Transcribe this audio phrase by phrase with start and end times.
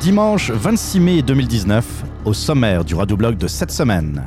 [0.00, 4.26] Dimanche 26 mai 2019, au sommaire du radioblog de cette semaine.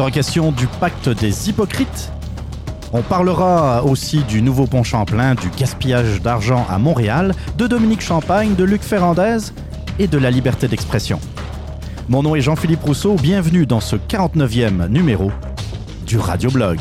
[0.00, 2.10] Sera question du pacte des hypocrites.
[2.94, 8.54] On parlera aussi du nouveau pont Champlain, du gaspillage d'argent à Montréal, de Dominique Champagne,
[8.54, 9.52] de Luc Ferrandez
[9.98, 11.20] et de la liberté d'expression.
[12.08, 15.30] Mon nom est Jean-Philippe Rousseau, bienvenue dans ce 49e numéro
[16.06, 16.78] du Radioblog.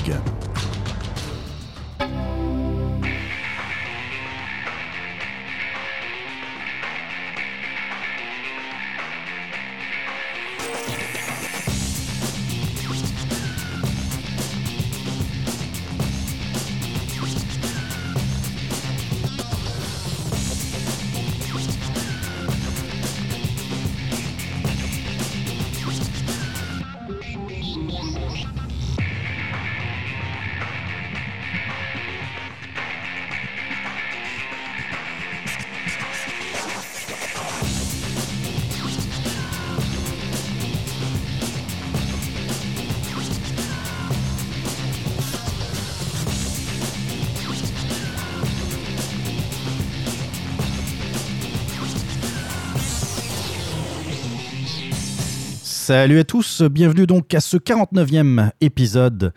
[55.89, 59.33] Salut à tous, bienvenue donc à ce 49e épisode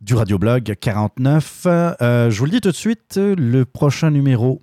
[0.00, 1.66] du Radioblog 49.
[1.66, 4.62] Euh, je vous le dis tout de suite, le prochain numéro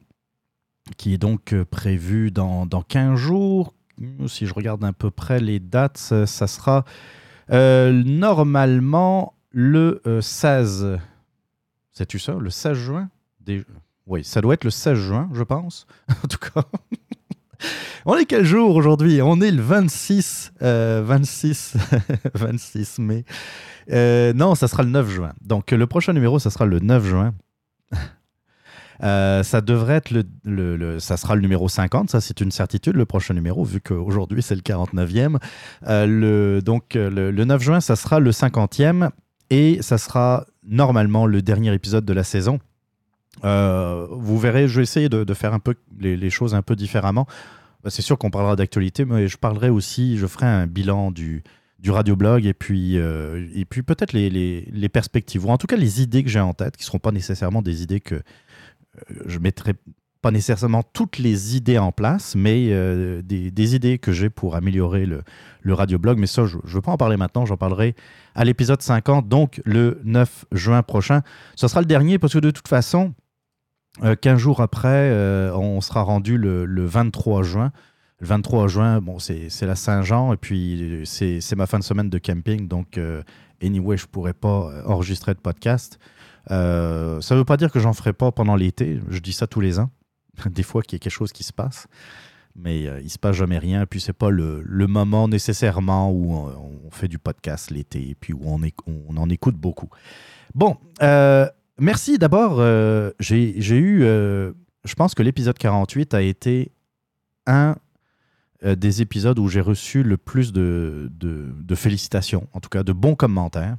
[0.95, 3.73] qui est donc prévu dans, dans 15 jours,
[4.27, 6.85] si je regarde à peu près les dates, ça sera
[7.51, 10.83] euh, normalement le 16.
[10.85, 10.97] Euh,
[11.91, 12.35] Sais-tu ça?
[12.35, 13.09] Le 16 juin?
[14.05, 15.87] Oui, ça doit être le 16 juin, je pense.
[16.23, 16.63] en tout cas.
[18.05, 19.21] On est quel jour aujourd'hui?
[19.21, 21.75] On est le 26, 26,
[22.33, 23.25] 26 mai.
[23.91, 25.33] Euh, non, ça sera le 9 juin.
[25.41, 27.33] Donc le prochain numéro, ça sera le 9 juin.
[29.03, 30.11] Euh, ça devrait être
[30.43, 34.41] le, ça sera le numéro 50, ça c'est une certitude, le prochain numéro, vu qu'aujourd'hui
[34.41, 35.37] c'est le 49e.
[35.87, 39.11] Euh, le, donc le, 9 juin, ça sera le 50e
[39.51, 42.57] et ça sera normalement le dernier épisode de la saison.
[43.43, 47.27] Vous verrez, je vais essayer de, faire un peu les, choses un peu différemment.
[47.83, 51.43] Bah, c'est sûr qu'on parlera d'actualité, mais je parlerai aussi, je ferai un bilan du,
[51.79, 55.75] du radioblog et puis, euh, et puis peut-être les, les, perspectives, ou en tout cas
[55.75, 58.21] les idées que j'ai en tête, qui ne seront pas nécessairement des idées que euh,
[59.25, 59.73] je mettrai
[60.21, 65.05] pas nécessairement toutes les idées en place, mais euh, des, idées que j'ai pour améliorer
[65.05, 65.21] le,
[65.61, 66.17] le radioblog.
[66.17, 67.95] Mais ça, je ne veux pas en parler maintenant, j'en parlerai
[68.33, 71.21] à l'épisode 50, donc le 9 juin prochain.
[71.55, 73.26] Ce sera le dernier parce que de toute façon, euh,
[74.01, 77.71] 15 jours après, euh, on sera rendu le, 23 juin.
[78.19, 82.17] Le 23 juin, bon, c'est la Saint-Jean et puis c'est ma fin de semaine de
[82.17, 82.67] camping.
[82.67, 83.21] Donc, euh,
[83.61, 85.99] anyway, je pourrais pas enregistrer de podcast.
[86.49, 88.99] Euh, ça ne veut pas dire que j'en ferai pas pendant l'été.
[89.09, 89.91] Je dis ça tous les ans.
[90.45, 91.87] Des fois qu'il y a quelque chose qui se passe.
[92.55, 93.83] Mais il ne se passe jamais rien.
[93.83, 98.15] Et puis, ce n'est pas le, moment nécessairement où on, fait du podcast l'été et
[98.15, 99.89] puis où on, on, en écoute beaucoup.
[100.55, 100.77] Bon,
[101.79, 102.55] Merci d'abord.
[102.59, 104.51] Euh, j'ai eu, euh,
[104.83, 106.71] je pense que l'épisode 48 a été
[107.45, 107.75] un
[108.65, 111.09] euh, des épisodes où j'ai reçu le plus de,
[111.75, 113.77] félicitations, en tout cas de bons commentaires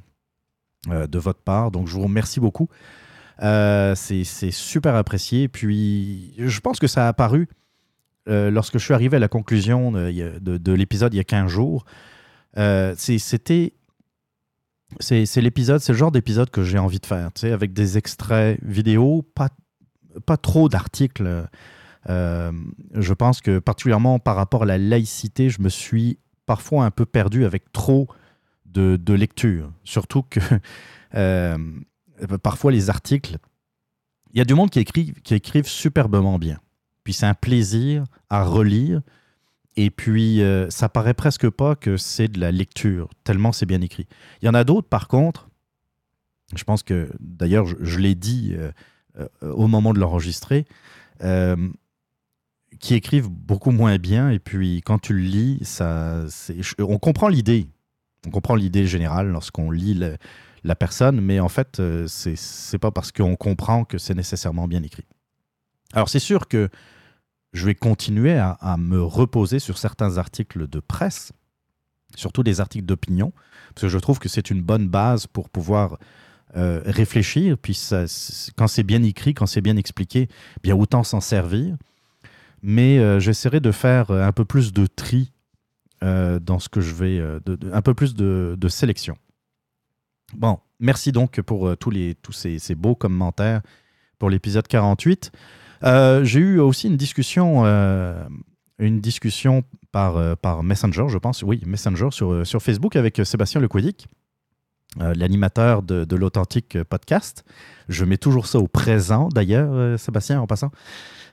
[0.87, 1.71] de votre part.
[1.71, 2.69] Donc je vous remercie beaucoup.
[3.41, 5.49] C'est super apprécié.
[5.49, 7.49] Puis je pense que ça a apparu
[8.27, 11.83] lorsque je suis arrivé à la conclusion de, de l'épisode il y a 15 jours.
[12.95, 13.73] C'était
[14.99, 17.97] c'est l'épisode, c'est le genre d'épisode que j'ai envie de faire, tu sais, avec des
[17.97, 19.49] extraits vidéo, pas,
[20.25, 21.47] pas trop d'articles.
[22.09, 22.51] Euh,
[22.93, 27.05] je pense que particulièrement par rapport à la laïcité, je me suis parfois un peu
[27.05, 28.07] perdu avec trop
[28.65, 29.71] de, de lecture.
[29.83, 30.39] Surtout que
[31.15, 31.57] euh,
[32.41, 33.37] parfois les articles,
[34.33, 36.59] il y a du monde qui écrit, qui écrivent superbement bien.
[37.03, 39.01] Puis c'est un plaisir à relire.
[39.81, 43.79] Et puis, euh, ça paraît presque pas que c'est de la lecture, tellement c'est bien
[43.79, 44.07] écrit.
[44.41, 45.47] Il y en a d'autres, par contre,
[46.53, 48.73] je pense que, d'ailleurs, je, l'ai dit euh,
[49.17, 50.65] euh, au moment de l'enregistrer,
[52.81, 54.29] qui écrivent beaucoup moins bien.
[54.31, 56.25] Et puis, quand tu le lis, ça,
[56.77, 57.67] on comprend l'idée.
[58.27, 59.97] On comprend l'idée générale lorsqu'on lit
[60.63, 65.05] la personne, mais en fait, c'est pas parce qu'on comprend que c'est nécessairement bien écrit.
[65.93, 66.69] Alors, c'est sûr que
[67.53, 71.31] je vais continuer à, me reposer sur certains articles de presse
[72.15, 73.31] surtout des articles d'opinion,
[73.73, 75.99] parce que je trouve que c'est une bonne base pour pouvoir
[76.55, 78.05] euh, réfléchir, puis ça,
[78.57, 80.27] quand c'est bien écrit, quand c'est bien expliqué,
[80.63, 81.77] bien autant s'en servir.
[82.63, 85.31] Mais euh, j'essaierai de faire un peu plus de tri
[86.01, 87.21] dans ce que je vais,
[87.73, 89.17] un peu plus de, sélection.
[90.33, 91.91] Bon, merci donc pour tous,
[92.31, 93.61] ces beaux commentaires
[94.17, 95.31] pour l'épisode 48.
[95.81, 97.65] J'ai eu aussi une discussion
[98.79, 103.61] une discussion par, euh, par Messenger, je pense, oui, Messenger sur, euh, Facebook avec Sébastien
[103.61, 104.07] Lequidic,
[105.01, 107.43] euh, l'animateur de, l'authentique podcast.
[107.89, 110.71] Je mets toujours ça au présent, d'ailleurs, Sébastien, en passant.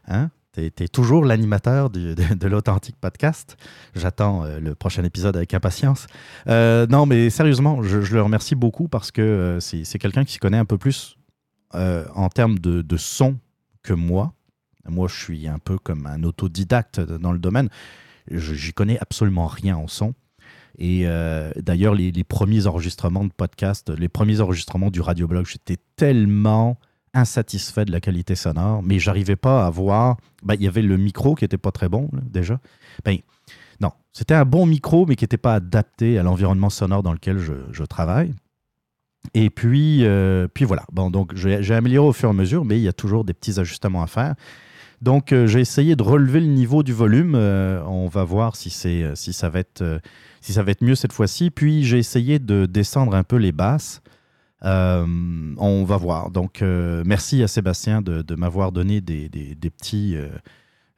[0.08, 0.30] Hein?
[0.52, 3.56] Tu es, toujours l'animateur de, l'authentique podcast.
[3.94, 6.06] J'attends le prochain épisode avec impatience.
[6.46, 10.64] non, mais sérieusement, je, le remercie beaucoup parce que c'est quelqu'un qui se connaît un
[10.64, 11.18] peu plus
[11.72, 13.36] en termes de son
[13.82, 14.32] que moi.
[14.88, 17.68] Moi, je suis un peu comme un autodidacte dans le domaine.
[18.30, 20.14] J'y connais absolument rien en son.
[20.78, 26.78] Et euh, d'ailleurs, les, premiers enregistrements de podcast, les premiers enregistrements du radioblog, j'étais tellement
[27.14, 30.18] insatisfait de la qualité sonore, mais j'arrivais pas à voir.
[30.42, 32.60] Ben, il y avait le micro qui était pas très bon déjà.
[33.04, 33.16] Ben,
[33.80, 37.38] non, c'était un bon micro, mais qui n'était pas adapté à l'environnement sonore dans lequel
[37.38, 38.34] je, travaille.
[39.32, 40.84] Et puis, euh, puis voilà.
[40.92, 43.32] Bon, donc j'ai amélioré au fur et à mesure, mais il y a toujours des
[43.32, 44.34] petits ajustements à faire.
[45.02, 47.34] Donc, euh, j'ai essayé de relever le niveau du volume.
[47.34, 50.00] Euh, on va voir si, c'est, si, ça va être,
[50.40, 51.50] si ça va être mieux cette fois-ci.
[51.50, 54.00] Puis, j'ai essayé de descendre un peu les basses.
[54.64, 55.04] Euh,
[55.58, 56.30] on va voir.
[56.30, 59.28] Donc, merci à Sébastien de, m'avoir donné des,
[59.70, 60.16] petits,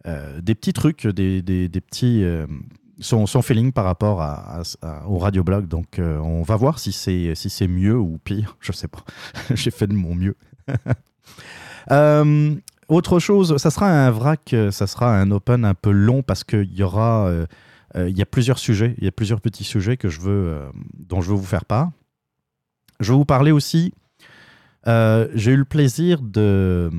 [0.04, 2.24] des petits trucs, des, petits.
[3.00, 4.62] Son, feeling par rapport à,
[5.06, 5.66] au radioblog.
[5.66, 8.56] Donc, on va voir si c'est si mieux ou pire.
[8.60, 9.04] Je sais pas.
[9.54, 10.36] J'ai fait de mon mieux.
[12.88, 16.42] Autre chose, ça sera un vrac, euh, ça sera un open un peu long parce
[16.42, 17.46] qu'il y aura, euh,
[17.96, 20.58] euh, il y a plusieurs sujets, il y a plusieurs petits sujets que je veux,
[20.96, 21.90] dont je veux vous faire part.
[23.00, 23.92] Je vais vous parler aussi.
[24.86, 26.90] J'ai eu le plaisir de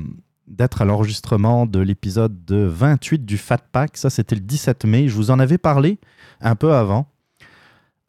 [0.46, 3.96] d'être à l'enregistrement de l'épisode de 28 du Fat Pack.
[3.96, 5.06] Ça, c'était le 17 mai.
[5.06, 6.00] Je vous en avais parlé
[6.40, 7.08] un peu avant.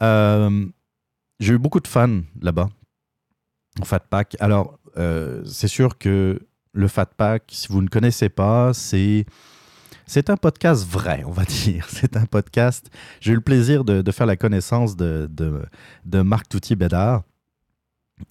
[0.02, 2.70] J'ai eu beaucoup de fans là-bas,
[3.80, 4.38] au Fat Pack.
[4.40, 4.80] Alors,
[5.46, 6.40] c'est sûr que
[6.74, 9.26] le Fat Pack, si vous ne connaissez pas, c'est
[10.12, 11.86] c'est un podcast vrai, on va dire.
[11.88, 12.90] C'est un podcast.
[13.22, 17.24] J'ai eu le plaisir de, faire la connaissance de, de, Marc Toutier-Bédard.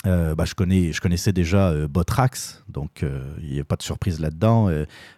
[0.06, 3.76] Euh, bah, je, connais, je connaissais déjà euh, Botrax, donc euh, il n'y a pas
[3.76, 4.70] de surprise là-dedans.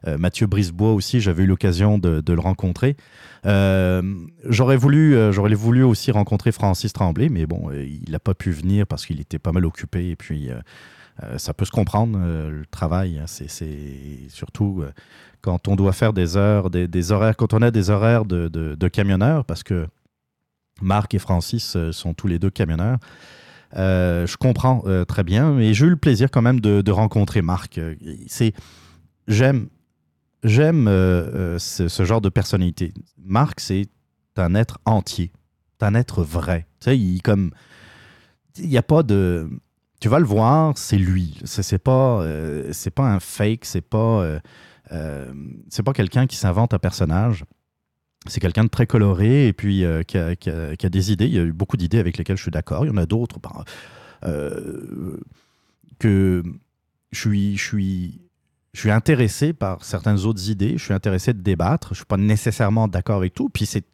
[0.06, 2.96] Mathieu Brisebois aussi, j'avais eu l'occasion de, le rencontrer.
[3.44, 8.86] j'aurais voulu, j'aurais voulu aussi rencontrer Francis Tremblay, mais bon, il n'a pas pu venir
[8.86, 10.48] parce qu'il était pas mal occupé et puis
[11.36, 13.18] ça peut se comprendre, euh, le travail.
[13.18, 13.48] Hein, c'est
[14.28, 14.92] surtout euh,
[15.40, 19.44] quand on doit faire des heures, des, horaires, quand on a des horaires de, camionneurs,
[19.44, 19.86] parce que
[20.80, 22.98] Marc et Francis sont tous les deux camionneurs.
[23.74, 27.80] je comprends très bien, mais j'ai eu le plaisir quand même de, rencontrer Marc.
[28.28, 28.54] C'est,
[29.26, 29.68] j'aime,
[30.44, 32.94] j'aime ce, genre de personnalité.
[33.18, 33.88] Marc, c'est
[34.36, 35.32] un être entier,
[35.80, 36.66] un être vrai.
[36.80, 37.50] Tu sais, comme,
[38.58, 39.48] il n'y a pas de,
[40.02, 41.38] tu vas le voir, c'est lui.
[41.44, 44.40] C'est pas, euh, pas un fake, c'est pas, euh,
[44.90, 45.32] euh,
[45.70, 47.44] c'est pas quelqu'un qui s'invente un personnage.
[48.26, 51.26] C'est quelqu'un de très coloré et puis qui a, des idées.
[51.26, 52.84] Il y a eu beaucoup d'idées avec lesquelles je suis d'accord.
[52.84, 53.62] Il y en a d'autres ben,
[56.00, 56.42] que
[57.12, 58.20] je suis, je suis,
[58.72, 60.78] je suis intéressé par certaines autres idées.
[60.78, 61.90] Je suis intéressé de débattre.
[61.90, 63.50] Je suis pas nécessairement d'accord avec tout.
[63.50, 63.84] Puis c'est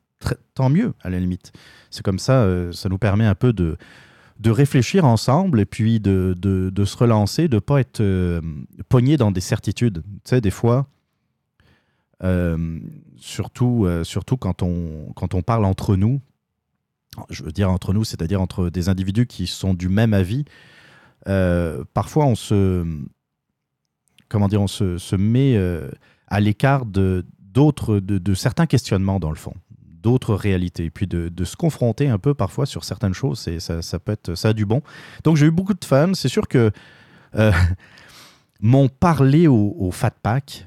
[0.54, 1.52] tant mieux à la limite.
[1.90, 3.76] C'est comme ça, ça nous permet un peu de
[4.38, 8.40] de réfléchir ensemble et puis de, de, se relancer, de ne pas être euh,
[8.88, 10.02] pogné dans des certitudes.
[10.24, 10.86] Tu sais, des fois,
[12.22, 12.78] euh,
[13.16, 16.20] surtout, euh, surtout quand, on, quand on parle entre nous,
[17.30, 20.44] je veux dire entre nous, c'est-à-dire entre des individus qui sont du même avis,
[21.92, 22.86] parfois on se,
[24.28, 25.58] comment dire, on se, met
[26.28, 29.54] à l'écart de, de certains questionnements dans le fond
[30.08, 30.86] d'autres réalités.
[30.86, 34.34] Et puis de, se confronter un peu parfois sur certaines choses, c'est, ça, peut être,
[34.34, 34.80] ça a du bon.
[35.22, 36.14] Donc j'ai eu beaucoup de fans.
[36.14, 36.70] C'est sûr que
[37.34, 37.52] euh,
[38.60, 40.66] mon parler au, Fat Pack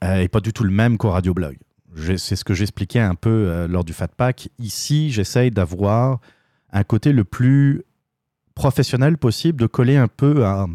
[0.00, 1.56] n'est euh, pas du tout le même qu'au Radio Blog.
[2.16, 4.48] C'est ce que j'expliquais un peu euh, lors du Fat Pack.
[4.60, 6.20] Ici, j'essaye d'avoir
[6.72, 7.82] un côté le plus
[8.54, 10.66] professionnel possible, de coller un peu à,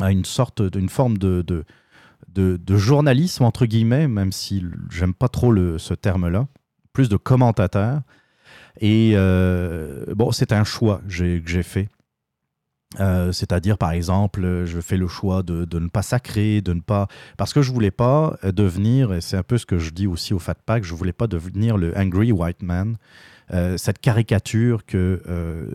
[0.00, 1.64] une sorte d'une forme de,
[2.68, 6.46] journalisme, entre guillemets, même si j'aime pas trop ce terme-là,
[6.92, 8.00] plus de commentateur.
[8.80, 11.88] Et euh, bon, c'est un choix que j'ai fait.
[13.00, 17.08] Euh, c'est-à-dire, par exemple, je fais le choix de, ne pas sacrer, de ne pas...
[17.36, 20.34] Parce que je voulais pas devenir, et c'est un peu ce que je dis aussi
[20.34, 22.96] au Fat Pack, je voulais pas devenir le angry white man,
[23.76, 25.74] cette caricature que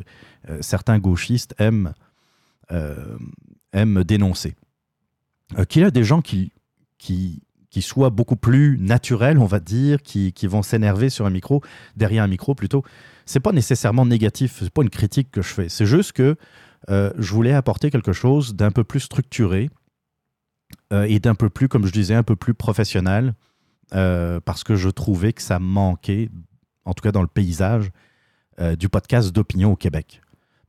[0.62, 1.94] certains gauchistes aiment,
[3.74, 4.56] aiment dénoncer.
[5.68, 6.52] Qu'il y a des gens qui,
[6.98, 11.30] qui, qui soient beaucoup plus naturels, on va dire, qui, qui vont s'énerver sur un
[11.30, 11.64] micro,
[11.96, 12.84] derrière un micro plutôt.
[13.26, 15.70] C'est pas nécessairement négatif, c'est pas une critique que je fais.
[15.70, 16.36] C'est juste que
[16.90, 19.70] euh, je voulais apporter quelque chose d'un peu plus structuré
[20.92, 23.36] euh, et d'un peu plus, comme je disais, un peu plus professionnel,
[23.94, 26.30] euh, parce que je trouvais que ça manquait,
[26.84, 27.90] en tout cas dans le paysage,
[28.78, 30.22] du podcast d'opinion au Québec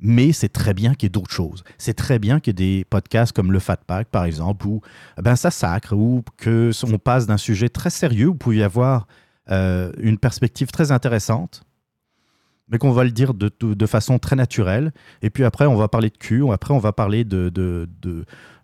[0.03, 1.63] mais c'est très bien qu'il y ait d'autres choses.
[1.79, 4.81] C'est très bien qu'il y ait des podcasts comme le Fat Pack, par exemple, où
[5.17, 9.07] ben, ça sacre, ou qu'on passe d'un sujet très sérieux, où il peut y avoir
[9.51, 11.63] euh, une perspective très intéressante,
[12.69, 14.93] mais qu'on va le dire de, façon très naturelle.
[15.23, 17.53] Et puis après, on va parler de cul, après, on va parler de,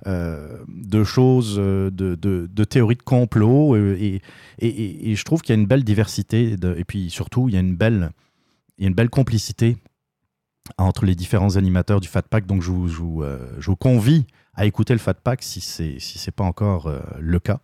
[0.06, 3.76] euh, choses, de, de, théories de complot.
[3.76, 4.22] Et,
[4.60, 7.76] je trouve qu'il y a une belle diversité, et puis surtout, il y a une
[7.76, 9.76] belle complicité
[10.76, 12.46] entre les différents animateurs du Fat Pack.
[12.46, 16.32] Donc, je vous, euh, je vous, convie à écouter le Fat Pack si ce n'est
[16.34, 17.60] pas encore euh, le cas,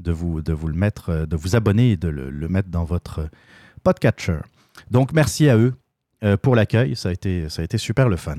[0.00, 2.84] de vous, de vous le mettre, euh, de vous abonner et de le, mettre dans
[2.84, 3.28] votre
[3.82, 4.38] podcatcher.
[4.90, 5.74] Donc, merci à eux
[6.42, 6.96] pour l'accueil.
[6.96, 8.36] Ça, a été, ça a été super le fun.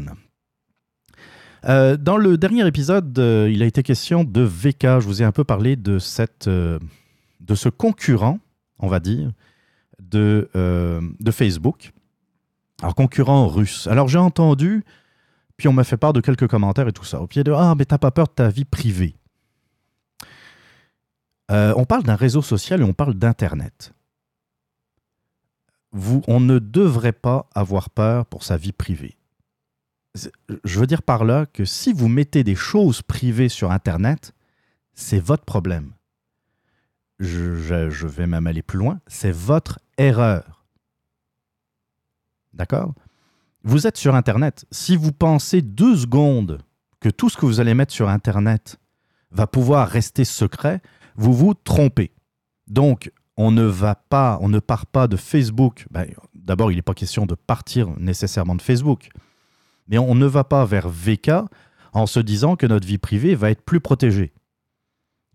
[1.63, 4.99] dans le dernier épisode, il a été question de VK.
[4.99, 6.79] Je vous ai un peu parlé de, cette, de
[7.55, 8.39] ce concurrent,
[8.79, 9.31] on va dire,
[9.99, 11.91] de, de Facebook
[12.81, 13.87] alors, concurrent russe.
[13.87, 14.83] Alors, j'ai entendu,
[15.57, 17.19] puis on m'a fait part de quelques commentaires et tout ça.
[17.21, 19.15] Au pied de Ah, mais t'as pas peur de ta vie privée?
[21.49, 23.93] Euh, on parle d'un réseau social et on parle d'Internet.
[26.27, 29.17] On ne devrait pas avoir peur pour sa vie privée.
[30.63, 34.33] Je veux dire par là que si vous mettez des choses privées sur Internet,
[34.93, 35.93] c'est votre problème.
[37.19, 40.56] je vais même aller plus loin, c'est votre erreur.
[42.57, 42.93] D'accord?
[43.63, 44.65] Vous êtes sur Internet.
[44.71, 46.59] Si vous pensez deux secondes
[46.99, 48.77] que tout ce que vous allez mettre sur Internet
[49.31, 50.81] va pouvoir rester secret,
[51.15, 52.11] vous vous trompez.
[52.67, 55.85] Donc, on ne va pas, on ne part pas de Facebook.
[55.91, 59.09] Ben, d'abord, il n'est pas question de partir nécessairement de Facebook.
[59.87, 61.31] Mais on ne va pas vers VK
[61.93, 64.33] en se disant que notre vie privée va être plus protégée.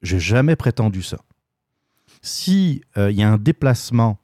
[0.02, 1.18] J'ai jamais prétendu ça.
[2.22, 4.18] Si euh, il y a un déplacement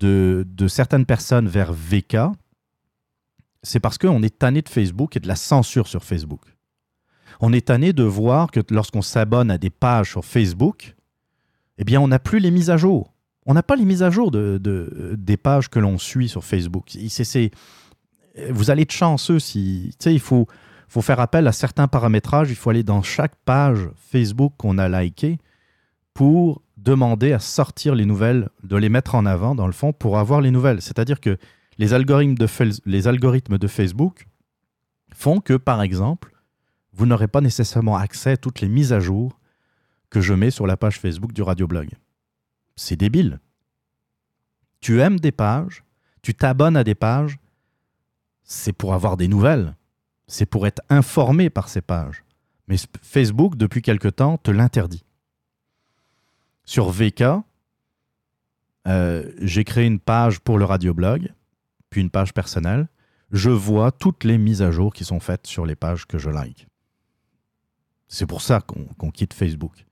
[0.00, 2.16] de, certaines personnes vers VK,
[3.62, 6.40] c'est parce qu'on est tanné de Facebook et de la censure sur Facebook.
[7.40, 10.94] On est tanné de voir que lorsqu'on s'abonne à des pages sur Facebook,
[11.78, 13.12] eh bien, on n'a plus les mises à jour.
[13.46, 14.60] On n'a pas les mises à jour de,
[15.16, 16.90] des pages que l'on suit sur Facebook.
[18.50, 19.94] vous allez être chanceux si.
[20.04, 20.46] il faut,
[20.88, 22.50] faut faire appel à certains paramétrages.
[22.50, 25.38] Il faut aller dans chaque page Facebook qu'on a liké
[26.14, 30.18] pour demander à sortir les nouvelles, de les mettre en avant, dans le fond, pour
[30.18, 30.80] avoir les nouvelles.
[30.80, 31.36] C'est-à-dire que
[31.78, 32.36] les algorithmes,
[33.58, 34.26] de Facebook
[35.14, 36.32] font que, par exemple,
[36.92, 39.38] vous n'aurez pas nécessairement accès à toutes les mises à jour
[40.08, 41.90] que je mets sur la page Facebook du Radioblog.
[42.76, 43.40] C'est débile.
[44.80, 45.84] Tu aimes des pages,
[46.22, 47.38] tu t'abonnes à des pages,
[48.42, 49.76] c'est pour avoir des nouvelles,
[50.26, 52.24] c'est pour être informé par ces pages.
[52.66, 55.04] Mais Facebook, depuis quelque temps, te l'interdit.
[56.70, 57.24] Sur VK,
[58.86, 61.34] euh, j'ai créé une page pour le radioblog,
[61.90, 62.86] puis une page personnelle.
[63.32, 66.30] Je vois toutes les mises à jour qui sont faites sur les pages que je
[66.30, 66.68] like.
[68.06, 69.84] C'est pour ça qu'on quitte Facebook.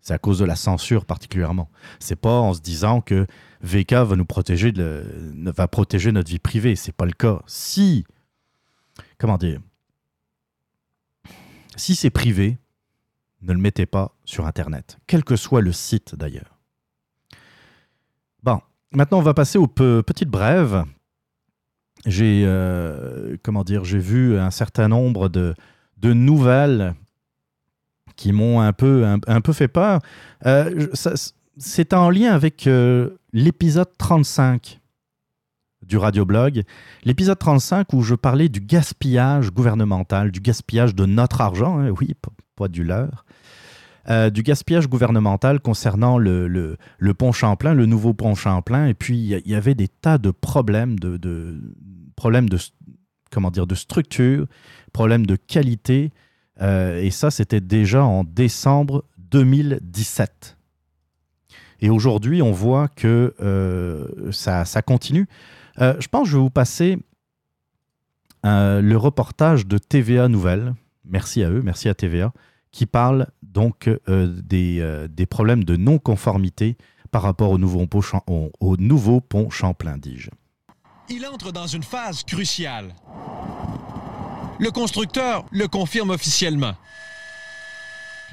[0.00, 1.68] C'est à cause de la censure particulièrement.
[1.98, 3.26] C'est pas en se disant que
[3.62, 6.76] VK va nous protéger, va protéger notre vie privée.
[6.76, 7.42] C'est pas le cas.
[7.48, 8.04] Si,
[9.18, 9.60] comment dire,
[11.74, 12.58] si c'est privé,
[13.44, 16.58] ne le mettez pas sur Internet, quel que soit le site d'ailleurs.
[18.42, 18.60] Bon,
[18.92, 20.84] maintenant on va passer aux petites brèves.
[22.06, 25.54] J'ai euh, comment dire, j'ai vu un certain nombre de,
[25.96, 26.94] de nouvelles
[28.16, 30.00] qui m'ont un peu, un, peu fait peur.
[30.46, 30.88] Euh,
[31.56, 34.80] c'est en lien avec euh, l'épisode 35
[35.86, 36.62] du radioblog,
[37.04, 42.14] l'épisode 35 où je parlais du gaspillage gouvernemental, du gaspillage de notre argent, hein, oui,
[42.56, 43.24] pas du leur,
[44.10, 48.86] euh, du gaspillage gouvernemental concernant le, le, pont Champlain, le nouveau pont Champlain.
[48.86, 51.58] Et puis, il y, avait des tas de problèmes de,
[52.14, 52.58] problèmes de,
[53.30, 54.46] comment dire, de structure,
[54.92, 56.12] problèmes de qualité.
[56.60, 60.58] Euh, et ça, c'était déjà en décembre 2017.
[61.80, 65.26] Et aujourd'hui, on voit que euh, ça, ça, continue.
[65.78, 66.98] Je pense que je vais vous passer
[68.44, 72.32] le reportage de TVA Nouvelles, merci à eux, merci à TVA,
[72.72, 76.76] qui parle donc des, des, problèmes de non-conformité
[77.10, 80.30] par rapport au nouveau pont, au, au nouveau pont Champlain-Dige.
[81.08, 82.94] Il entre dans une phase cruciale.
[84.58, 86.74] Le constructeur le confirme officiellement.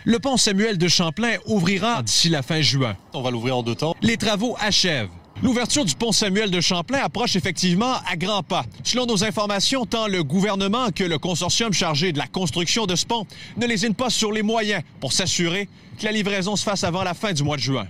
[0.06, 2.96] Le pont Samuel de Champlain ouvrira d'ici la fin juin.
[3.14, 3.96] On va l'ouvrir en deux temps.
[4.02, 5.10] Les travaux achèvent.
[5.44, 8.64] L'ouverture du pont Samuel de Champlain approche effectivement à grands pas.
[8.84, 13.08] Selon nos informations, tant le gouvernement que le consortium chargé de la construction de ce
[13.08, 13.26] pont
[13.58, 15.68] ne lésinent pas sur les moyens pour s'assurer
[15.98, 17.88] que la livraison se fasse avant la fin du mois de juin.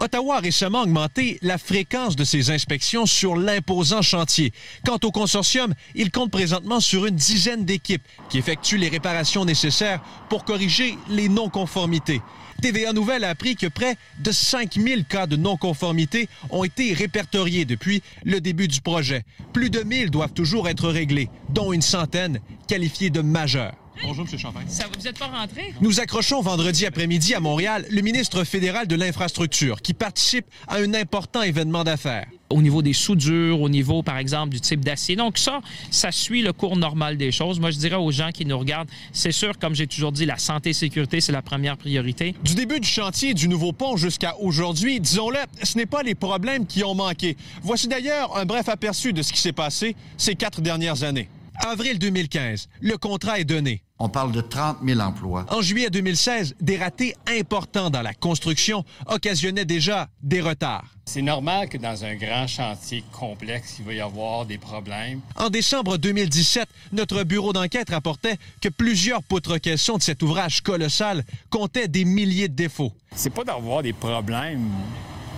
[0.00, 4.52] Ottawa a récemment augmenté la fréquence de ses inspections sur l'imposant chantier.
[4.86, 10.00] Quant au consortium, il compte présentement sur une dizaine d'équipes qui effectuent les réparations nécessaires
[10.28, 12.22] pour corriger les non-conformités.
[12.62, 18.02] TVA Nouvelle a appris que près de 5000 cas de non-conformité ont été répertoriés depuis
[18.24, 19.24] le début du projet.
[19.52, 23.74] Plus de 1000 doivent toujours être réglés, dont une centaine qualifiées de majeures.
[24.02, 24.38] Bonjour, M.
[24.38, 24.66] Champagne.
[24.66, 25.74] vous n'êtes pas rentré?
[25.80, 30.94] Nous accrochons vendredi après-midi à Montréal le ministre fédéral de l'Infrastructure qui participe à un
[30.94, 32.26] important événement d'affaires.
[32.50, 35.16] Au niveau des soudures, au niveau, par exemple, du type d'acier.
[35.16, 37.60] Donc ça, ça suit le cours normal des choses.
[37.60, 40.38] Moi, je dirais aux gens qui nous regardent, c'est sûr, comme j'ai toujours dit, la
[40.38, 42.34] santé et sécurité, c'est la première priorité.
[42.42, 46.66] Du début du chantier du nouveau pont jusqu'à aujourd'hui, disons-le, ce n'est pas les problèmes
[46.66, 47.36] qui ont manqué.
[47.62, 51.28] Voici d'ailleurs un bref aperçu de ce qui s'est passé ces quatre dernières années.
[51.56, 53.82] Avril 2015, le contrat est donné.
[54.00, 55.44] On parle de 30 000 emplois.
[55.50, 60.84] En juillet 2016, des ratés importants dans la construction occasionnaient déjà des retards.
[61.04, 65.20] C'est normal que dans un grand chantier complexe, il va y avoir des problèmes.
[65.34, 71.88] En décembre 2017, notre bureau d'enquête rapportait que plusieurs poutres-questions de cet ouvrage colossal comptaient
[71.88, 72.92] des milliers de défauts.
[73.16, 74.68] C'est pas d'avoir des problèmes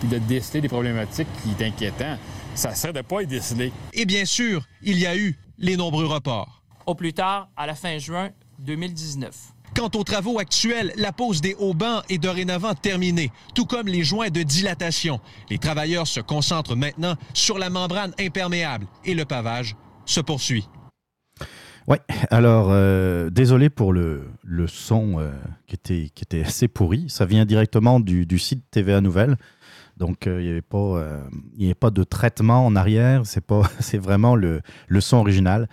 [0.01, 2.19] puis de déceler des problématiques qui est inquiétant.
[2.55, 3.73] Ça serait de pas y déceler.
[3.93, 6.63] Et bien sûr, il y a eu les nombreux reports.
[6.87, 9.35] Au plus tard, à la fin juin 2019.
[9.75, 14.31] Quant aux travaux actuels, la pose des haubans est dorénavant terminée, tout comme les joints
[14.31, 15.21] de dilatation.
[15.49, 19.77] Les travailleurs se concentrent maintenant sur la membrane imperméable et le pavage
[20.07, 20.69] se poursuit.
[21.87, 21.97] Oui,
[22.31, 25.33] alors euh, désolé pour le, le son euh,
[25.67, 27.07] qui, était, qui était assez pourri.
[27.09, 29.37] Ça vient directement du, du site TVA Nouvelles.
[29.97, 31.19] Donc, euh, il n'y avait, pas,
[31.61, 33.23] avait pas de traitement en arrière.
[33.25, 35.69] C'est, pas, c'est vraiment le, le son original.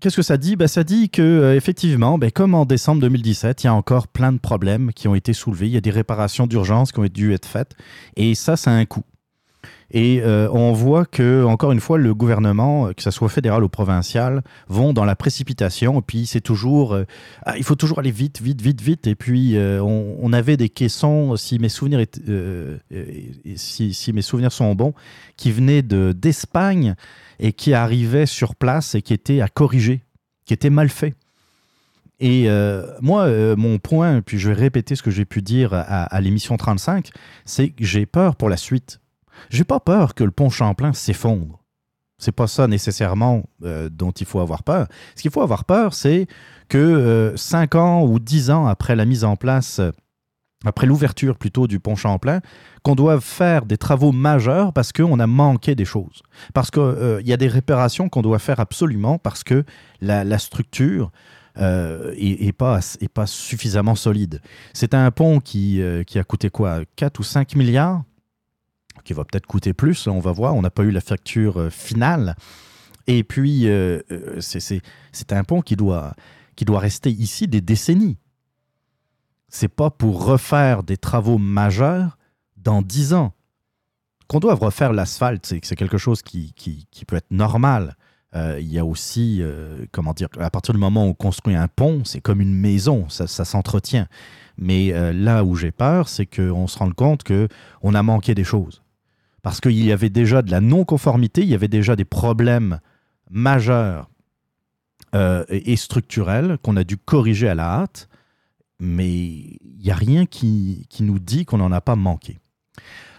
[0.00, 0.56] Qu'est-ce que ça dit?
[0.56, 4.08] Ben, Ça dit que euh, effectivement, ben, comme en décembre 2017, il y a encore
[4.08, 5.66] plein de problèmes qui ont été soulevés.
[5.66, 7.72] Il y a des réparations d'urgence qui ont dû être faites.
[8.16, 9.02] Et ça, ça a un coût.
[9.92, 13.64] Et euh, on voit que, encore une fois, le gouvernement, euh, que ce soit fédéral
[13.64, 15.98] ou provincial, vont dans la précipitation.
[15.98, 16.96] Et puis, c'est toujours.
[17.44, 19.06] Ah, il faut toujours aller vite, vite, vite, vite.
[19.06, 22.04] Et puis, on, avait des caissons, si mes souvenirs,
[23.56, 24.94] si, si, mes souvenirs sont bons,
[25.36, 26.94] qui venaient d'Espagne
[27.40, 30.02] et qui arrivait sur place et qui était à corriger,
[30.44, 31.14] qui était mal fait.
[32.20, 35.72] Et euh, moi, euh, mon point, puis je vais répéter ce que j'ai pu dire
[35.72, 37.08] à, l'émission 35,
[37.46, 39.00] c'est que j'ai peur pour la suite.
[39.48, 41.62] J'ai pas peur que le pont Champlain s'effondre.
[42.18, 44.86] C'est pas ça nécessairement euh, dont il faut avoir peur.
[45.16, 46.26] Ce qu'il faut avoir peur, c'est
[46.68, 49.80] que cinq ans ou dix ans après la mise en place
[50.64, 52.40] après l'ouverture plutôt du pont Champlain,
[52.82, 56.22] qu'on doit faire des travaux majeurs parce qu'on a manqué des choses.
[56.52, 59.64] Parce qu'il euh, y a des réparations qu'on doit faire absolument parce que
[60.00, 61.10] la, structure
[61.58, 62.14] euh,
[62.52, 62.80] pas,
[63.26, 64.40] suffisamment solide.
[64.74, 66.80] C'est un pont qui, euh, qui a coûté quoi?
[66.96, 68.02] 4 ou 5 milliards?
[69.04, 70.54] Qui va peut-être coûter plus, on va voir.
[70.54, 72.36] On n'a pas eu la facture finale.
[73.06, 73.66] Et puis,
[74.40, 76.14] c'est un pont qui doit,
[76.56, 78.18] qui doit rester ici des décennies
[79.50, 82.16] c'est pas pour refaire des travaux majeurs
[82.56, 83.34] dans dix ans.
[84.28, 86.54] Qu'on doive refaire l'asphalte, c'est quelque chose qui,
[87.06, 87.96] peut être normal.
[88.36, 91.56] Euh, il y a aussi, euh, comment dire, à partir du moment où on construit
[91.56, 94.06] un pont, c'est comme une maison, ça, s'entretient.
[94.56, 98.44] Mais euh, là où j'ai peur, c'est qu'on se rende compte qu'on a manqué des
[98.44, 98.82] choses.
[99.42, 102.80] Parce qu'il y avait déjà de la non-conformité, il y avait déjà des problèmes
[103.30, 104.10] majeurs
[105.12, 108.08] et structurels qu'on a dû corriger à la hâte
[108.80, 112.38] mais il n'y a rien qui, nous dit qu'on n'en a pas manqué.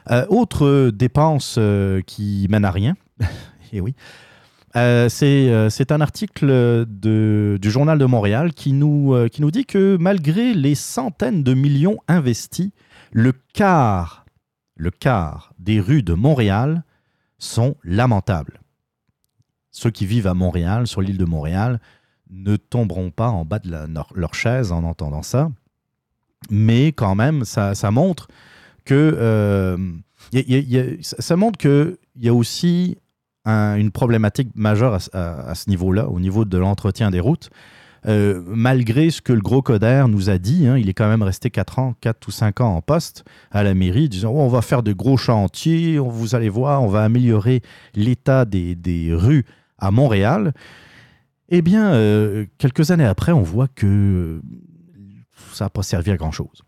[0.09, 2.95] Euh, autre dépense euh, qui mène à rien,
[3.71, 3.93] et oui,
[4.75, 11.43] euh, c'est un article du Journal de Montréal qui nous dit que malgré les centaines
[11.43, 12.71] de millions investis,
[13.11, 14.20] le quart,
[14.75, 16.83] le quart des rues de Montréal
[17.37, 18.61] sont lamentables.
[19.71, 21.79] Ceux qui vivent à Montréal, sur l'île de Montréal,
[22.29, 23.71] ne tomberont pas en bas de
[24.15, 25.51] leur chaise en entendant ça.
[26.49, 28.27] Mais quand même, ça, montre
[28.85, 29.77] que
[31.01, 32.97] ça montre qu'il y a aussi
[33.45, 37.49] une problématique majeure à, ce niveau-là, au niveau de l'entretien des routes.
[38.07, 41.21] Euh, malgré ce que le gros Coder nous a dit, hein, il est quand même
[41.21, 44.47] resté 4 ans, 4 ou 5 ans en poste à la mairie, disant oh, on
[44.47, 47.61] va faire de gros chantiers, vous allez voir, on va améliorer
[47.93, 49.45] l'état des, rues
[49.77, 50.53] à Montréal.
[51.49, 54.41] Eh bien, euh, quelques années après, on voit que
[55.53, 56.63] ça n'a pas servi à grand-chose.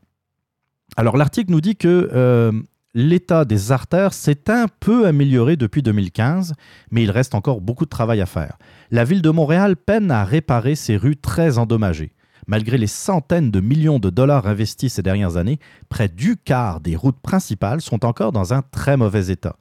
[0.98, 2.52] Alors l'article nous dit que euh,
[2.94, 6.54] l'état des artères s'est un peu amélioré depuis 2015,
[6.92, 8.58] mais il reste encore beaucoup de travail à faire.
[8.92, 12.14] La ville de Montréal peine à réparer ses rues très endommagées.
[12.46, 16.96] Malgré les centaines de millions de dollars investis ces dernières années, près du quart des
[16.96, 19.56] routes principales sont encore dans un très mauvais état.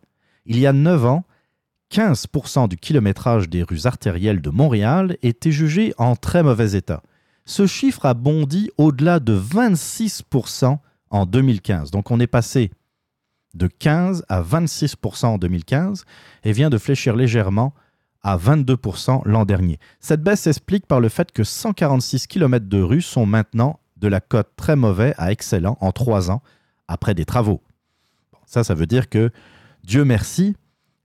[0.46, 1.24] Il y a 9 ans,
[1.92, 7.02] 15% du kilométrage des rues artérielles de Montréal était jugé en très mauvais état.
[7.44, 10.78] Ce chiffre a bondi au-delà de 26%
[11.10, 11.90] en 2015.
[11.90, 12.70] Donc on est passé
[13.54, 16.04] de 15 à 26% en 2015
[16.44, 17.74] et vient de fléchir légèrement
[18.22, 19.78] à 22% l'an dernier.
[20.00, 24.20] Cette baisse s'explique par le fait que 146 km de rue sont maintenant de la
[24.20, 26.42] cote très mauvais à excellent en trois ans
[26.88, 27.62] après des travaux.
[28.46, 29.30] ça, ça veut dire que,
[29.84, 30.54] Dieu merci,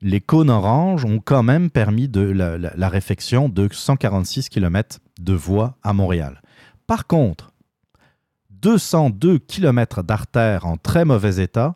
[0.01, 5.33] les cônes oranges ont quand même permis de la, la réfection de 146 km de
[5.33, 6.41] voies à Montréal.
[6.85, 7.51] Par contre,
[8.51, 11.75] 202 km d'artères en très mauvais état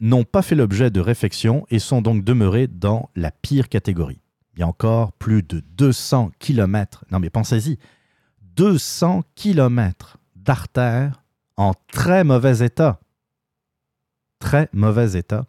[0.00, 4.20] n'ont pas fait l'objet de réflexion et sont donc demeurés dans la pire catégorie.
[4.54, 7.78] Il y a encore plus de 200 km, non mais pensez-y,
[8.56, 11.22] 200 km d'artères
[11.56, 13.00] en très mauvais état.
[14.38, 15.44] Très mauvais état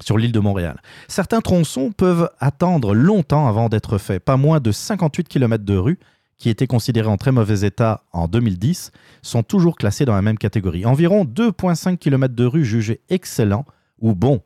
[0.00, 0.80] sur l'île de Montréal.
[1.08, 5.98] Certains tronçons peuvent attendre longtemps avant d'être faits, pas moins de 58 km de rue
[6.38, 10.38] qui étaient considérés en très mauvais état en 2010, sont toujours classés dans la même
[10.38, 10.86] catégorie.
[10.86, 13.66] Environ 2,5 km de rue jugés excellents
[14.00, 14.40] ou bons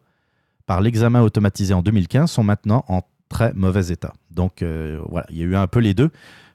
[0.66, 4.12] par l'examen automatisé en 2015 sont maintenant en très mauvais état.
[4.31, 6.11] Donc euh, voilà, il y a eu un peu les deux.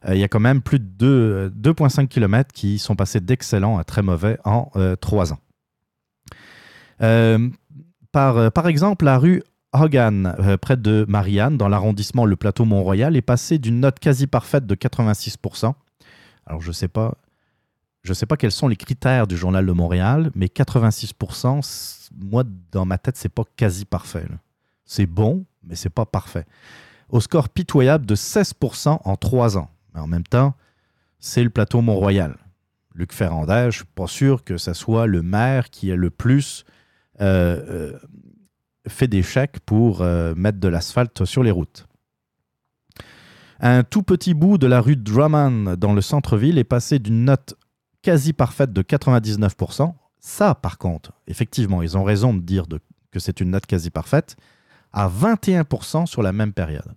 [0.08, 3.84] Euh, il y a quand même plus de 2,5 km qui sont passés d'excellents à
[3.84, 4.72] très mauvais en
[5.02, 5.36] 3 euh,
[7.34, 7.40] ans.
[8.12, 9.44] par, par exemple, la rue
[9.74, 14.28] Hogan, euh, près de Marianne, dans l'arrondissement Le Plateau Mont-Royal, est passé d'une note quasi
[14.28, 15.74] parfaite de 86%.
[16.46, 17.16] Alors, je ne sais pas.
[18.04, 22.86] Je sais pas quels sont les critères du journal de Montréal, mais 86%, moi, dans
[22.86, 24.26] ma tête, c'est pas quasi parfait.
[24.86, 26.46] C'est bon, mais c'est pas parfait.
[27.10, 29.70] Au score pitoyable de 16% en trois ans.
[29.94, 30.54] Mais en même temps,
[31.20, 32.38] c'est le plateau Mont-Royal.
[32.96, 36.64] Luc Ferrandez, je suis pas sûr que ce soit le maire qui est le plus
[37.20, 38.00] euh, euh,
[38.88, 41.88] fait des chèques pour euh, mettre de l'asphalte sur les routes.
[43.60, 47.56] Un tout petit bout de la rue Drummond dans le centre-ville est passé d'une note
[48.02, 49.94] quasi parfaite de 99%.
[50.20, 52.66] Ça, par contre, effectivement, ils ont raison de dire
[53.12, 54.36] que c'est une note quasi parfaite,
[54.94, 56.94] à 21% sur la même période.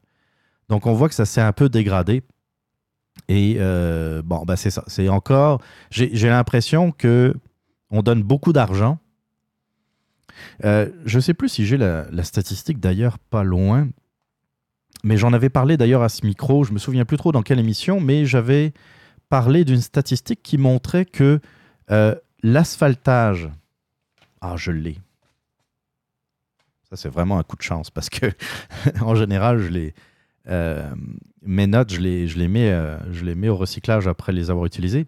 [0.68, 2.22] Donc on voit que ça s'est un peu dégradé.
[3.28, 4.84] Et euh, bon, bah c'est ça.
[4.86, 5.60] C'est encore.
[5.90, 7.34] J'ai l'impression que
[7.90, 8.98] on donne beaucoup d'argent
[10.64, 13.88] euh, je ne sais plus si j'ai la, statistique d'ailleurs pas loin,
[15.04, 17.58] mais j'en avais parlé d'ailleurs à ce micro, je me souviens plus trop dans quelle
[17.58, 18.72] émission, mais j'avais
[19.28, 21.40] parlé d'une statistique qui montrait que
[21.90, 23.48] euh, l'asphaltage,
[24.40, 24.98] ah je l'ai,
[26.88, 28.26] ça c'est vraiment un coup de chance parce que
[29.00, 29.94] en général je les,
[30.48, 30.90] euh,
[31.42, 32.74] mes notes je les, je les mets,
[33.10, 35.06] je les mets au recyclage après les avoir utilisées.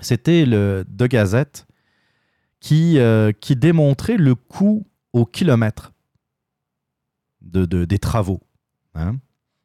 [0.00, 1.66] C'était le de Gazette
[2.62, 5.92] qui, euh, qui démontrait le coût au kilomètre
[7.40, 8.40] de, des travaux.
[8.94, 9.16] Hein.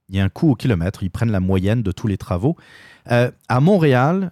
[0.10, 2.57] Il y a un coût au kilomètre, ils prennent la moyenne de tous les travaux.
[3.12, 4.31] Euh, à Montréal,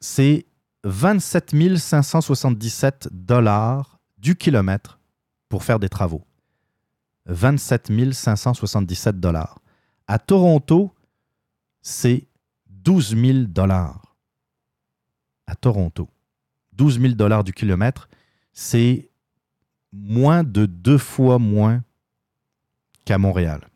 [0.00, 0.44] c'est
[0.84, 5.00] 27 577 dollars du kilomètre
[5.48, 6.26] pour faire des travaux.
[7.24, 9.60] 27 577 dollars.
[10.06, 10.92] À Toronto,
[11.80, 12.26] c'est
[12.68, 14.14] 12 000 dollars.
[15.46, 16.10] À Toronto.
[16.80, 18.08] 12 000 dollars du kilomètre,
[18.54, 19.10] c'est
[19.92, 21.84] moins de deux fois moins
[23.04, 23.68] qu'à Montréal.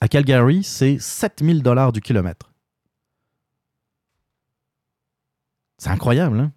[0.00, 2.52] À Calgary, c'est 7 000 dollars du kilomètre.
[5.78, 6.52] C'est incroyable, hein?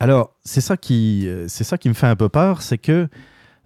[0.00, 3.08] Alors, c'est ça, qui, c'est ça qui me fait un peu peur, c'est que,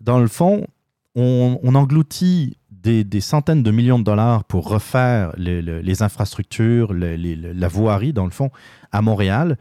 [0.01, 0.69] dans le fond,
[1.17, 8.25] on, engloutit des, centaines de millions de dollars pour refaire les, infrastructures, la voirie, dans
[8.25, 8.53] le fond,
[8.93, 9.59] à Montréal.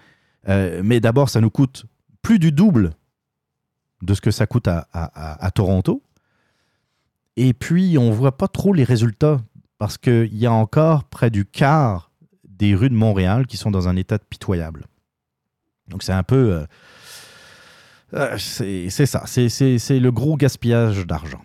[0.48, 1.86] Euh, mais d'abord, ça nous coûte
[2.22, 2.94] plus du double
[4.02, 6.04] de ce que ça coûte à, Toronto.
[7.36, 9.40] Et puis, on ne voit pas trop les résultats
[9.78, 12.12] parce qu'il y a encore près du quart
[12.44, 14.86] des rues de Montréal qui sont dans un état pitoyable.
[15.88, 16.54] Donc, c'est un peu.
[16.54, 16.66] Euh,
[18.14, 21.42] euh, c'est ça, c'est le gros gaspillage d'argent.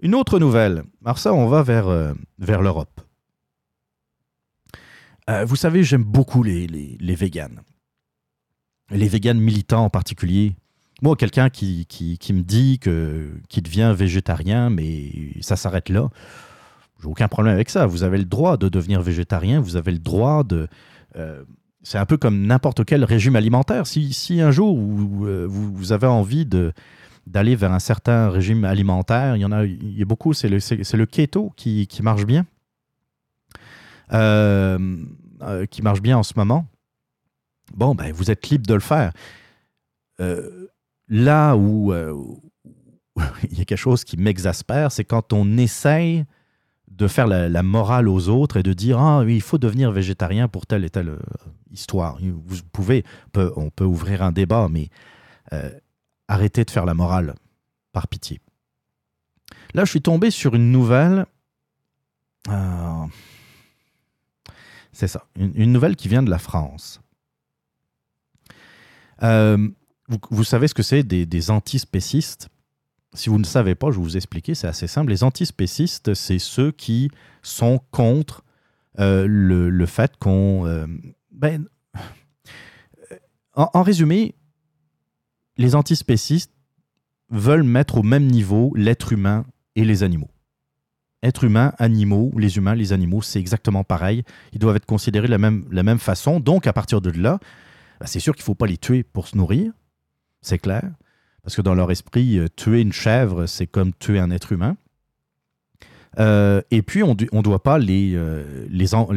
[0.00, 0.84] Une autre nouvelle.
[1.04, 3.00] Alors ça, on va vers, vers l'Europe.
[5.28, 7.60] Euh, vous savez, j'aime beaucoup les, les, véganes.
[8.90, 10.54] Les véganes militants en particulier.
[11.02, 16.08] Moi, quelqu'un qui, qui, me dit que qui devient végétarien, mais ça s'arrête là.
[17.00, 17.86] J'ai aucun problème avec ça.
[17.86, 19.60] Vous avez le droit de devenir végétarien.
[19.60, 20.66] Vous avez le droit de.
[21.16, 21.44] euh,
[21.82, 23.86] c'est un peu comme n'importe quel régime alimentaire.
[23.86, 26.72] Si, si un jour vous, euh, vous, vous avez envie de
[27.26, 30.32] d'aller vers un certain régime alimentaire, il y en a, il y a beaucoup.
[30.32, 32.46] C'est le, le keto qui, qui marche bien,
[34.10, 36.66] qui marche bien en ce moment.
[37.74, 39.12] Bon, ben vous êtes libre de le faire.
[40.20, 40.68] Euh,
[41.08, 42.14] là où euh,
[43.50, 46.24] il y a quelque chose qui m'exaspère, c'est quand on essaye
[46.90, 50.48] de faire la, morale aux autres et de dire ah oui, il faut devenir végétarien
[50.48, 51.18] pour telle et telle euh,
[51.70, 52.18] histoire.
[52.20, 54.88] Vous pouvez, on peut, ouvrir un débat, mais
[55.52, 55.70] euh,
[56.26, 57.34] arrêtez de faire la morale,
[57.92, 58.40] par pitié.
[59.74, 61.26] Là, je suis tombé sur une nouvelle.
[62.48, 63.06] euh,
[64.98, 67.00] c'est ça, une, nouvelle qui vient de la France.
[69.22, 69.68] Euh,
[70.08, 72.48] vous, savez ce que c'est des, antispécistes?
[73.14, 75.10] Si vous ne savez pas, je vais vous expliquer, c'est assez simple.
[75.10, 78.42] Les antispécistes, c'est ceux qui sont contre
[78.98, 80.66] euh, le, le fait qu'on...
[80.66, 80.88] euh,
[81.30, 81.68] ben,
[83.54, 84.34] en, en résumé,
[85.58, 86.52] les antispécistes
[87.30, 90.30] veulent mettre au même niveau l'être humain et les animaux.
[91.22, 94.22] Être humain, animaux, les humains, les animaux, c'est exactement pareil.
[94.52, 96.38] Ils doivent être considérés de la même, la même façon.
[96.38, 97.38] Donc, à partir de là,
[98.00, 99.72] ben, c'est sûr qu'il ne faut pas les tuer pour se nourrir.
[100.42, 100.84] C'est clair.
[101.42, 104.76] Parce que dans leur esprit, euh, tuer une chèvre, c'est comme tuer un être humain.
[106.20, 109.08] Euh, et puis, on ne doit pas les, euh, les, en-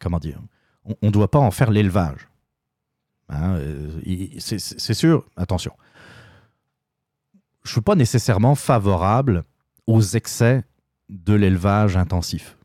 [0.00, 0.40] Comment dire
[0.86, 2.28] On ne doit pas en faire l'élevage.
[3.28, 3.58] Hein,
[4.38, 5.72] c'est sûr, attention.
[7.64, 9.44] Je ne suis pas nécessairement favorable
[9.86, 10.62] aux excès
[11.14, 12.56] de l'élevage intensif.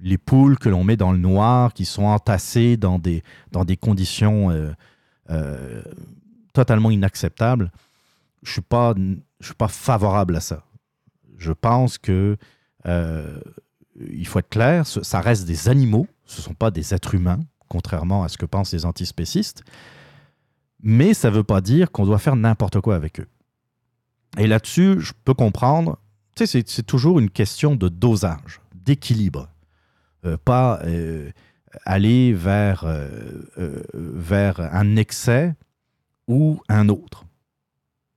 [0.00, 3.76] Les poules que l'on met dans le noir, qui sont entassées dans des, dans des
[3.76, 4.72] conditions euh,
[5.30, 5.82] euh,
[6.52, 7.70] totalement inacceptables,
[8.42, 8.94] je ne suis, pas-
[9.40, 10.64] suis pas favorable à ça.
[11.36, 12.36] Je pense que
[12.86, 13.40] euh,
[14.10, 17.40] il faut être clair, ça reste des animaux, ce ne sont pas des êtres humains,
[17.68, 19.64] contrairement à ce que pensent les antispécistes.
[20.82, 23.26] Mais ça ne veut pas dire qu'on doit faire n'importe quoi avec eux.
[24.38, 25.98] Et là-dessus, je peux comprendre,
[26.44, 29.48] c'est- toujours une question de dosage, d'équilibre.
[30.26, 31.30] Euh, pas euh,
[31.84, 35.54] aller vers, euh, vers un excès
[36.28, 37.24] ou un autre.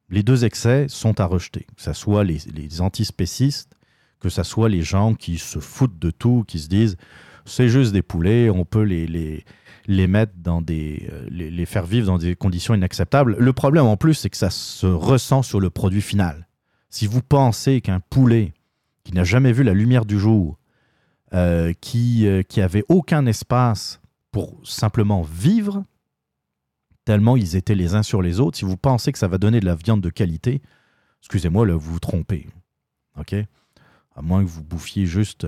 [0.09, 3.71] Les deux excès sont à rejeter, que ce soit les, les antispécistes,
[4.19, 6.97] que ce soit les gens qui se foutent de tout, qui se disent
[7.45, 9.45] c'est juste des poulets, on peut les, les,
[9.87, 11.09] les mettre dans des.
[11.31, 13.35] les faire vivre dans des conditions inacceptables.
[13.39, 16.47] Le problème en plus, c'est que ça se ressent sur le produit final.
[16.89, 18.53] Si vous pensez qu'un poulet
[19.03, 20.57] qui n'a jamais vu la lumière du jour,
[21.33, 25.83] euh, qui, euh, qui avait aucun espace pour simplement vivre,
[27.05, 29.59] tellement ils étaient les uns sur les autres, si vous pensez que ça va donner
[29.59, 30.61] de la viande de qualité,
[31.21, 32.47] excusez-moi, vous vous trompez.
[33.19, 33.35] OK?
[34.15, 35.45] À moins que vous bouffiez juste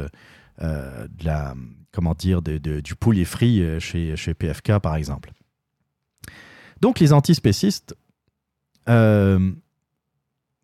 [0.62, 1.56] euh, de la,
[1.92, 5.32] comment dire, du poulet frit euh, chez, chez PFK, par exemple.
[6.82, 7.96] Donc, les antispécistes,
[8.88, 9.54] euh,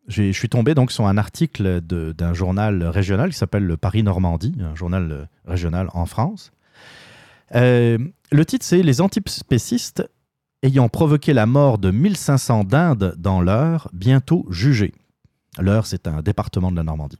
[0.08, 4.76] je suis tombé donc sur un article d'un journal régional qui s'appelle le Paris-Normandie, un
[4.76, 6.52] journal euh, régional en France.
[7.56, 7.98] Euh,
[8.32, 10.10] le titre, c'est Les antispécistes
[10.63, 14.93] ayant provoqué la mort de 1500 dindes dans l'Eure, bientôt jugés.
[15.60, 17.20] L'Eure, c'est un département de la Normandie.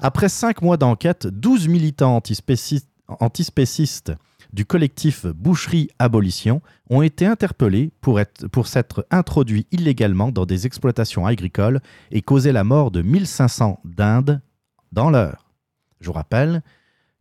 [0.00, 4.12] Après cinq mois d'enquête, 12 militants antispécistes, antispécistes
[4.52, 10.66] du collectif Boucherie Abolition ont été interpellés pour, être, pour s'être introduits illégalement dans des
[10.66, 14.40] exploitations agricoles et causer la mort de 1500 dindes
[14.92, 15.50] dans l'heure.
[16.00, 16.62] Je vous rappelle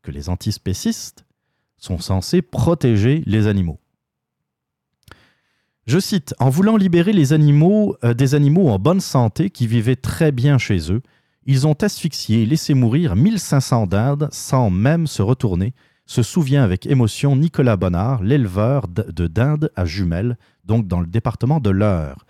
[0.02, 1.26] que les antispécistes
[1.78, 3.80] sont censés protéger les animaux.
[5.86, 9.96] Je cite, En voulant libérer les animaux, euh, des animaux en bonne santé qui vivaient
[9.96, 11.02] très bien chez eux,
[11.46, 15.74] ils ont asphyxié et laissé mourir 1500 dindes sans même se retourner,
[16.10, 21.60] se souvient avec émotion Nicolas Bonnard, l'éleveur de dindes à jumelles, donc dans le département
[21.60, 22.26] de l'Eure.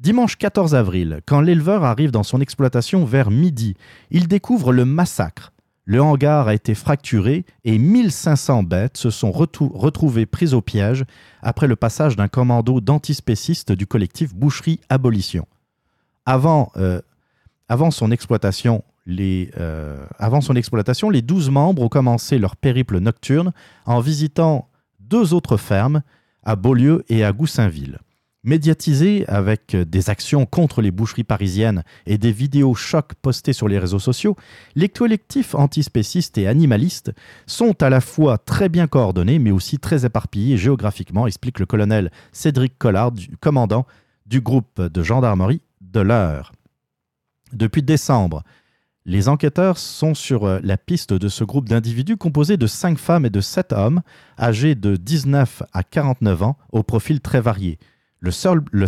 [0.00, 3.76] Dimanche 14 avril, quand l'éleveur arrive dans son exploitation vers midi,
[4.10, 5.52] il découvre le massacre.
[5.84, 11.04] Le hangar a été fracturé et 1500 bêtes se sont retrouvées prises au piège
[11.42, 15.46] après le passage d'un commando d'antispécistes du collectif Boucherie Abolition.
[16.24, 17.02] Avant, euh,
[17.68, 23.52] avant son exploitation, euh, avant son exploitation, les 12 membres ont commencé leur périple nocturne
[23.86, 26.02] en visitant deux autres fermes,
[26.42, 27.98] à Beaulieu et à Goussainville.
[28.42, 33.78] Médiatisé avec des actions contre les boucheries parisiennes et des vidéos chocs postées sur les
[33.78, 34.34] réseaux sociaux,
[34.74, 37.12] les collectifs antispécistes et animalistes
[37.46, 42.10] sont à la fois très bien coordonnés mais aussi très éparpillés géographiquement, explique le colonel
[42.32, 43.86] Cédric Collard, commandant
[44.24, 46.52] du groupe de gendarmerie de l'Eure.
[47.52, 48.42] Depuis décembre,
[49.10, 53.26] les enquêteurs sont sur euh, la piste de ce groupe d'individus composé de 5 femmes
[53.26, 54.02] et de 7 hommes,
[54.38, 57.80] âgés de 19 à 49 ans, au profil très varié.
[58.20, 58.62] Le seul,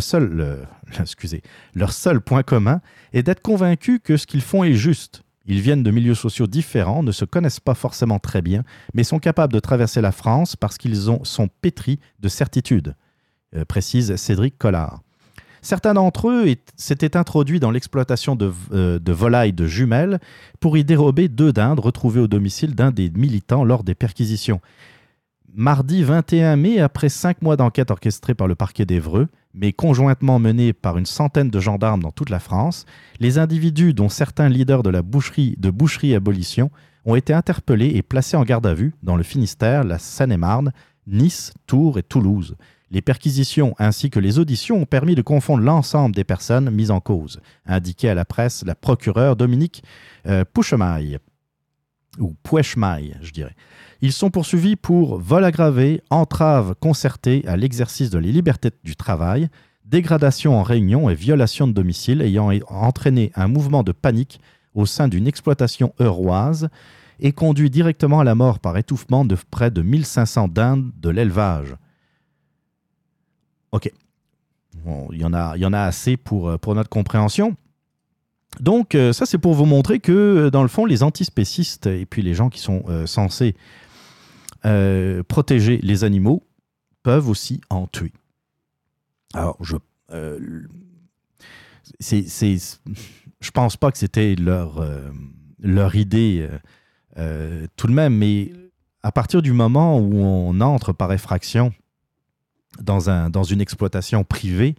[1.75, 2.79] leur seul point commun
[3.11, 5.23] est d'être convaincus que ce qu'ils font est juste.
[5.45, 9.19] Ils viennent de milieux sociaux différents, ne se connaissent pas forcément très bien, mais sont
[9.19, 12.95] capables de traverser la France parce qu'ils sont pétris de certitude,
[13.57, 15.02] euh, précise Cédric Collard.
[15.63, 20.19] Certains d'entre eux s'étaient introduits dans l'exploitation de, euh, de, volailles de jumelles
[20.59, 24.59] pour y dérober deux dindes retrouvées au domicile d'un des militants lors des perquisitions.
[25.55, 30.73] Mardi 21 mai, après cinq mois d'enquête orchestrée par le parquet d'Evreux, mais conjointement menée
[30.73, 32.85] par une centaine de gendarmes dans toute la France,
[33.21, 36.71] les individus, dont certains leaders de la boucherie de boucherie abolition,
[37.05, 40.73] ont été interpellés et placés en garde à vue dans le Finistère, la Seine-et-Marne,
[41.07, 42.57] Nice, Tours et Toulouse.
[42.93, 46.99] Les perquisitions ainsi que les auditions ont permis de confondre l'ensemble des personnes mises en
[46.99, 49.83] cause, indiquait à la presse la procureure Dominique
[50.27, 51.17] euh, Pouchemaille,
[52.19, 53.55] ou Pouechemaille, je dirais.
[54.01, 59.49] Ils sont poursuivis pour vol aggravé, entrave concertée à l'exercice de la liberté du travail,
[59.85, 64.39] dégradation en réunion et violation de domicile ayant entraîné un mouvement de panique
[64.75, 66.69] au sein d'une exploitation euroise
[67.19, 71.75] et conduit directement à la mort par étouffement de près de 1500 dindes de l'élevage.
[73.73, 73.91] OK.
[75.11, 77.57] il, y en a, il y en a assez pour, euh, pour notre compréhension.
[78.59, 82.05] Donc, euh, ça, c'est pour vous montrer que, euh, dans le fond, les antispécistes et
[82.05, 83.55] puis les gens qui sont censés
[85.27, 86.43] protéger les animaux
[87.01, 88.13] peuvent aussi en tuer.
[89.33, 89.75] Alors, je.
[91.99, 92.25] c'est,
[93.41, 94.81] je pense pas que c'était leur,
[95.59, 96.47] leur idée
[97.75, 98.53] tout de même, mais
[99.01, 101.73] à partir du moment où on entre par effraction
[102.81, 104.75] dans, un, dans une exploitation privée,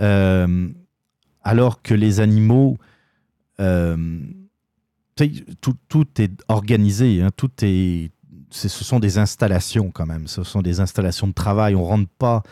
[0.00, 0.68] euh,
[1.42, 2.76] alors que les animaux,
[3.60, 4.20] euh,
[5.60, 8.10] tout, tout, est organisé, hein, tout est,
[8.50, 11.74] ce sont des installations quand même, ce sont des installations de travail.
[11.74, 12.42] On ne rentre pas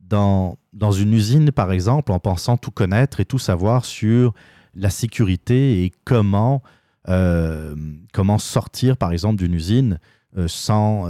[0.00, 4.34] dans, dans une usine, par exemple, en pensant tout connaître et tout savoir sur
[4.74, 6.62] la sécurité et comment,
[7.08, 7.74] euh,
[8.12, 9.98] comment sortir, par exemple, d'une usine
[10.46, 11.06] sans,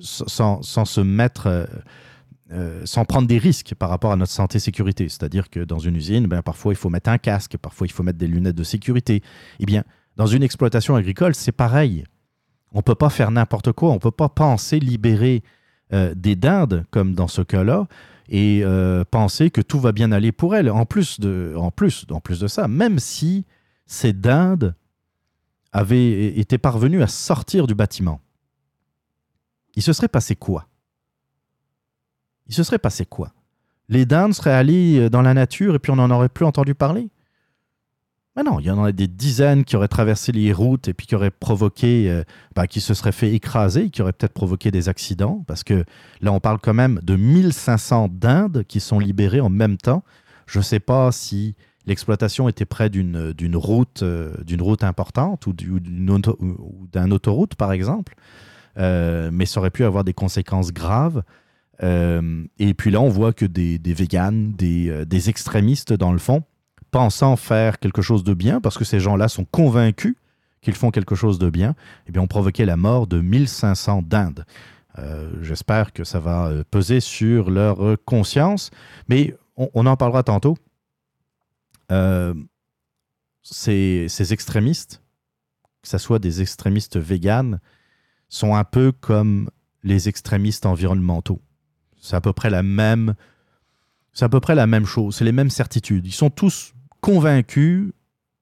[0.00, 1.64] sans, se mettre, euh,
[2.52, 5.08] euh, sans prendre des risques par rapport à notre santé sécurité.
[5.08, 8.02] C'est-à-dire que dans une usine, ben, parfois il faut mettre un casque, parfois il faut
[8.02, 9.22] mettre des lunettes de sécurité.
[9.58, 9.84] Eh bien,
[10.16, 12.04] dans une exploitation agricole, c'est pareil.
[12.72, 15.42] On ne peut pas faire n'importe quoi, on ne peut pas penser libérer
[15.92, 17.86] euh, des dindes, comme dans ce cas-là,
[18.32, 18.62] et
[19.10, 20.70] penser que tout va bien aller pour elles.
[20.70, 23.44] En plus de, en plus, en plus de ça, même si
[23.86, 24.76] ces dindes
[25.72, 28.20] avaient été parvenues à sortir du bâtiment,
[29.74, 30.66] il se serait passé quoi?
[32.46, 33.32] Il se serait passé quoi?
[33.88, 36.74] Les dindes seraient allées euh, dans la nature et puis on n'en aurait plus entendu
[36.74, 37.10] parler?
[38.36, 41.06] Mais non, il y en a des dizaines qui auraient traversé les routes et puis
[41.06, 42.22] qui auraient provoqué, euh,
[42.54, 45.84] bah, qui se seraient fait écraser, qui auraient peut-être provoqué des accidents, parce que
[46.20, 50.04] là, on parle quand même de 1500 dindes qui sont libérées en même temps.
[50.46, 51.56] Je ne sais pas si
[51.86, 56.10] l'exploitation était près d'une route, euh, d'une route importante ou d'une
[57.12, 58.14] autoroute, par exemple.
[58.78, 61.22] Euh, mais ça aurait pu avoir des conséquences graves.
[61.82, 66.44] Euh, et puis là, on voit que des, véganes, euh, des, extrémistes, dans le fond,
[66.90, 70.14] pensant faire quelque chose de bien, parce que ces gens-là sont convaincus
[70.60, 71.74] qu'ils font quelque chose de bien,
[72.06, 74.44] eh bien, ont provoqué la mort de 1500 d'Inde.
[75.40, 78.70] J'espère que ça va peser sur leur conscience,
[79.08, 80.58] mais on, en parlera tantôt.
[83.42, 85.00] Ces, ces, extrémistes,
[85.80, 87.60] que ce soit des extrémistes véganes,
[88.30, 89.50] sont un peu comme
[89.82, 91.42] les extrémistes environnementaux.
[92.00, 93.14] C'est à peu près la même,
[94.14, 95.16] c'est à peu près la même chose.
[95.16, 96.06] C'est les mêmes certitudes.
[96.06, 97.92] Ils sont tous convaincus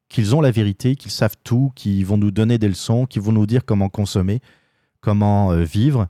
[0.09, 3.33] qu'ils ont la vérité, qu'ils savent tout, qu'ils vont nous donner des leçons, qu'ils vont
[3.33, 4.40] nous dire comment consommer,
[5.01, 6.07] comment euh, vivre.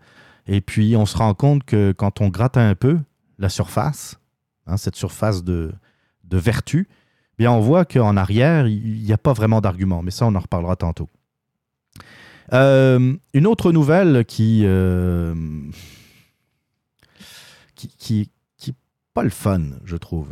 [0.47, 2.98] Et puis on se rend compte que quand on gratte un peu
[3.38, 4.19] la surface,
[4.67, 5.73] hein, cette surface de,
[6.25, 6.88] de vertu,
[7.38, 10.02] bien on voit qu'en arrière, il n'y a pas vraiment d'argument.
[10.02, 11.09] Mais ça, on en reparlera tantôt.
[12.53, 15.35] Euh, une autre nouvelle qui, euh,
[17.75, 18.75] qui, qui, qui,
[19.15, 20.29] pas le fun, je trouve.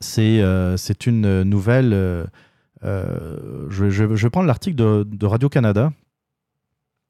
[0.00, 1.92] C'est euh, une nouvelle.
[2.82, 5.92] Je, je, je, vais prendre l'article de, de Radio-Canada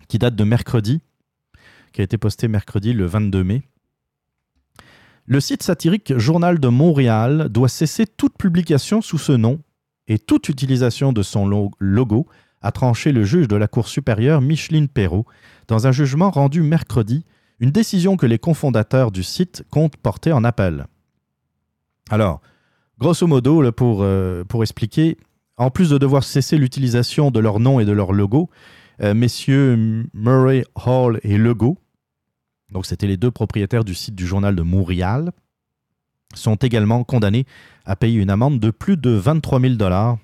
[0.08, 1.00] qui date de mercredi,
[1.92, 3.62] qui a été posté mercredi le 22 mai.
[5.24, 9.60] Le site satirique Journal de Montréal doit cesser toute publication sous ce nom
[10.08, 12.26] et toute utilisation de son lo- logo,
[12.62, 15.26] a tranché le juge de la Cour supérieure Micheline Perrault
[15.68, 17.24] dans un jugement rendu mercredi,
[17.60, 20.86] une décision que les cofondateurs du site comptent porter en appel.
[22.10, 22.40] Alors,
[22.98, 25.16] grosso modo, euh, pour expliquer,
[25.56, 28.50] en plus de devoir cesser l'utilisation de leur nom et de leur logo,
[29.00, 31.78] euh, messieurs Murray Hall et Legault,
[32.70, 35.32] donc c'était les deux propriétaires du site du journal de Montréal,
[36.34, 37.44] sont également condamnés
[37.84, 40.18] à payer une amende de plus de 23 000 dollars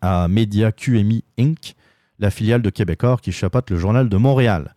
[0.00, 1.74] à Media QMI Inc.,
[2.18, 4.74] la filiale de Québecor qui chapeaute le journal de Montréal.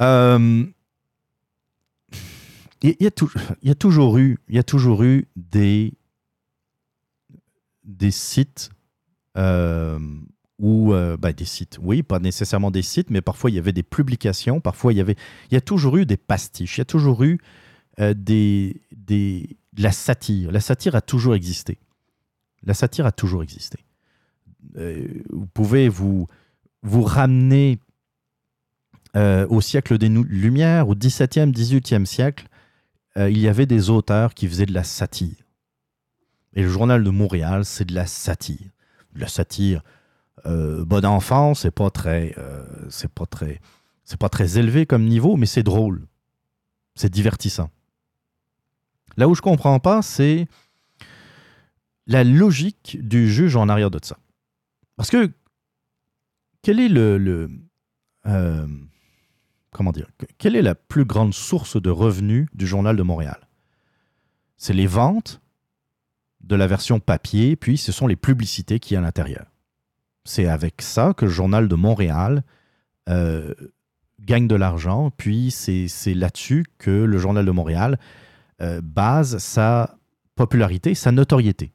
[0.00, 0.64] Euh,
[2.82, 5.94] Il y, a toujours eu, y a toujours eu des,
[7.84, 8.70] des sites
[9.36, 9.98] euh,
[10.62, 13.82] euh, ben, des sites, oui, pas nécessairement des sites, mais parfois il y avait des
[13.82, 15.16] publications, parfois il y avait,
[15.50, 17.38] il y a toujours eu des pastiches, il y a toujours eu
[17.98, 20.52] euh, des, des, de la satire.
[20.52, 21.78] La satire a toujours existé.
[22.62, 23.78] La satire a toujours existé.
[24.76, 26.26] Euh, vous pouvez vous,
[26.82, 27.78] vous ramener
[29.14, 32.48] euh, au siècle des Lumières, au XVIIe, XVIIIe siècle,
[33.18, 35.36] euh, il y avait des auteurs qui faisaient de la satire.
[36.54, 38.70] Et le journal de Montréal, c'est de la satire.
[39.14, 39.82] De la satire
[40.46, 42.34] euh, bon enfant, c'est pas très,
[42.88, 43.60] c'est pas très,
[44.04, 46.06] c'est pas très élevé comme niveau, mais c'est drôle,
[46.94, 47.70] c'est divertissant.
[49.18, 50.48] Là où je comprends pas, c'est
[52.06, 54.16] la logique du juge en arrière de ça.
[54.96, 55.10] Parce
[58.26, 58.66] euh,
[60.18, 63.48] que- quelle est la plus grande source de revenus du journal de Montréal?
[64.56, 65.40] C'est les ventes
[66.40, 69.46] de la version papier, puis ce sont les publicités qui y a à l'intérieur.
[70.24, 72.44] C'est avec ça que le journal de Montréal
[73.08, 73.54] euh,
[74.20, 77.98] gagne de l'argent, puis c'est c'est là-dessus que le journal de Montréal
[78.60, 79.96] euh, base sa
[80.36, 81.72] popularité, sa notoriété.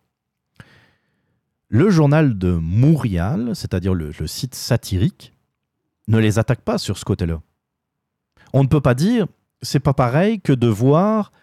[1.69, 5.33] Le journal de Montréal, c'est-à-dire le, site satirique,
[6.07, 7.41] ne les attaque pas sur ce côté-là.
[8.53, 9.27] On ne peut pas dire,
[9.61, 11.33] c'est pas pareil que de voir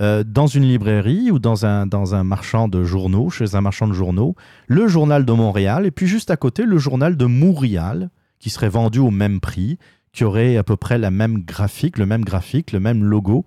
[0.00, 3.86] euh, dans une librairie ou dans un, dans un marchand de journaux, chez un marchand
[3.86, 4.36] de journaux,
[4.68, 8.70] le journal de Montréal et puis juste à côté le journal de Montréal qui serait
[8.70, 9.78] vendu au même prix,
[10.12, 13.44] qui aurait à peu près la même graphique, le même graphique, le même logo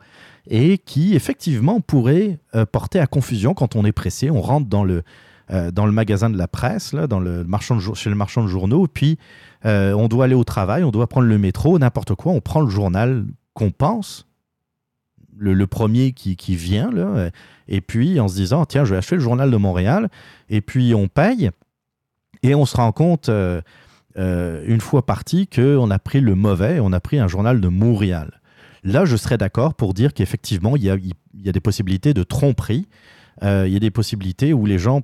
[0.48, 4.30] et qui effectivement pourrait euh, porter à confusion quand on est pressé.
[4.30, 5.02] On rentre dans le,
[5.52, 8.42] euh, dans le magasin de la presse, là, dans le marchand de chez le marchand
[8.42, 9.20] de journaux, puis
[9.66, 12.62] euh, on doit aller au travail, on doit prendre le métro, n'importe quoi, on prend
[12.62, 14.26] le journal qu'on pense,
[15.38, 17.30] le, premier qui, qui vient, là, euh,
[17.68, 20.10] et puis en se disant, tiens, je vais acheter le journal de Montréal,
[20.50, 21.52] et puis on paye,
[22.42, 27.00] et on se rend compte, une fois parti, qu'on a pris le mauvais, on a
[27.00, 28.42] pris un journal de Montréal.
[28.84, 32.16] Là, je serais d'accord pour dire qu'effectivement, il y a, il y a des possibilités
[32.16, 32.88] de tromperie,
[33.42, 35.02] il y a des possibilités où les gens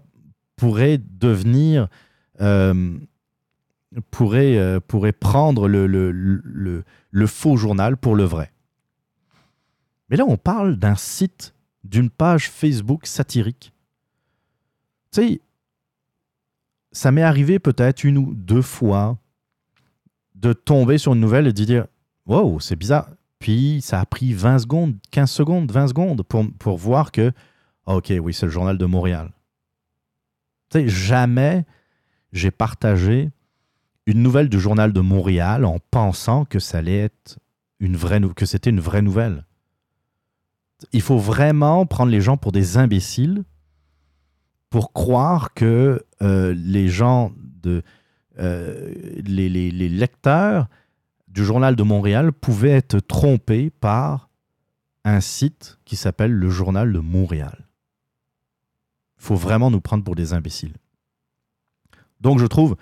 [0.55, 1.87] pourraient devenir...
[2.39, 2.97] euh,
[4.09, 8.53] pourrait, euh, pourrait prendre le, le, le, le faux journal pour le vrai.
[10.09, 13.73] Mais là, on parle d'un site, d'une page Facebook satirique.
[15.11, 15.41] Tu sais,
[16.93, 19.17] ça m'est arrivé peut-être une ou deux fois
[20.35, 21.87] de tomber sur une nouvelle et de dire
[22.25, 23.09] Wow, c'est bizarre.
[23.39, 27.31] Puis ça a pris 20 secondes, 15 secondes, 20 secondes pour, pour voir que,
[27.87, 29.31] ah, ok, oui, c'est le journal de Montréal.
[30.73, 31.65] Jamais
[32.31, 33.31] j'ai partagé
[34.05, 37.09] une nouvelle du journal de Montréal en pensant que ça allait
[37.79, 39.45] une vraie que c'était une vraie nouvelle.
[40.93, 43.43] Il faut vraiment prendre les gens pour des imbéciles
[44.69, 47.83] pour croire que euh, les gens de
[48.39, 48.93] euh,
[49.25, 49.49] les
[49.89, 50.67] lecteurs
[51.27, 54.29] du journal de Montréal pouvaient être trompés par
[55.03, 57.67] un site qui s'appelle le journal de Montréal.
[59.21, 60.73] Faut vraiment nous prendre pour des imbéciles.
[62.21, 62.75] Donc je trouve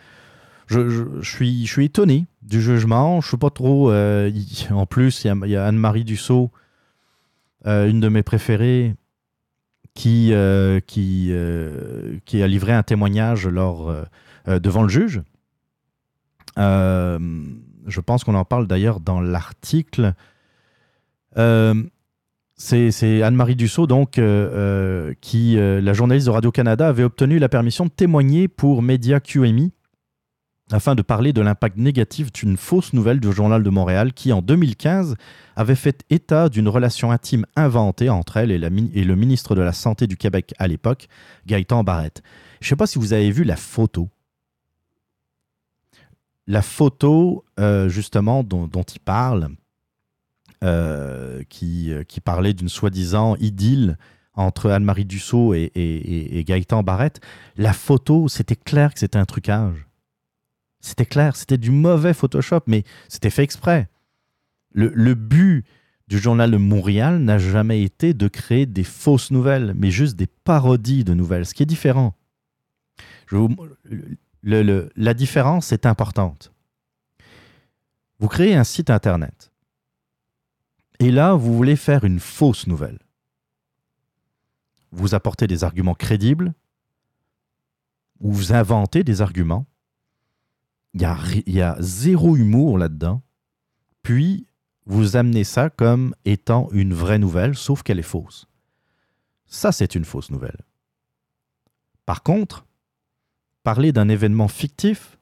[0.68, 3.20] je, suis, je suis étonné du jugement.
[3.20, 3.92] Je sais pas trop.
[3.92, 4.32] euh,
[4.70, 6.50] en plus, il y a, Anne-Marie Dussault,
[7.66, 8.96] euh, une de mes préférées,
[9.96, 11.34] qui, euh, qui,
[12.24, 13.94] qui a livré un témoignage lors,
[14.48, 15.22] devant le juge.
[16.56, 20.14] Je pense qu'on en parle d'ailleurs dans l'article.
[22.62, 27.48] C'est Anne-Marie Dussault, donc, euh, euh, qui, euh, la journaliste de Radio-Canada, avait obtenu la
[27.48, 29.72] permission de témoigner pour Média QMI
[30.70, 34.42] afin de parler de l'impact négatif d'une fausse nouvelle du Journal de Montréal qui, en
[34.42, 35.16] 2015,
[35.56, 40.06] avait fait état d'une relation intime inventée entre elle et, le ministre de la Santé
[40.06, 41.08] du Québec à l'époque,
[41.48, 42.22] Gaëtan Barrette.
[42.60, 44.10] Je ne sais pas si vous avez vu la photo.
[46.46, 47.46] La photo,
[47.88, 49.50] justement, dont il parle,
[50.64, 53.98] euh, qui, euh, qui parlait d'une soi-disant idylle
[54.34, 57.20] entre Anne-Marie Dussault et, Gaëtan Barrette,
[57.58, 59.86] la photo, c'était clair que c'était un trucage.
[60.80, 63.90] C'était clair, c'était du mauvais Photoshop, mais c'était fait exprès.
[64.72, 65.66] Le, le but
[66.08, 70.28] du journal de Montréal n'a jamais été de créer des fausses nouvelles, mais juste des
[70.28, 72.16] parodies de nouvelles, ce qui est différent.
[74.42, 76.54] Le- le- la différence est importante.
[78.20, 79.49] Vous créez un site internet.
[81.00, 83.00] Et là, vous voulez faire une fausse nouvelle.
[84.92, 86.54] Vous apportez des arguments crédibles,
[88.20, 89.66] ou vous inventez des arguments.
[90.94, 93.22] Il y a, y zéro humour là-dedans.
[94.04, 94.48] Puis,
[94.86, 98.48] vous amenez ça comme étant une vraie nouvelle, sauf qu'elle est fausse.
[99.46, 100.60] Ça, c'est une fausse nouvelle.
[102.06, 102.66] Par contre,
[103.64, 105.20] parler d'un événement fictif,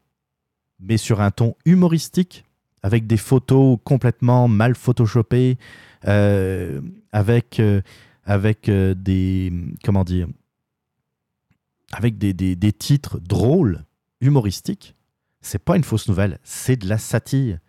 [0.80, 2.46] mais sur un ton humoristique,
[2.88, 5.58] avec des photos complètement mal photoshopées,
[6.08, 6.80] euh,
[7.12, 7.82] avec, euh,
[8.24, 9.52] avec euh, des.
[9.84, 10.30] Comment dire
[11.92, 13.84] Avec des, des- des titres drôles,
[14.22, 14.96] humoristiques,
[15.42, 17.60] c'est pas une fausse nouvelle, c'est de la satire.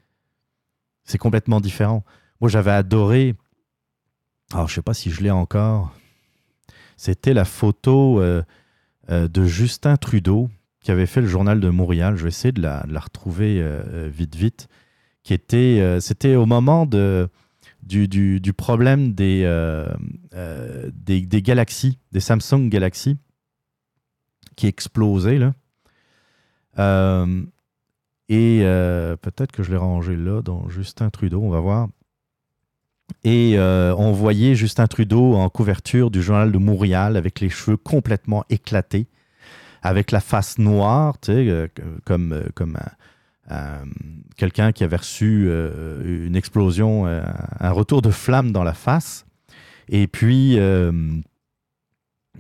[1.03, 2.05] C'est complètement différent.
[2.41, 3.35] Moi, j'avais adoré.
[4.53, 5.93] Alors, je sais pas si je l'ai encore.
[6.97, 8.23] C'était la photo
[9.09, 10.49] de Justin Trudeau
[10.81, 12.17] qui avait fait le journal de Montréal.
[12.17, 13.63] Je vais essayer de la, retrouver
[14.11, 14.69] vite, vite.
[15.29, 17.29] Qui était, euh, c'était au moment de,
[17.83, 19.87] du, du- problème des, euh,
[20.33, 23.19] euh, des, des galaxies, des Samsung Galaxy,
[24.57, 25.53] qui explosaient là.
[28.31, 28.61] Et
[29.21, 31.89] peut-être que je l'ai rangé là, dans Justin Trudeau, on va voir.
[33.23, 38.47] Et on voyait Justin Trudeau en couverture du journal de Montréal avec les cheveux complètement
[38.49, 39.09] éclatés,
[39.83, 41.71] avec la face noire, tu sais,
[42.07, 42.93] comme, comme un-
[43.49, 43.85] un-
[44.39, 47.23] quelqu'un qui avait reçu euh, une explosion, euh,
[47.61, 49.27] un retour de flamme dans la face.
[49.91, 50.93] Et puis, euh,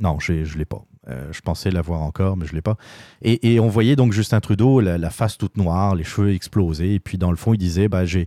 [0.01, 0.85] non, je ne l'ai pas.
[1.09, 2.77] Euh, je pensais l'avoir encore, mais je ne l'ai pas.
[3.23, 6.95] Et, on voyait donc Justin Trudeau, la, face toute noire, les cheveux explosés.
[6.95, 8.27] Et puis, dans le fond, il disait bah, j'ai,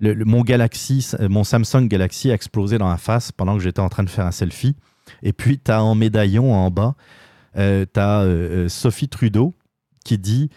[0.00, 4.04] mon Galaxy, mon Samsung Galaxy a explosé dans la face pendant que j'étais en train
[4.04, 4.76] de faire un selfie.
[5.22, 6.94] Et puis, tu as en médaillon en bas,
[7.54, 7.60] tu
[7.96, 9.54] as Sophie Trudeau
[10.04, 10.50] qui dit,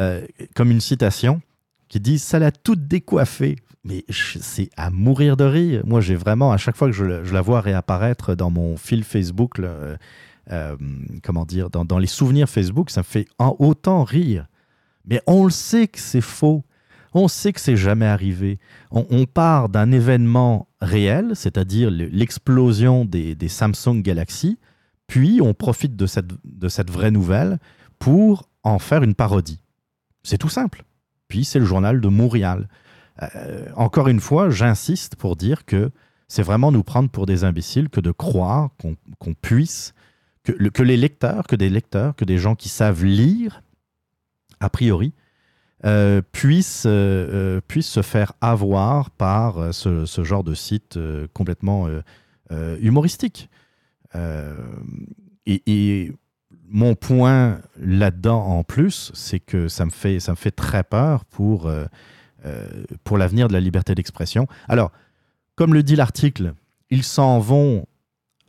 [0.00, 0.26] euh,
[0.56, 1.42] comme une citation,
[1.88, 3.56] qui dit Ça l'a toute décoiffée.
[3.82, 5.82] Mais c'est à mourir de rire.
[5.86, 9.58] Moi, j'ai vraiment, à chaque fois que je, la vois réapparaître dans mon fil Facebook,
[9.58, 9.96] euh,
[10.52, 10.76] euh,
[11.22, 14.46] comment dire, dans, les souvenirs Facebook, ça me fait en autant rire.
[15.06, 16.62] Mais on le sait que c'est faux.
[17.14, 18.58] On sait que c'est jamais arrivé.
[18.90, 24.58] On, part d'un événement réel, c'est-à-dire le- l'explosion des, Samsung Galaxy,
[25.06, 27.58] puis on profite de cette vraie nouvelle
[27.98, 29.60] pour en faire une parodie.
[30.22, 30.84] C'est tout simple.
[31.28, 32.68] Puis c'est le journal de Montréal.
[33.22, 35.90] Euh, encore une fois, j'insiste pour dire que
[36.28, 39.94] c'est vraiment nous prendre pour des imbéciles que de croire qu'on puisse,
[40.44, 43.62] que, le- que les lecteurs, que des lecteurs, que des gens qui savent lire,
[44.60, 45.12] a priori,
[45.84, 50.98] euh, puissent, euh, puissent se faire avoir par ce, genre de site
[51.32, 51.88] complètement
[52.80, 53.50] humoristique.
[55.46, 56.12] Et
[56.70, 61.24] mon point là-dedans en plus, c'est que ça me, fait, ça me fait très peur
[61.24, 61.84] pour, euh,
[62.46, 62.66] euh,
[63.04, 64.46] pour l'avenir de la liberté d'expression.
[64.68, 64.92] Alors,
[65.56, 66.54] comme le dit l'article,
[66.90, 67.86] ils s'en vont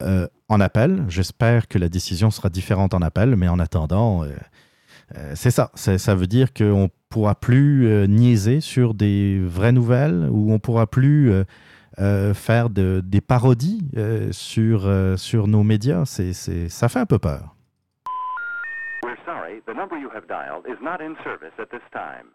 [0.02, 1.04] euh, en appel.
[1.10, 4.24] J'espère que la décision sera différente en appel, mais en attendant,
[5.36, 5.72] c'est ça.
[5.76, 10.58] Ça veut dire qu'on ne pourra plus niaiser sur des vraies nouvelles ou on ne
[10.60, 11.32] pourra plus
[11.98, 13.86] faire de- des parodies
[14.32, 16.06] sur, sur nos médias.
[16.06, 17.56] C'est- ça fait un peu peur.
[19.68, 22.28] We're sorry, the number you have dialed is not in service at this time.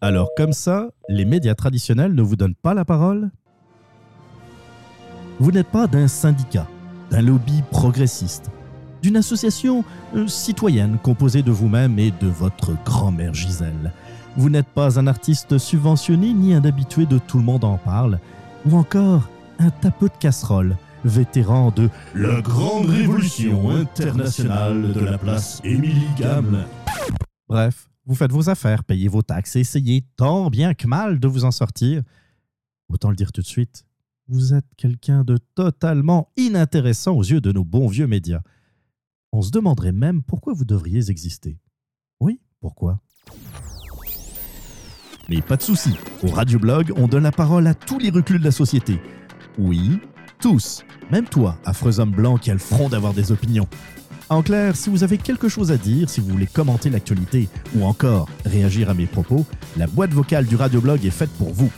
[0.00, 3.30] Alors comme ça, les médias traditionnels ne vous donnent pas la parole?
[5.38, 6.66] Vous n'êtes pas d'un syndicat,
[7.10, 8.50] d'un lobby progressiste,
[9.02, 13.92] d'une association euh, citoyenne composée de vous-même et de votre grand-mère Gisèle.
[14.36, 18.18] Vous n'êtes pas un artiste subventionné ni un habitué de Tout le monde en parle,
[18.66, 25.60] ou encore un tapeux de casserole, vétéran de la grande révolution internationale de la place
[25.64, 26.66] Émilie Gamelin.
[27.48, 31.28] Bref, vous faites vos affaires, payez vos taxes et essayez tant bien que mal de
[31.28, 32.02] vous en sortir.
[32.88, 33.84] Autant le dire tout de suite,
[34.28, 38.42] vous êtes quelqu'un de totalement inintéressant aux yeux de nos bons vieux médias.
[39.32, 41.58] On se demanderait même pourquoi vous devriez exister.
[42.20, 43.00] Oui, pourquoi?
[45.28, 48.44] Mais pas de souci, au Radioblog, on donne la parole à tous les reclus de
[48.44, 49.00] la société.
[49.58, 50.00] Oui,
[50.40, 53.68] tous, même toi, affreux homme blanc qui a le front d'avoir des opinions.
[54.28, 57.84] En clair, si vous avez quelque chose à dire, si vous voulez commenter l'actualité ou
[57.84, 59.44] encore réagir à mes propos,
[59.76, 61.70] la boîte vocale du Radioblog est faite pour vous.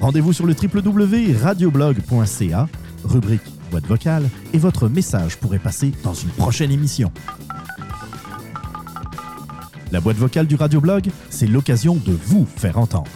[0.00, 2.68] Rendez-vous sur le www.radioblog.ca,
[3.04, 7.12] rubrique boîte vocale, et votre message pourrait passer dans une prochaine émission.
[9.92, 13.10] La boîte vocale du Radioblog, c'est l'occasion de vous faire entendre.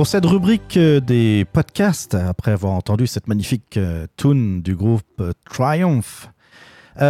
[0.00, 5.04] Pour cette rubrique euh, des podcasts, après avoir entendu cette magnifique euh, tune du groupe
[5.20, 6.30] euh, Triumph,
[6.98, 7.04] je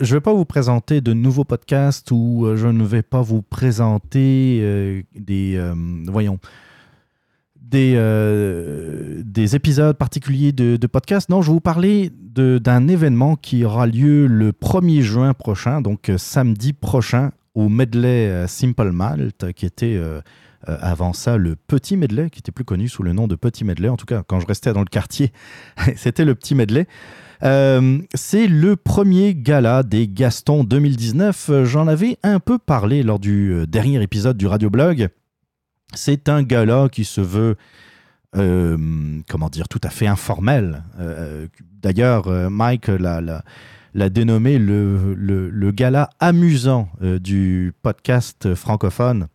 [0.00, 5.04] ne vais pas vous présenter de nouveaux podcasts ou je ne vais pas vous présenter
[5.14, 5.72] des,
[6.06, 6.38] voyons,
[7.60, 7.92] des,
[9.22, 11.28] des épisodes particuliers de, de podcasts.
[11.28, 16.10] Non, je vais vous parler d'un événement qui aura lieu le 1er juin prochain, donc
[16.16, 20.00] samedi prochain, au Medley Simple Malt, qui était
[20.68, 23.64] euh, avant ça le Petit Medley, qui était plus connu sous le nom de Petit
[23.64, 23.88] Medley.
[23.88, 25.32] En tout cas, quand je restais dans le quartier,
[25.96, 26.86] c'était le Petit Medley.
[27.42, 31.48] Euh, c'est le premier gala des Gastons 2019.
[31.50, 35.08] Euh, J'en avais un peu parlé lors du dernier épisode du Radioblog.
[35.94, 37.56] C'est un gala qui se veut,
[38.32, 40.84] comment dire, tout à fait informel.
[41.82, 43.42] D'ailleurs, Mike l'a-
[44.08, 49.26] dénommé le, gala amusant du podcast francophone.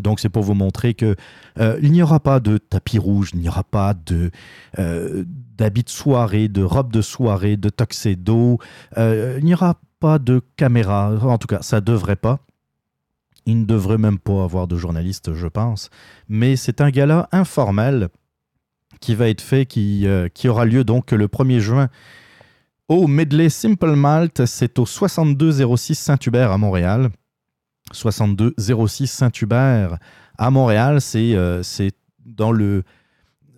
[0.00, 1.16] Donc c'est pour vous montrer que
[1.58, 4.30] euh, il n'y aura pas de tapis rouge, il n'y aura pas de
[4.78, 5.24] euh,
[5.56, 8.58] d'habits de soirée, de robes de soirée, de tuxedo,
[8.96, 11.12] euh, il n'y aura pas de caméra.
[11.22, 12.40] En tout cas, ça devrait pas.
[13.46, 15.90] Il ne devrait même pas avoir de journalistes, je pense.
[16.28, 18.08] Mais c'est un gala informel
[19.00, 21.88] qui va être fait, qui, qui aura lieu donc le 1er juin
[22.88, 24.44] au Medley Simple Malt.
[24.44, 27.10] C'est au 6206 Saint-Hubert à Montréal.
[27.92, 29.98] 6206 Saint-Hubert
[30.36, 31.92] à Montréal, c'est euh, c'est
[32.24, 32.82] dans le,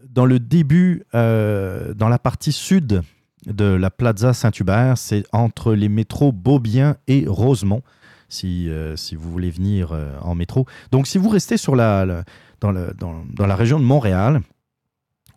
[0.08, 3.02] dans le début, euh, dans la partie sud
[3.46, 7.82] de la Plaza Saint-Hubert, c'est entre les métros Beaubien et Rosemont,
[8.28, 10.66] si, euh, si vous voulez venir en métro.
[10.92, 12.24] Donc, si vous restez sur la-
[12.60, 14.40] dans, le- dans- dans la région de Montréal,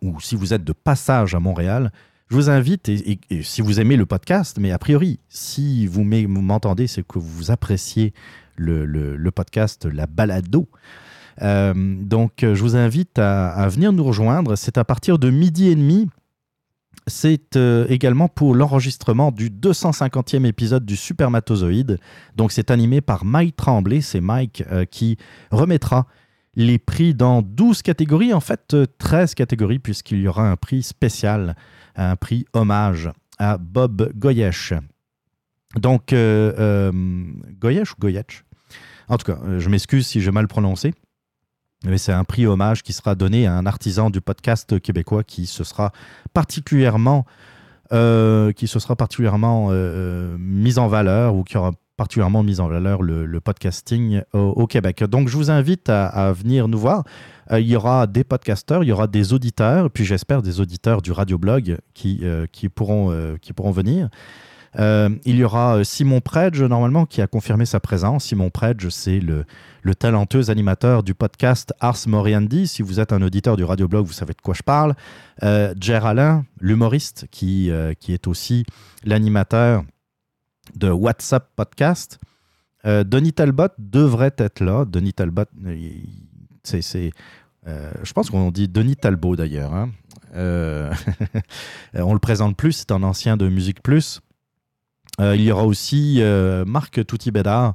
[0.02, 1.90] ou si vous êtes de passage à Montréal,
[2.30, 6.86] je vous invite, et, si vous aimez le podcast, mais a priori, si vous m'entendez,
[6.86, 8.12] c'est que vous appréciez
[8.56, 10.68] le, podcast, la balado.
[11.42, 14.56] Euh, donc, euh, je vous invite à, venir nous rejoindre.
[14.56, 16.08] C'est à partir de midi et demi.
[17.06, 21.98] C'est euh, également pour l'enregistrement du 250e épisode du Supermatozoïde.
[22.36, 24.00] Donc, c'est animé par Mike Tremblay.
[24.00, 25.18] C'est Mike euh, qui
[25.50, 26.06] remettra
[26.56, 30.82] les prix dans 12 catégories, en fait euh, 13 catégories, puisqu'il y aura un prix
[30.82, 31.56] spécial,
[31.96, 34.74] un prix hommage à Bob Goyesh.
[35.76, 36.92] Donc, euh, euh,
[37.60, 38.44] Goyesh ou Goyech
[39.08, 40.94] En tout cas, euh, je m'excuse si j'ai mal prononcé.
[41.84, 45.46] Mais c'est un prix hommage qui sera donné à un artisan du podcast québécois qui
[45.46, 45.92] se sera
[46.32, 47.26] particulièrement,
[47.92, 49.70] euh, qui se sera particulièrement
[50.38, 55.04] mis en valeur ou qui aura particulièrement mis en valeur le, podcasting au, Québec.
[55.04, 57.04] Donc, je vous invite à, venir nous voir.
[57.52, 61.02] Euh, il y aura des podcasteurs, il y aura des auditeurs, puis j'espère des auditeurs
[61.02, 64.08] du radioblog qui, euh, qui, pourront, euh, qui pourront venir.
[64.76, 68.24] Il y aura Simon Predge, normalement, qui a confirmé sa présence.
[68.24, 69.44] Simon Predge, c'est le,
[69.82, 72.66] le talentueux animateur du podcast Ars Moriendi.
[72.66, 74.96] Si vous êtes un auditeur du radioblog, vous savez de quoi je parle.
[75.40, 77.70] Jer Alain, l'humoriste, qui,
[78.00, 78.64] qui est aussi
[79.04, 79.84] l'animateur
[80.74, 82.18] de WhatsApp Podcast.
[82.86, 84.84] Euh, Denis Talbot devrait être là.
[84.84, 85.76] Denis Talbot, euh,
[86.62, 87.12] c'est...
[87.66, 89.74] euh, je pense qu'on dit Denis Talbot d'ailleurs.
[89.74, 89.90] hein.
[90.34, 90.92] Euh,
[91.94, 94.20] on le présente plus, c'est un ancien de Musique Plus.
[95.20, 96.20] Il y aura aussi
[96.66, 97.74] Marc Touti Bédard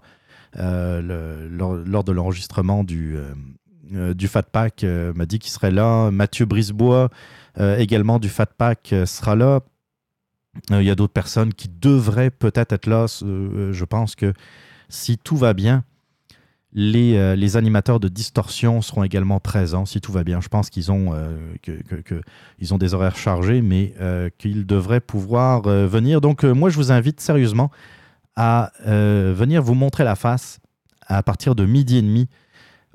[0.57, 3.15] le- lors, de l'enregistrement du,
[3.89, 6.11] du Fat Pack m'a dit qu'il serait là.
[6.11, 7.09] Mathieu Brisebois,
[7.77, 9.61] également du Fat Pack, sera là.
[10.71, 13.05] Euh, Il y a d'autres personnes qui devraient peut-être être là.
[13.23, 14.33] Euh, je pense que
[14.89, 15.83] si tout va bien,
[16.73, 20.39] les, euh, les animateurs de distorsion seront également présents, si tout va bien.
[20.41, 23.93] Je pense qu'ils ont, ont des horaires chargés, mais
[24.37, 26.21] qu'ils devraient pouvoir venir.
[26.21, 27.71] Donc, moi, je vous invite sérieusement
[28.35, 30.59] à venir vous montrer la face
[31.07, 32.27] à partir de midi et demi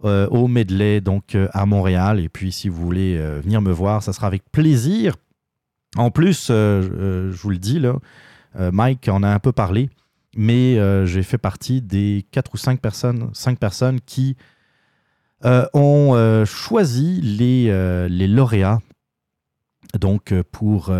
[0.02, 2.20] au Medley, donc à Montréal.
[2.20, 5.16] Et puis, si vous voulez venir me voir, ça sera avec plaisir.
[5.96, 7.96] En plus, euh, euh, je vous le dis, là,
[8.58, 9.90] euh, Mike en a un peu parlé,
[10.36, 10.76] mais
[11.06, 14.36] j'ai fait partie des quatre ou cinq personnes, cinq personnes qui
[15.44, 18.80] ont choisi les, lauréats
[20.00, 20.92] donc, pour,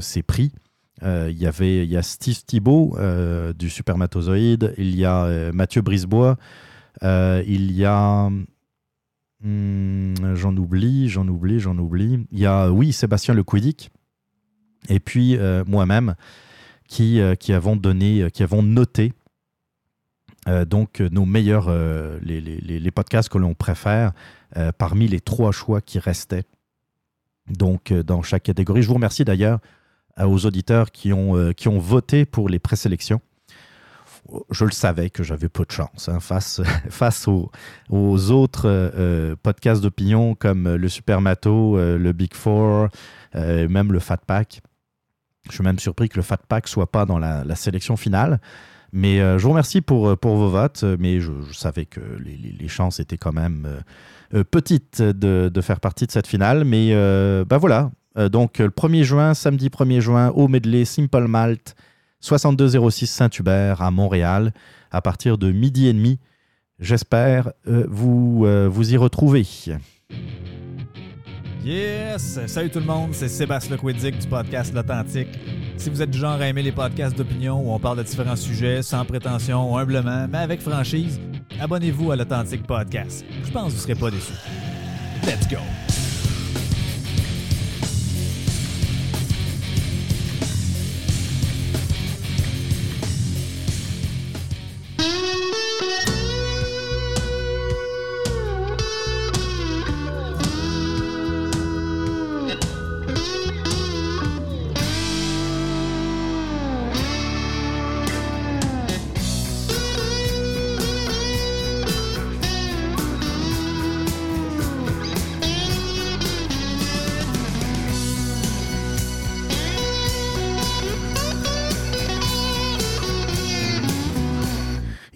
[0.00, 0.52] ces prix.
[1.02, 2.96] Il y avait a Steve Thibault
[3.58, 6.36] du Supermatozoïde, il y a Mathieu Brisebois,
[7.02, 8.30] il y a.
[9.42, 12.24] hmm, j'en oublie, j'en oublie, j'en oublie.
[12.30, 13.42] Il y a, oui, Sébastien Le
[14.88, 16.14] et puis euh, moi-même,
[16.88, 19.12] qui, euh, qui avons donné, euh, qui avons noté
[20.66, 21.70] donc nos meilleurs,
[22.20, 24.10] les, les- les- podcasts que l'on préfère
[24.76, 26.42] parmi les trois choix qui restaient.
[27.48, 28.82] Donc, dans chaque catégorie.
[28.82, 29.60] Je vous remercie d'ailleurs
[30.20, 33.20] aux auditeurs qui ont, qui ont voté pour les présélections.
[34.50, 36.60] je le savais que j'avais peu de chance hein, face,
[36.90, 37.52] face aux,
[37.88, 38.66] aux autres
[39.44, 42.88] podcasts d'opinion comme le Supermato, le Big Four,
[43.34, 44.60] même le Fat Pack.
[45.48, 48.40] Je suis même surpris que le Fat Pack soit pas dans la, sélection finale.
[48.92, 53.16] Mais je vous remercie pour, pour vos votes, mais je, savais que les, chances étaient
[53.16, 53.66] quand même
[54.50, 56.64] petites de, de, faire partie de cette finale.
[56.64, 56.94] Mais
[57.44, 57.90] ben voilà,
[58.30, 61.74] donc le 1er juin, samedi 1er juin, au medley Simple Malt,
[62.20, 64.52] 6206 Saint-Hubert à Montréal
[64.90, 66.18] à partir de midi et demi.
[66.78, 69.46] J'espère euh, vous, euh, vous y retrouver.
[71.64, 72.40] Yes!
[72.46, 75.28] Salut tout le monde, c'est Sébastien Lequiddick du podcast L'Authentique.
[75.76, 78.36] Si vous êtes du genre à aimer les podcasts d'opinion où on parle de différents
[78.36, 81.20] sujets sans prétention, humblement, mais avec franchise,
[81.60, 83.24] abonnez-vous à l'Authentique Podcast.
[83.44, 84.32] Je pense que vous ne serez pas déçus.
[85.24, 85.58] Let's go!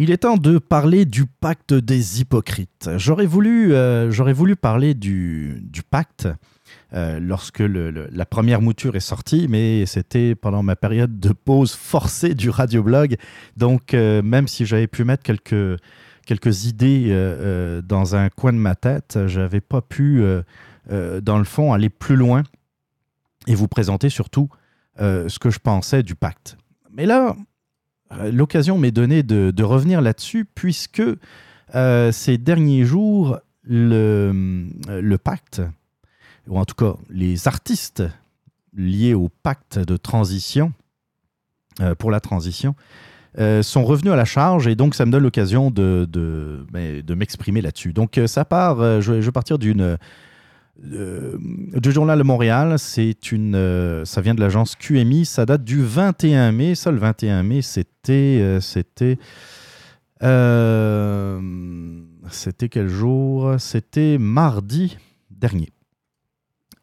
[0.06, 2.88] Il est temps de parler du pacte des hypocrites.
[2.96, 6.28] J'aurais voulu, euh, voulu parler du, pacte
[6.92, 12.34] euh, lorsque la première mouture est sortie, mais c'était pendant ma période de pause forcée
[12.36, 13.16] du radioblog.
[13.56, 15.76] Donc, euh, même si j'avais pu mettre quelques,
[16.24, 17.10] quelques idées
[17.82, 20.22] dans un coin de ma tête, j'avais pas pu,
[20.88, 22.44] dans le fond, aller plus loin
[23.48, 24.50] et vous présenter surtout
[25.00, 26.56] ce que je pensais du pacte.
[26.92, 27.34] Mais là,
[28.32, 31.02] l'occasion m'est donnée de, revenir là-dessus, puisque
[31.74, 35.62] euh, ces derniers jours, le, le, pacte,
[36.46, 38.04] ou en tout cas les artistes
[38.76, 40.72] liés au pacte de transition,
[41.80, 42.74] euh, pour la transition,
[43.38, 47.60] euh, sont revenus à la charge et donc ça me donne l'occasion de, de m'exprimer
[47.60, 47.92] là-dessus.
[47.92, 49.98] Donc ça part, je je vais partir d'une
[50.84, 51.38] euh,
[51.74, 55.82] du journal de Montréal, c'est une, euh, ça vient de l'agence QMI, ça date du
[55.82, 56.74] 21 mai.
[56.74, 59.18] Ça, le 21 mai, c'était, euh, c'était,
[62.30, 63.54] c'était quel jour?
[63.58, 64.98] C'était mardi
[65.30, 65.70] dernier.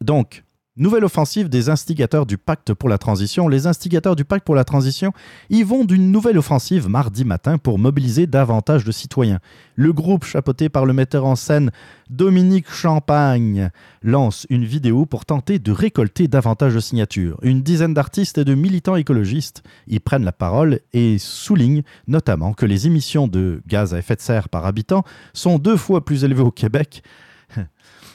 [0.00, 0.43] Donc,
[0.76, 3.46] Nouvelle offensive des instigateurs du pacte pour la transition.
[3.46, 5.12] Les instigateurs du pacte pour la transition
[5.48, 9.38] y vont d'une nouvelle offensive mardi matin pour mobiliser davantage de citoyens.
[9.76, 11.70] Le groupe, chapeauté par le metteur en scène
[12.10, 13.70] Dominique Champagne,
[14.02, 17.38] lance une vidéo pour tenter de récolter davantage de signatures.
[17.42, 22.66] Une dizaine d'artistes et de militants écologistes y prennent la parole et soulignent notamment que
[22.66, 25.04] les émissions de gaz à effet de serre par habitant
[25.34, 27.04] sont deux fois plus élevées au Québec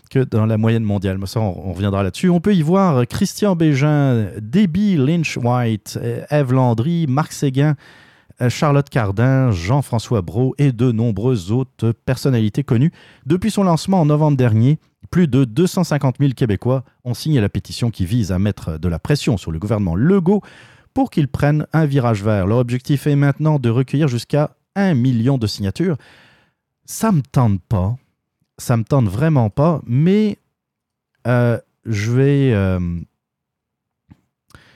[0.10, 1.20] que dans la moyenne mondiale.
[1.26, 2.30] Ça, on, reviendra là-dessus.
[2.30, 6.00] On peut y voir Christian Bégin, Debbie Lynch-White,
[6.30, 7.76] Eve Landry, Marc Séguin,
[8.48, 12.92] Charlotte Cardin, Jean-François Brault et de nombreuses autres personnalités connues.
[13.26, 14.80] Depuis son lancement en novembre dernier,
[15.12, 19.00] plus de 250 000 Québécois ont signé la pétition qui vise à mettre de la
[19.00, 20.42] pression sur le gouvernement Legault
[20.94, 22.48] pour qu'il prenne un virage vert.
[22.48, 25.98] Leur objectif est maintenant de recueillir jusqu'à un million de signatures.
[26.86, 27.96] Ça me tente pas
[28.60, 30.38] ça me tente vraiment pas, mais
[31.28, 33.00] euh, je vais euh,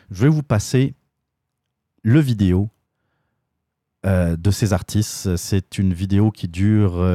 [0.10, 0.96] je vais vous passer
[2.02, 2.70] le vidéo
[4.06, 5.36] euh, de ces artistes.
[5.36, 7.06] C'est une vidéo qui dure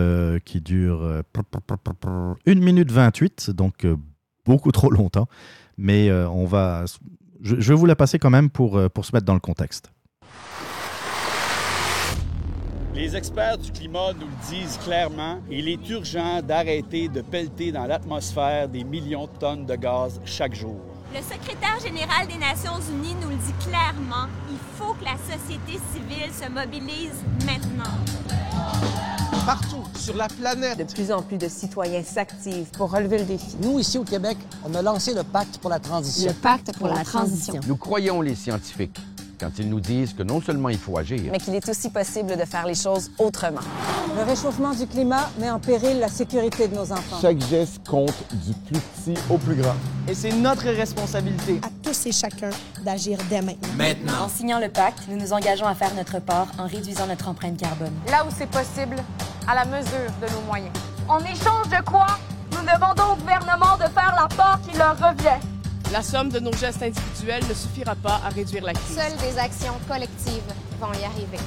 [0.45, 3.87] qui dure 1 minute 28, donc
[4.45, 5.29] beaucoup trop longtemps,
[5.77, 6.85] mais on va
[7.41, 9.93] je, je, vais vous la passer quand même pour, pour se mettre dans le contexte.
[13.09, 17.87] Les experts du climat nous le disent clairement, il est urgent d'arrêter de pelleter dans
[17.87, 20.77] l'atmosphère des millions de tonnes de gaz chaque jour.
[21.15, 25.81] Le secrétaire général des Nations Unies nous le dit clairement, il faut que la société
[25.91, 27.15] civile se mobilise
[27.47, 27.97] maintenant.
[29.47, 33.57] Partout sur la planète, de plus en plus de citoyens s'activent pour relever le défi.
[33.63, 34.37] Nous, ici au Québec,
[34.67, 36.29] on a lancé le pacte pour la transition.
[36.31, 37.55] Le pacte pour, pour la, la transition.
[37.55, 37.73] transition.
[37.73, 39.01] Nous croyons les scientifiques
[39.39, 42.37] quand ils nous disent que non seulement il faut agir, mais qu'il est aussi possible
[42.37, 43.61] de faire les choses autrement.
[44.17, 47.19] Le réchauffement du climat met en péril la sécurité de nos enfants.
[47.21, 49.75] Chaque geste compte du plus petit au plus grand.
[50.09, 52.51] Et c'est notre responsabilité à tous et chacun
[52.85, 53.69] d'agir dès maintenant.
[53.77, 54.25] Maintenant.
[54.25, 57.57] En signant le pacte, nous nous engageons à faire notre part en réduisant notre empreinte
[57.57, 57.93] carbone.
[58.11, 58.97] Là où c'est possible,
[59.47, 60.73] à la mesure de nos moyens.
[61.09, 62.07] En échange de quoi,
[62.53, 65.58] nous demandons au gouvernement de faire la part qui leur revient.
[65.91, 68.95] La somme de nos gestes individuels ne suffira pas à réduire la crise.
[68.95, 70.43] Seules des actions collectives
[70.79, 71.39] vont y arriver.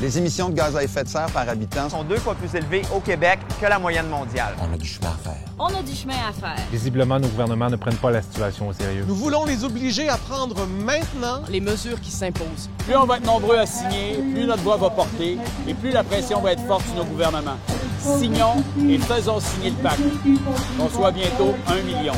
[0.00, 2.80] Les émissions de gaz à effet de serre par habitant sont deux fois plus élevées
[2.96, 4.54] au Québec que la moyenne mondiale.
[4.58, 5.44] On a du chemin à faire.
[5.58, 6.64] On a du chemin à faire.
[6.72, 9.04] Visiblement, nos gouvernements ne prennent pas la situation au sérieux.
[9.06, 12.70] Nous voulons les obliger à prendre maintenant les mesures qui s'imposent.
[12.78, 15.36] Plus on va être nombreux à signer, plus notre voix va porter
[15.68, 17.58] et plus la pression va être forte sur nos gouvernements.
[18.00, 20.00] Signons et faisons signer le pacte.
[20.78, 22.14] Qu'on soit bientôt un million.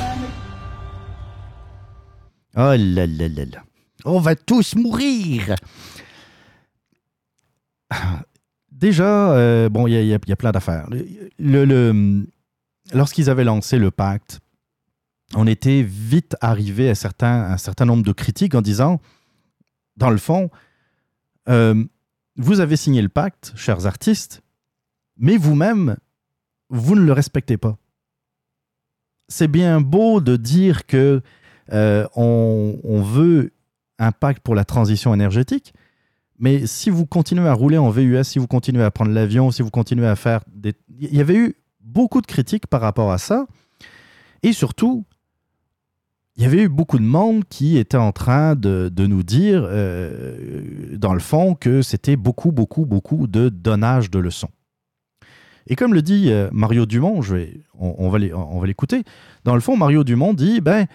[2.54, 3.64] Oh là là là là.
[4.04, 5.54] On va tous mourir.
[8.70, 10.88] Déjà, euh, bon, il y, y, a plein d'affaires.
[12.92, 14.40] Lorsqu'ils avaient lancé le pacte,
[15.34, 19.00] on était vite arrivé à un certain nombre de critiques en disant,
[19.96, 20.50] dans le fond,
[21.48, 21.84] euh,
[22.36, 24.42] vous avez signé le pacte, chers artistes,
[25.16, 25.96] mais vous-même,
[26.70, 27.78] vous ne le respectez pas.
[29.28, 31.22] C'est bien beau de dire que
[31.72, 33.52] euh, on, veut
[33.98, 35.72] un pacte pour la transition énergétique,
[36.38, 39.62] mais si vous continuez à rouler en VUS, si vous continuez à prendre l'avion, si
[39.62, 40.74] vous continuez à faire des...
[40.98, 43.46] Il y avait eu beaucoup de critiques par rapport à ça.
[44.42, 45.04] Et surtout,
[46.36, 50.96] il y avait eu beaucoup de monde qui était en train de, nous dire, euh,
[50.96, 54.50] dans le fond, que c'était beaucoup, beaucoup, beaucoup de donnage de leçons.
[55.66, 57.20] Et comme le dit euh, Mario Dumont,
[57.78, 59.04] on va l'écouter,
[59.44, 60.86] dans le fond, Mario Dumont dit, ben,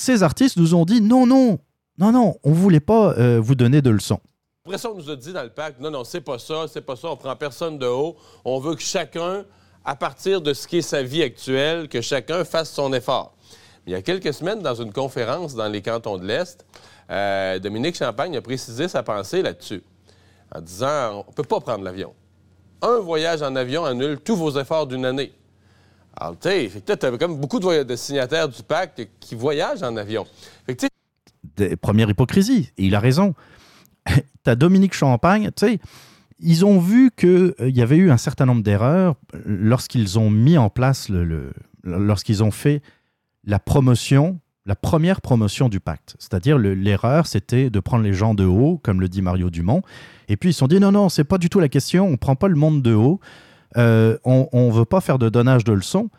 [0.00, 1.58] ces artistes nous ont dit, non, non,
[1.98, 4.20] non, non, on ne voulait pas euh, vous donner de leçons.
[4.64, 6.80] Après ça, on nous a dit dans le pacte, non, non, c'est pas ça, c'est
[6.80, 8.16] pas ça, on prend personne de haut.
[8.44, 9.44] On veut que chacun,
[9.84, 13.34] à partir de ce qui est sa vie actuelle, que chacun fasse son effort.
[13.86, 16.64] Il y a quelques semaines, dans une conférence dans les cantons de l'Est,
[17.10, 19.82] euh, Dominique Champagne a précisé sa pensée là-dessus,
[20.54, 22.14] en disant, on peut pas prendre l'avion.
[22.82, 25.32] Un voyage en avion annule tous vos efforts d'une année.
[26.16, 30.26] Alors, tu sais, tu as comme beaucoup de, signataires du pacte qui voyagent en avion.
[31.56, 33.34] Des première hypocrisie, et il a raison.
[34.06, 34.12] tu
[34.46, 35.80] as Dominique Champagne, tu sais,
[36.40, 40.58] ils ont vu qu'il euh, y avait eu un certain nombre d'erreurs lorsqu'ils ont mis
[40.58, 41.10] en place,
[41.84, 42.82] lorsqu'ils ont fait
[43.44, 46.16] la promotion, la première promotion du pacte.
[46.18, 49.82] C'est-à-dire l'erreur, c'était de prendre les gens de haut, comme le dit Mario Dumont.
[50.28, 52.16] Et puis ils se sont dit non, non, c'est pas du tout la question, on
[52.16, 53.20] prend pas le monde de haut,
[53.76, 56.10] euh, on ne veut pas faire de donnage de leçons.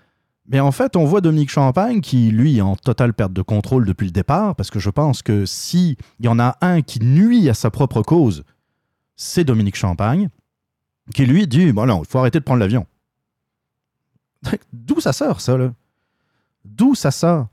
[0.48, 3.86] Mais en fait, on voit Dominique Champagne qui, lui, est en totale perte de contrôle
[3.86, 7.48] depuis le départ, parce que je pense que s'il y en a un qui nuit
[7.48, 8.44] à sa propre cause,
[9.16, 10.30] c'est Dominique Champagne,
[11.14, 12.86] qui lui dit Bon, non, il faut arrêter de prendre l'avion.
[14.74, 15.74] D'où ça sort, ça, là?
[16.66, 17.48] D'où ça sort?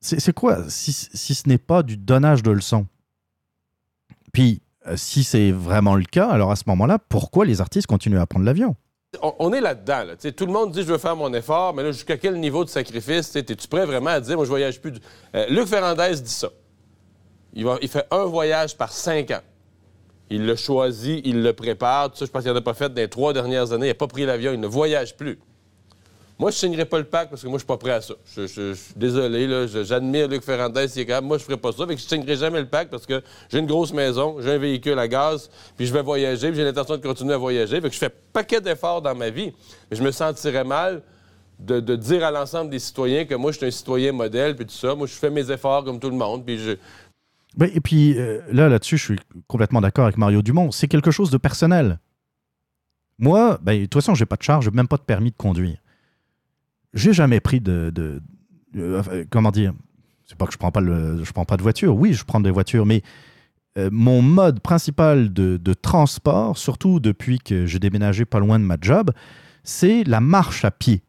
[0.00, 2.86] C'est quoi, si, si ce n'est pas du donnage de leçons?
[4.32, 4.60] Puis,
[4.94, 8.44] si c'est vraiment le cas, alors à ce moment-là, pourquoi les artistes continuent à prendre
[8.44, 8.76] l'avion?
[9.22, 10.04] On, est là-dedans.
[10.04, 10.16] Là.
[10.16, 12.68] Tout le monde dit je veux faire mon effort, mais là, jusqu'à quel niveau de
[12.68, 13.34] sacrifice?
[13.34, 14.92] Es-tu prêt vraiment à dire moi je voyage plus?
[14.92, 15.00] Du...
[15.34, 16.48] Euh, Luc Ferrandez dit ça.
[17.54, 19.40] Il, fait un voyage par cinq ans.
[20.28, 22.10] Il le choisit, il le prépare.
[22.10, 23.86] Tout ça, je pense qu'il n'en a pas fait dans les trois dernières années.
[23.86, 25.38] Il n'a pas pris l'avion, il ne voyage plus.
[26.38, 27.92] Moi, je ne signerai pas le pacte parce que moi, je ne suis pas prêt
[27.92, 28.14] à ça.
[28.36, 31.20] Je, suis désolé, j'admire Luc Ferrandez, il est.
[31.22, 31.86] Moi, je ne ferai pas ça.
[31.86, 34.52] Fait que je ne signerai jamais le pacte parce que j'ai une grosse maison, j'ai
[34.52, 37.80] un véhicule à gaz, puis je vais voyager, puis j'ai l'intention de continuer à voyager.
[37.80, 39.54] Fait que je fais paquet d'efforts dans ma vie.
[39.90, 41.02] Mais je me sentirais mal
[41.58, 44.74] de, dire à l'ensemble des citoyens que moi, je suis un citoyen modèle, puis tout
[44.74, 44.94] ça.
[44.94, 46.72] Moi, je fais mes efforts comme tout le monde, puis je...
[47.62, 50.70] Et puis euh, là, là-dessus, je suis complètement d'accord avec Mario Dumont.
[50.70, 51.98] C'est quelque chose de personnel.
[53.18, 55.78] Moi, ben, de toute façon, j'ai pas de charge, même pas de permis de conduire
[56.96, 57.92] j'ai jamais pris de,
[58.74, 59.72] euh, comment dire
[60.24, 61.94] c'est pas que je prends pas je prends pas de voiture.
[61.94, 63.02] Oui je prends des voitures mais
[63.78, 68.64] euh, mon mode principal de, de, transport surtout depuis que j'ai déménagé pas loin de
[68.64, 69.12] ma job
[69.62, 71.02] c'est la marche à pied.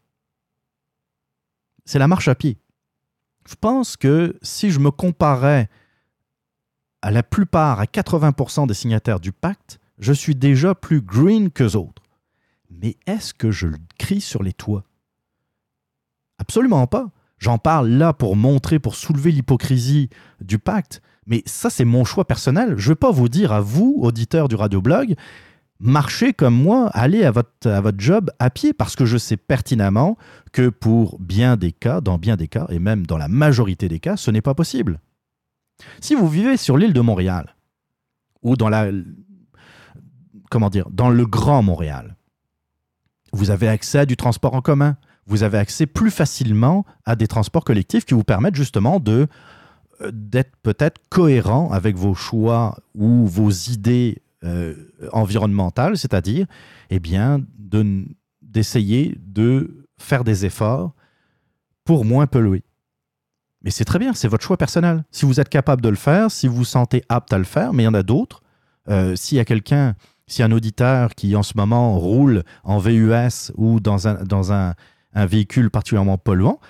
[1.84, 2.58] C'est la marche à pied.
[3.48, 5.68] Je pense que si je me comparais
[7.00, 11.76] à la plupart à 80% des signataires du pacte je suis déjà plus green que
[11.76, 12.02] autres.
[12.70, 14.84] Mais est-ce que je le crie sur les toits?
[16.38, 17.10] Absolument pas.
[17.38, 20.08] J'en parle là pour montrer, pour soulever l'hypocrisie
[20.40, 21.02] du pacte.
[21.26, 22.74] Mais ça, c'est mon choix personnel.
[22.78, 25.14] Je ne vais pas vous dire à vous, auditeurs du radioblog,
[25.78, 29.36] marchez comme moi, allez à votre, à votre job à pied, parce que je sais
[29.36, 30.16] pertinemment
[30.52, 34.00] que pour bien des cas, dans bien des cas, et même dans la majorité des
[34.00, 35.00] cas, ce n'est pas possible.
[36.00, 37.54] Si vous vivez sur l'île de Montréal,
[38.42, 38.90] ou dans la.
[40.50, 42.16] Comment dire Dans le Grand Montréal,
[43.32, 44.96] vous avez accès à du transport en commun
[45.28, 49.28] vous avez accès plus facilement à des transports collectifs qui vous permettent justement de
[50.12, 54.74] d'être peut-être cohérent avec vos choix ou vos idées euh,
[55.12, 56.46] environnementales, c'est-à-dire
[56.90, 57.40] eh bien
[58.42, 60.94] d'essayer de faire des efforts
[61.84, 62.62] pour moins polluer.
[63.62, 65.04] Mais c'est très bien, c'est votre choix personnel.
[65.10, 67.72] Si vous êtes capable de le faire, si vous vous sentez apte à le faire,
[67.72, 68.42] mais il y en a d'autres,
[68.88, 73.52] Euh, S'il y a quelqu'un, si un auditeur qui en ce moment roule en VUS
[73.56, 74.74] ou dans un, dans un,
[75.14, 76.60] un véhicule particulièrement polluant,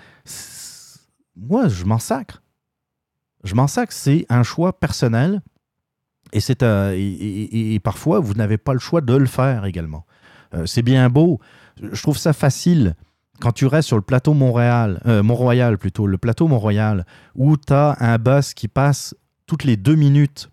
[1.36, 2.43] moi, je m'en sacre.
[3.45, 3.93] Je m'en sacre.
[3.93, 5.41] C'est un choix personnel
[6.32, 10.05] et, c'est un- et, parfois, vous n'avez pas le choix de le faire également.
[10.55, 11.41] Euh, c'est bien beau.
[11.80, 12.95] Je trouve ça facile
[13.41, 17.97] quand tu restes sur le plateau Montréal, euh, plutôt, le plateau Mont-Royal, où tu as
[18.01, 19.14] un bus qui passe
[19.47, 20.51] toutes les deux minutes,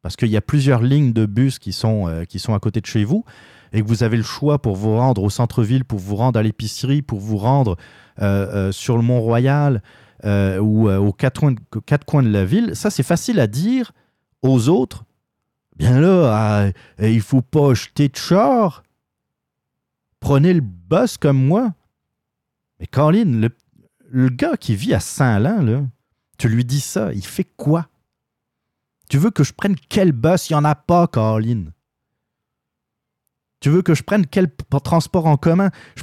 [0.00, 2.80] parce qu'il y a plusieurs lignes de bus qui sont, euh, qui sont à côté
[2.80, 3.24] de chez vous,
[3.72, 6.42] et que vous avez le choix pour vous rendre au centre-ville, pour vous rendre à
[6.42, 7.76] l'épicerie, pour vous rendre
[8.20, 9.82] euh, euh, sur le Mont-Royal
[10.24, 13.92] euh, ou aux quatre coins, de, la ville, ça c'est facile à dire
[14.42, 15.04] aux autres.
[15.76, 16.70] Bien là,
[17.00, 18.82] il faut pas jeter de char.
[20.20, 21.72] Prenez le bus comme moi.
[22.78, 23.48] Mais Colin,
[24.10, 25.88] le, gars qui vit à Saint-Lin,
[26.38, 27.88] tu lui dis ça, il fait quoi?
[29.08, 30.50] Tu veux que je prenne quel bus?
[30.50, 31.64] Il n'y en a pas, Colin.
[33.62, 34.48] Tu veux que je prenne quel
[34.82, 35.70] transport en commun?
[35.94, 36.02] Je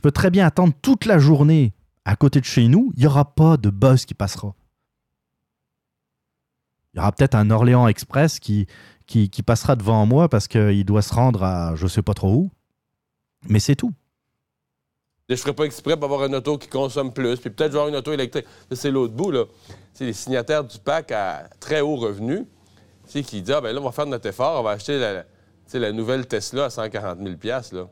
[0.00, 1.74] peux, très bien attendre toute la journée
[2.06, 2.90] à côté de chez nous.
[2.96, 4.54] Il n'y aura pas de bus qui passera.
[6.94, 8.66] Il y aura peut-être un Orléans Express qui,
[9.06, 12.50] qui, passera devant moi parce qu'il doit se rendre à je sais pas trop où.
[13.46, 13.92] Mais c'est tout.
[15.28, 17.96] Je ferais pas exprès pour avoir une auto qui consomme plus, puis peut-être avoir une
[17.96, 18.46] auto électrique.
[18.72, 19.44] C'est l'autre bout, là.
[19.92, 22.46] C'est les signataires du PAC à très haut revenu,
[23.06, 25.24] qui disent Ah, ben là, on va faire notre effort, on va acheter la,
[25.72, 27.34] sais, la nouvelle Tesla à 140 000
[27.72, 27.88] là.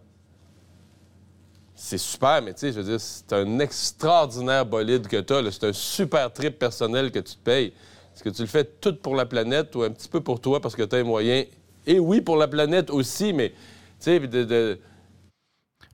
[1.77, 5.51] C'est super, mais tu sais, je veux dire, c'est un extraordinaire bolide que tu as.
[5.51, 7.73] C'est un super trip personnel que tu te payes.
[8.15, 10.61] Est-ce que tu le fais tout pour la planète ou un petit peu pour toi
[10.61, 11.47] parce que tu as les moyens?
[11.87, 13.57] Et oui, pour la planète aussi, mais tu
[13.99, 14.79] sais, de-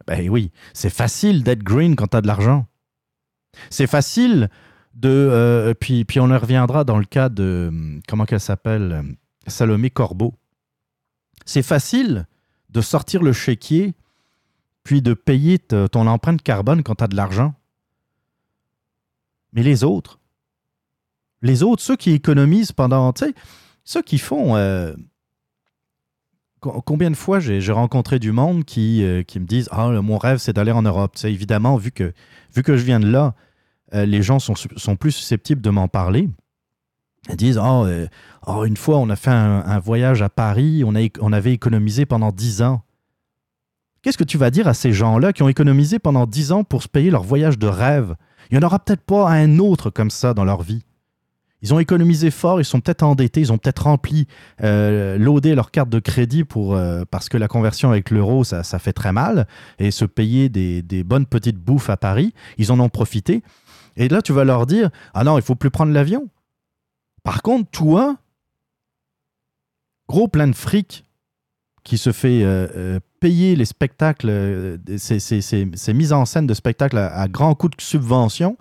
[0.07, 2.67] Ben oui, c'est facile d'être green quand tu as de l'argent.
[3.71, 4.51] C'est facile
[4.95, 5.09] de.
[5.09, 7.67] euh, puis, puis on y reviendra dans le cas de.
[7.71, 9.03] hum, Comment qu'elle s'appelle
[9.47, 10.35] Salomé Corbeau.
[11.51, 12.29] C'est facile
[12.69, 13.95] de sortir le chéquier
[14.85, 17.55] puis de payer ton empreinte carbone quand tu as de l'argent.
[19.53, 20.21] Mais les autres,
[21.43, 23.13] les autres, ceux qui économisent pendant.
[23.13, 23.35] Tu
[23.83, 24.55] ceux qui font.
[24.55, 24.95] euh,
[26.61, 30.39] Co- Combien de fois j'ai rencontré du monde qui, euh, me disent Ah, mon rêve,
[30.39, 31.17] c'est d'aller en Europe.
[31.17, 32.13] Tu évidemment, vu que,
[32.55, 33.35] vu que je viens de là,
[33.95, 36.31] euh, les gens sont plus susceptibles de m'en parler.
[37.29, 38.07] Ils disent euh,
[38.47, 42.07] oh, une fois, on a fait un, voyage à Paris, on, a, on avait économisé
[42.07, 42.83] pendant 10 ans.
[44.03, 46.83] Qu'est-ce que tu vas dire à ces gens-là qui ont économisé pendant 10 ans pour
[46.83, 48.15] se payer leur voyage de rêve?
[48.51, 50.83] Il n'y en aura peut-être pas un autre comme ça dans leur vie.
[51.63, 54.27] Ils ont économisé fort, ils sont peut-être endettés, ils ont peut-être rempli,
[54.63, 58.79] euh, leur carte de crédit pour, euh, parce que la conversion avec l'euro, ça, ça
[58.79, 59.47] fait très mal,
[59.79, 62.33] et se payer des, des bonnes petites bouffes à Paris.
[62.57, 63.43] Ils en ont profité.
[63.97, 66.29] Et là, tu vas leur dire Ah non, il faut plus prendre l'avion.
[67.23, 68.17] Par contre, toi,
[70.09, 71.05] gros plein de fric
[71.85, 76.99] qui se fait euh, euh, payer les spectacles, euh, ces, mises en scène de spectacles
[76.99, 78.57] à, grands coups de subvention,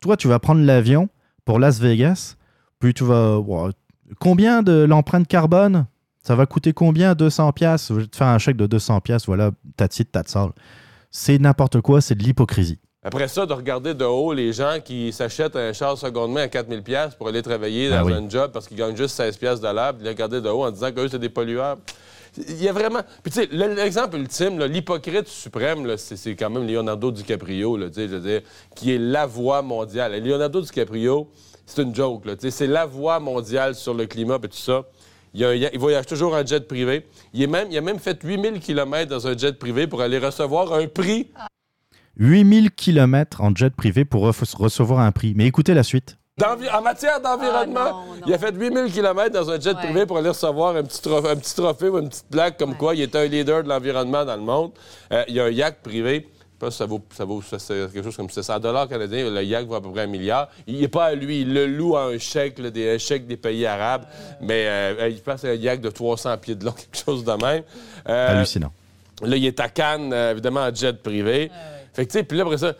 [0.00, 1.08] toi, tu vas prendre l'avion
[1.44, 2.36] pour Las Vegas,
[2.78, 3.40] puis tu vas...
[4.18, 5.86] combien de l'empreinte carbone?
[6.22, 7.14] Ça va coûter combien?
[7.14, 10.22] 200 pièces Je vais te faire un chèque de 200 pièces, voilà, ta titre, ta.
[11.10, 12.78] C'est n'importe quoi, c'est de l'hypocrisie.
[13.04, 16.48] Après ça, de regarder de haut les gens qui s'achètent un char seconde main à
[16.48, 18.12] 4000 pièces pour aller travailler Ah dans oui.
[18.12, 20.62] un job parce qu'ils gagnent juste 16 pièces de l'heure, puis les regarder de haut
[20.64, 21.78] en disant qu'eux, c'est des pollueurs.
[22.36, 23.00] Il y a vraiment...
[23.24, 27.94] Puis tu sais, le- l'exemple ultime, l'hypocrite suprême, c'est quand même Leonardo DiCaprio, là, tu
[27.94, 28.40] sais, je veux dire,
[28.76, 30.14] qui est la voix mondiale.
[30.14, 31.28] Et Leonardo DiCaprio,
[31.66, 34.56] c'est une joke, là, tu sais, c'est la voix mondiale sur le climat et tout
[34.56, 34.84] ça.
[35.34, 37.04] Il, a un- il voyage toujours en jet privé.
[37.34, 40.18] Il, est même, il a même fait 8000 km dans un jet privé pour aller
[40.18, 41.28] recevoir un prix
[42.16, 45.34] 8000 km en jet privé pour recevoir un prix.
[45.36, 46.16] Mais écoutez la suite.
[46.42, 50.74] En matière d'environnement, il a fait 8000 km dans un jet privé pour aller recevoir
[50.76, 53.26] un petit, trophée, un petit trophée ou une petite plaque comme quoi il était un
[53.26, 54.72] leader de l'environnement dans le monde.
[55.12, 56.26] Euh, il y a un yacht privé.
[56.32, 59.28] Je sais pas si ça vaut, ça vaut ça, quelque chose comme 700 dollars canadiens.
[59.28, 60.48] Le yacht vaut à peu près un milliard.
[60.66, 61.42] Il n'est pas à lui.
[61.42, 64.06] Il le loue à un chèque, là, des un chèque des pays arabes.
[64.40, 67.62] Mais euh, il passe un yacht de 300 pieds de long, quelque chose de même.
[68.08, 68.72] Euh, Hallucinant.
[69.22, 71.50] Là, il est à Cannes, évidemment, en jet privé.
[71.92, 72.74] Fait que, tu sais, puis là, après ça,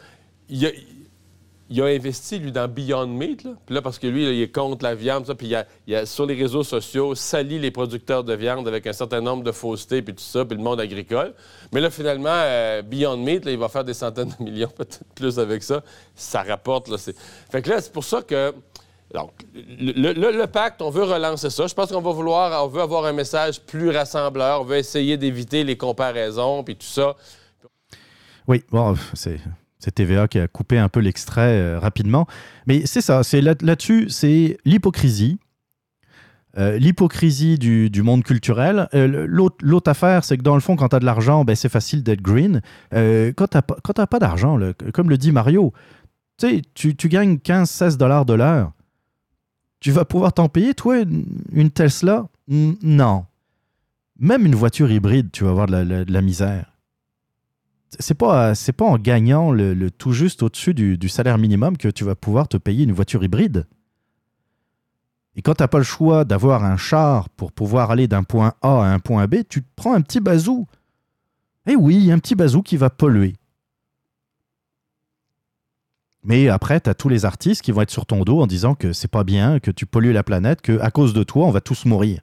[0.49, 3.45] il a, investi, lui, dans Beyond Meat.
[3.45, 3.53] Là.
[3.65, 5.55] Puis là, parce que lui, il est contre la viande, ça, puis il
[5.95, 9.43] a, a, sur les réseaux sociaux, sali les producteurs de viande avec un certain nombre
[9.43, 11.35] de faussetés, puis tout ça, puis le monde agricole.
[11.73, 15.39] Mais là, finalement, euh, Beyond Meat, il va faire des centaines de millions, peut-être plus
[15.39, 15.83] avec ça.
[16.15, 16.97] Ça rapporte, là.
[17.51, 18.55] Fait que là, c'est pour ça que...
[19.15, 21.67] Donc, le- le pacte, on veut relancer ça.
[21.67, 24.63] Je pense qu'on va vouloir, on veut avoir un message plus rassembleur.
[24.63, 27.15] On veut essayer d'éviter les comparaisons, puis tout ça.
[28.49, 28.63] Oui,
[29.15, 29.41] c'est
[29.95, 32.27] TVA qui a coupé un peu l'extrait euh, rapidement.
[32.67, 35.39] Mais c'est ça, c'est là- là-dessus, c'est l'hypocrisie.
[36.59, 38.89] euh, l'hypocrisie du, monde culturel.
[38.95, 41.71] Euh, L'autre affaire, c'est que dans le fond, quand tu as de l'argent, ben, c'est
[41.71, 42.61] facile d'être green.
[42.93, 43.57] Quand tu
[43.97, 44.59] n'as pas d'argent,
[44.93, 45.73] comme le dit Mario,
[46.39, 48.73] tu gagnes 15-16 dollars de l'heure.
[49.81, 50.99] Tu vas pouvoir t'en payer, toi,
[51.53, 52.29] une, Tesla?
[52.49, 53.25] Non.
[54.19, 56.72] Même une voiture hybride, tu vas avoir de la misère.
[57.99, 62.05] C'est pas, c'est pas en gagnant le, tout juste au-dessus du, salaire minimum que tu
[62.05, 63.67] vas pouvoir te payer une voiture hybride.
[65.37, 68.55] Et quand tu n'as pas le choix d'avoir un char pour pouvoir aller d'un point
[68.63, 70.67] A à un point B, tu te prends un petit bazou.
[71.67, 73.35] Eh oui, un petit bazou qui va polluer.
[76.25, 78.75] Mais après, tu as tous les artistes qui vont être sur ton dos en disant
[78.75, 81.51] que c'est pas bien, que tu pollues la planète, que à cause de toi, on
[81.51, 82.21] va tous mourir.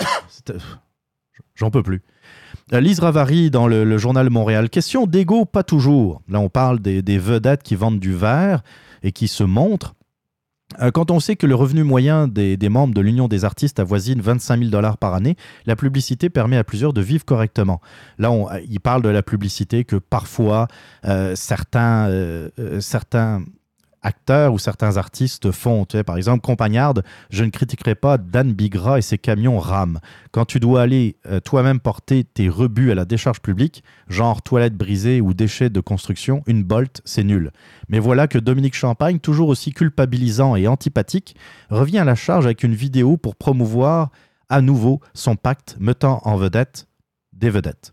[0.50, 0.58] Euh,
[1.54, 2.02] J'en peux plus.
[2.72, 4.68] Euh, Lise Ravary dans le, journal Montréal.
[4.70, 6.20] Question d'ego, pas toujours.
[6.28, 8.62] Là, on parle des, vedettes qui vendent du verre
[9.04, 9.94] et qui se montrent.
[10.80, 14.20] Euh, Quand on sait que le revenu moyen des, membres de l'Union des artistes avoisine
[14.20, 15.36] 25 000 dollars par année,
[15.66, 17.80] la publicité permet à plusieurs de vivre correctement.
[18.18, 20.66] Là, on, euh, il parle de la publicité que parfois
[21.36, 22.10] certains,
[22.80, 23.44] certains
[24.06, 25.84] acteurs ou certains artistes font.
[25.84, 29.98] Par exemple, Compagnarde, je ne critiquerai pas Dan Bigra et ses camions RAM.
[30.30, 34.76] Quand tu dois aller euh, toi-même porter tes rebuts à la décharge publique, genre toilettes
[34.76, 37.50] brisées ou déchets de construction, une bolt, c'est nul.
[37.88, 41.36] Mais voilà que Dominique Champagne, toujours aussi culpabilisant et antipathique,
[41.68, 44.10] revient à la charge avec une vidéo pour promouvoir
[44.48, 46.86] à nouveau son pacte mettant en vedette
[47.32, 47.92] des vedettes.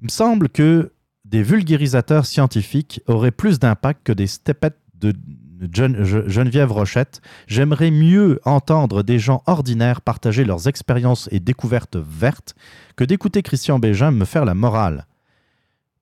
[0.00, 0.92] Il me semble que
[1.30, 5.14] des vulgarisateurs scientifiques auraient plus d'impact que des stepettes de
[5.62, 7.20] Geneviève Rochette.
[7.46, 12.54] J'aimerais mieux entendre des gens ordinaires partager leurs expériences et découvertes vertes
[12.96, 15.06] que d'écouter Christian Bégin me faire la morale.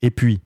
[0.00, 0.40] Et puis,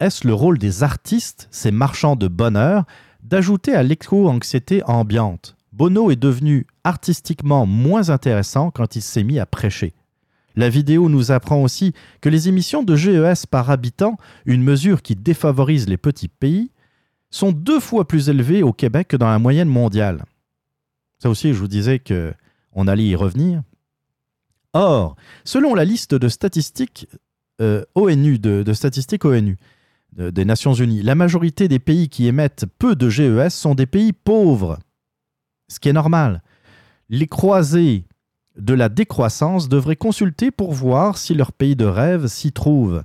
[0.00, 2.84] est-ce le rôle des artistes, ces marchands de bonheur,
[3.22, 5.56] d'ajouter à l'éco-anxiété ambiante?
[5.72, 9.94] Bono est devenu artistiquement moins intéressant quand il s'est mis à prêcher.
[10.56, 14.16] La vidéo nous apprend aussi que les émissions de GES par habitant,
[14.46, 16.70] une mesure qui défavorise les petits pays,
[17.30, 20.24] sont deux fois plus élevées au Québec que dans la moyenne mondiale.
[21.18, 22.34] Ça aussi, je vous disais que
[22.72, 23.62] on allait y revenir.
[24.72, 27.08] Or, selon la liste de statistiques
[27.60, 33.74] euh, ONU, des Nations Unies, la majorité des pays qui émettent peu de GES sont
[33.74, 34.78] des pays pauvres.
[35.68, 36.42] Ce qui est normal.
[37.08, 38.04] Les croisés
[38.56, 43.04] de la décroissance devraient consulter pour voir si leur pays de rêve s'y trouve.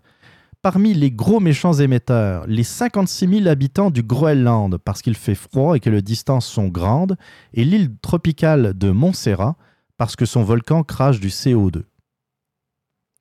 [0.62, 5.76] Parmi les gros méchants émetteurs, les 56 000 habitants du Groenland, parce qu'il fait froid
[5.76, 7.18] et que les distances sont grandes,
[7.54, 9.58] et l'île tropicale de Montserrat,
[9.98, 11.84] parce que son volcan crache du CO2.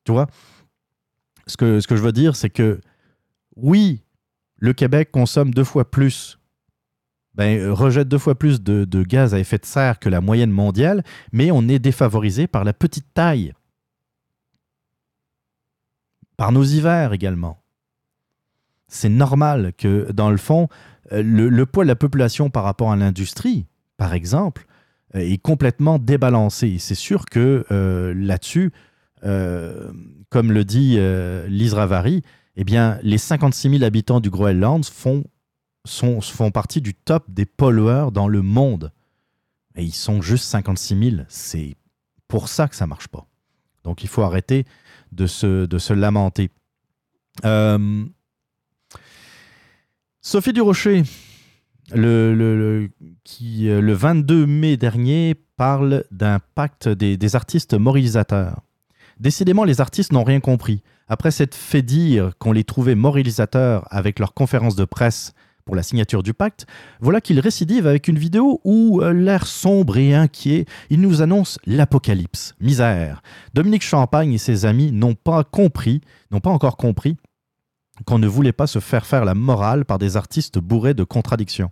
[0.05, 0.27] Tu vois?
[1.47, 2.81] Ce que, ce que je veux dire, c'est que
[3.57, 4.03] oui,
[4.57, 6.39] le Québec consomme deux fois plus,
[7.35, 10.51] ben, euh, rejette deux fois plus de, gaz à effet de serre que la moyenne
[10.51, 11.03] mondiale,
[11.33, 13.53] mais on est défavorisé par la petite taille.
[16.37, 17.63] Par nos hivers également.
[18.89, 20.69] C'est normal que, dans le fond,
[21.13, 23.67] euh, le, poids de la population par rapport à l'industrie,
[23.97, 24.67] par exemple,
[25.15, 26.77] euh, est complètement débalancé.
[26.79, 27.65] C'est sûr que
[28.15, 28.73] là-dessus,
[30.35, 32.25] comme le dit euh, Lise Ravary,
[32.57, 35.23] eh bien, les 56 000 habitants du Groenland font,
[35.85, 38.93] sont, font partie du top des pollueurs dans le monde.
[39.77, 41.23] Et ils sont juste 56 000.
[41.29, 41.75] C'est
[42.29, 43.27] pour ça que ça marche pas.
[43.85, 44.65] Donc, il faut arrêter
[45.13, 46.51] de se, de se lamenter.
[47.45, 48.05] Euh,
[50.21, 51.03] Sophie Durocher,
[51.93, 52.91] le, le- le-
[53.25, 58.61] qui, euh, le 22 mai dernier, parle d'un pacte des, des artistes moralisateurs.
[59.21, 60.83] Décidément, les artistes n'ont rien compris.
[61.07, 65.35] Après s'être fait dire qu'on les trouvait moralisateurs avec leur conférence de presse
[65.65, 66.67] pour la signature du pacte,
[67.01, 71.59] voilà qu'ils récidivent avec une vidéo où, euh, l'air sombre et inquiet, ils nous annoncent
[71.67, 73.23] l'apocalypse, misère.
[73.55, 76.01] Dominique Champagne et ses amis n'ont pas compris,
[76.31, 77.17] n'ont pas encore compris
[78.05, 81.71] qu'on ne voulait pas se faire faire la morale par des artistes bourrés de contradictions.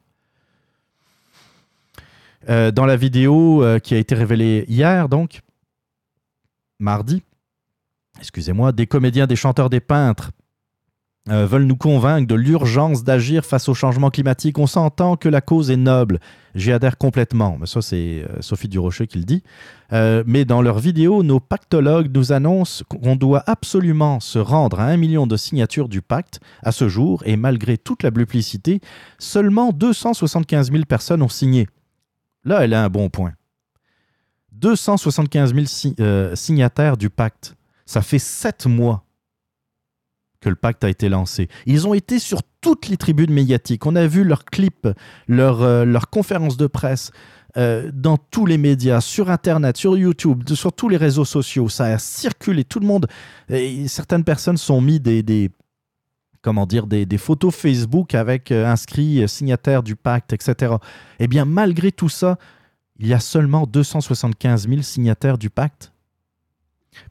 [2.48, 5.40] Euh, dans la vidéo euh, qui a été révélée hier, donc,
[6.78, 7.22] mardi,
[8.18, 10.30] excusez-moi, des comédiens, des chanteurs, des peintres
[11.30, 14.58] euh, veulent nous convaincre de l'urgence d'agir face au changement climatique.
[14.58, 16.18] On s'entend que la cause est noble.
[16.56, 17.56] J'y adhère complètement.
[17.60, 19.42] Mais ça, c'est euh, Sophie Durocher qui le dit.
[19.92, 24.84] Euh, mais dans leur vidéo, nos pactologues nous annoncent qu'on doit absolument se rendre à
[24.86, 27.22] un million de signatures du pacte à ce jour.
[27.24, 28.80] Et malgré toute la publicité,
[29.18, 31.68] seulement 275 000 personnes ont signé.
[32.44, 33.32] Là, elle a un bon point.
[34.52, 37.54] 275 000 si- euh, signataires du pacte.
[37.86, 39.04] Ça fait sept mois
[40.42, 41.48] que le pacte a été lancé.
[41.64, 43.86] Ils ont été sur toutes les tribunes médiatiques.
[43.86, 44.88] On a vu leurs clips,
[45.28, 47.10] leurs euh, conférences de presse.
[47.56, 51.68] euh, dans tous les médias, sur Internet, sur YouTube, sur tous les réseaux sociaux.
[51.68, 53.06] Ça a circulé, tout le monde.
[53.86, 55.50] Certaines personnes sont mis des,
[56.40, 60.74] comment dire, des, photos Facebook avec euh, inscrit euh, signataire du pacte, etc.
[61.18, 62.38] Eh bien, malgré tout ça,
[62.98, 65.92] il y a seulement 275 000 signataires du pacte.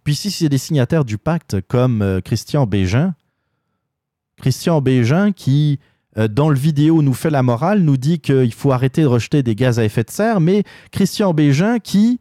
[0.04, 3.16] Puis si c'est des signataires du pacte comme Christian Bégin,
[4.42, 5.80] Christian Bégin qui,
[6.18, 9.44] euh, dans le vidéo, nous fait la morale, nous dit qu'il faut arrêter de rejeter
[9.44, 12.20] des gaz à effet de serre, mais Christian Bégin qui,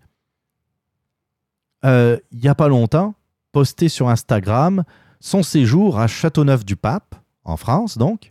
[1.87, 3.15] euh, il n'y a pas longtemps,
[3.53, 4.85] posté sur Instagram
[5.19, 7.15] son séjour à Châteauneuf-du-Pape,
[7.45, 8.31] en France donc,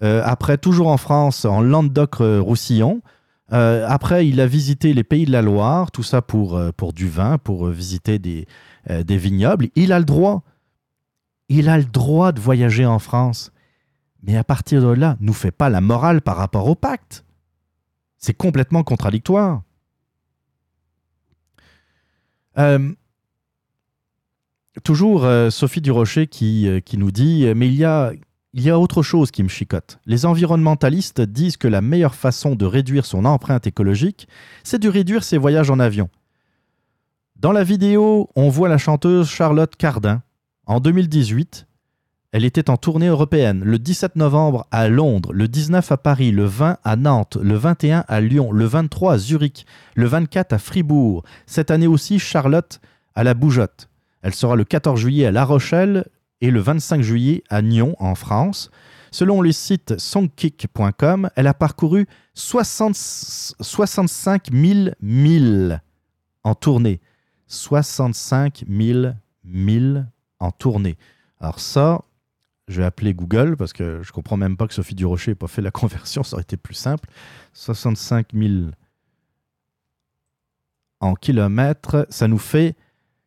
[0.00, 3.02] Euh, après toujours en France, en Languedoc-Roussillon.
[3.50, 7.38] Après, il a visité les pays de la Loire, tout ça pour, pour du vin,
[7.38, 8.46] pour visiter des,
[8.88, 9.70] des vignobles.
[9.74, 10.44] Il a le droit.
[11.48, 13.52] Il a le droit de voyager en France.
[14.22, 17.24] Mais à partir de là, nous fait pas la morale par rapport au pacte.
[18.18, 19.62] C'est complètement contradictoire.
[22.58, 22.92] Euh,
[24.82, 28.12] toujours euh, Sophie Durocher qui, euh, qui nous dit Mais il y, a,
[28.52, 30.00] il y a autre chose qui me chicote.
[30.04, 34.26] Les environnementalistes disent que la meilleure façon de réduire son empreinte écologique,
[34.64, 36.10] c'est de réduire ses voyages en avion.
[37.36, 40.22] Dans la vidéo, on voit la chanteuse Charlotte Cardin.
[40.68, 41.66] En 2018,
[42.30, 43.62] elle était en tournée européenne.
[43.64, 48.04] Le 17 novembre à Londres, le 19 à Paris, le 20 à Nantes, le 21
[48.06, 49.64] à Lyon, le 23 à Zurich,
[49.94, 51.24] le 24 à Fribourg.
[51.46, 52.82] Cette année aussi, Charlotte
[53.14, 53.88] à la Bougeotte.
[54.20, 56.04] Elle sera le 14 juillet à La Rochelle
[56.42, 58.70] et le 25 juillet à Nyon, en France.
[59.10, 65.80] Selon le site songkick.com, elle a parcouru 60 65 000 milles
[66.44, 67.00] en tournée.
[67.46, 69.14] 65 000
[69.44, 70.06] milles
[70.40, 70.96] en tournée.
[71.40, 72.02] Alors ça,
[72.68, 75.46] je vais appeler Google parce que je comprends même pas que Sophie Durocher n'ait pas
[75.46, 77.08] fait la conversion, ça aurait été plus simple.
[77.52, 78.70] 65 000
[81.00, 82.76] en kilomètres, ça nous fait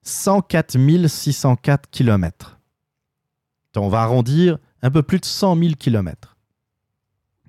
[0.04, 0.78] 104
[1.08, 2.60] 604 kilomètres.
[3.76, 6.36] On va arrondir un peu plus de 100 000 kilomètres.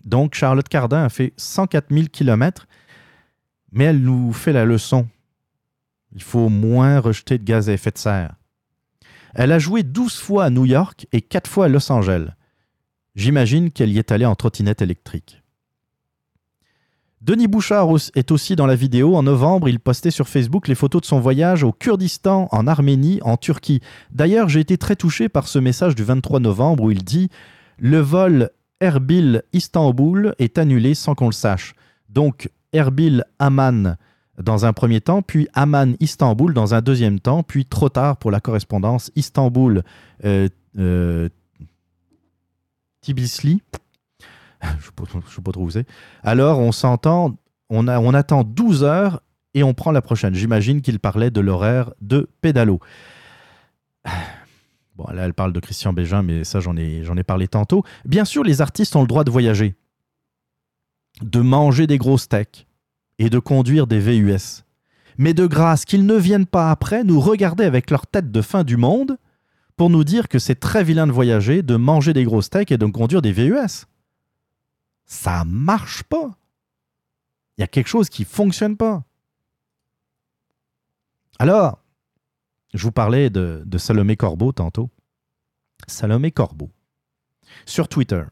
[0.05, 2.67] Donc Charlotte Cardin a fait 104 000 kilomètres,
[3.73, 5.09] mais elle nous fait la leçon.
[6.15, 8.35] Il faut moins rejeter de gaz à effet de serre.
[9.35, 12.29] Elle a joué 12 fois à New York et 4 fois à Los Angeles.
[13.15, 15.43] J'imagine qu'elle y est allée en trottinette électrique.
[17.21, 19.15] Denis Bouchard est aussi dans la vidéo.
[19.15, 23.21] En novembre, il postait sur Facebook les photos de son voyage au Kurdistan, en Arménie,
[23.23, 23.81] en Turquie.
[24.11, 27.29] D'ailleurs, j'ai été très touché par ce message du 23 novembre où il dit
[27.79, 28.51] Le vol
[28.81, 31.75] Erbil-Istanbul est annulé sans qu'on le sache.
[32.09, 33.97] Donc, Erbil-Amman
[34.39, 38.41] dans un premier temps, puis Amman-Istanbul dans un deuxième temps, puis trop tard pour la
[38.41, 39.83] correspondance Istanbul.
[40.25, 40.49] euh,
[40.79, 41.29] euh,
[43.03, 43.63] Tbilissi.
[44.63, 45.87] Je ne sais, pas- trop où c'est.
[46.23, 47.37] Alors, on s'entend,
[47.69, 49.23] on, attend 12 heures
[49.55, 50.35] et on prend la prochaine.
[50.35, 52.81] J'imagine qu'il parlait de l'horaire de pédalo.
[54.95, 57.83] Bon, là, elle parle de Christian Bégin, mais ça, j'en ai, j'en ai parlé tantôt.
[58.05, 59.75] Bien sûr, les artistes ont le droit de voyager,
[61.23, 62.67] de manger des gros steaks
[63.19, 64.65] et de conduire des VUS.
[65.19, 68.65] Mais de grâce, qu'ils ne viennent pas après nous regarder avec leur tête de fin
[68.65, 69.19] du monde
[69.77, 72.79] pour nous dire que c'est très vilain de voyager, de manger des gros steaks et
[72.79, 73.87] de conduire des VUS.
[75.07, 76.37] Ça marche pas.
[77.57, 79.05] Il y a quelque chose qui fonctionne pas.
[81.39, 81.83] Alors,
[82.75, 84.91] je vous parlais de, Salomé Corbeau tantôt.
[85.87, 86.71] Salomé Corbeau.
[87.67, 88.23] Sur Twitter.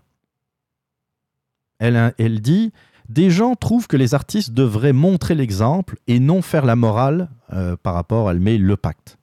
[1.78, 2.73] Elle dit
[3.10, 7.76] Des gens trouvent que les artistes devraient montrer l'exemple et non faire la morale euh,
[7.76, 9.18] par rapport, elle met le pacte.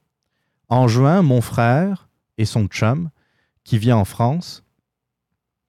[0.67, 3.09] En juin, mon frère et son chum,
[3.63, 4.65] qui vient en France,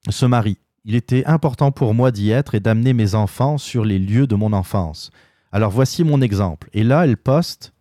[0.09, 0.59] se marient.
[0.85, 4.35] Il était important pour moi d'y être et d'amener mes enfants sur les lieux de
[4.35, 5.13] mon enfance.
[5.53, 6.69] Alors voici mon exemple.
[6.73, 7.73] Et là, elle poste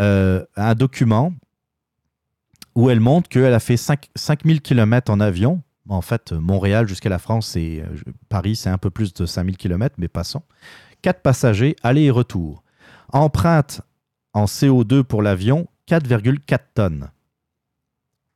[0.00, 1.32] euh, un document
[2.76, 5.60] où elle montre qu'elle a fait 5, 5000 km en avion.
[5.88, 7.96] En fait, Montréal jusqu'à la France, c'est euh,
[8.28, 10.42] Paris, c'est un peu plus de 5000 km, mais passons.
[11.02, 12.62] Quatre passagers, aller et retour.
[13.12, 13.82] Empreinte
[14.32, 17.10] en CO2 pour l'avion, 4,4 tonnes.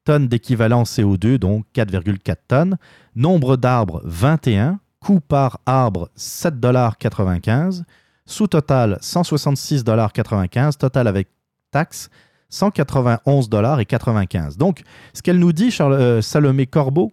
[0.04, 2.76] Tonnes d'équivalent CO2, donc 4,4 tonnes.
[3.16, 4.80] Nombre d'arbres, 21.
[5.00, 7.84] Coût par arbre, 7,95
[8.26, 11.28] Sous total, 166,95 Total avec
[11.70, 12.10] taxe,
[12.50, 14.82] 191,95 Donc,
[15.14, 17.12] ce qu'elle nous dit, Charles- euh, Salomé Corbeau,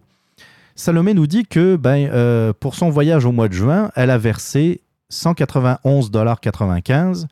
[0.78, 4.18] Salomé nous dit que ben, euh, pour son voyage au mois de juin, elle a
[4.18, 7.24] versé 191,95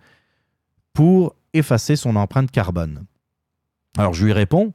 [0.94, 3.04] pour effacer son empreinte carbone.
[3.98, 4.72] Alors je lui réponds,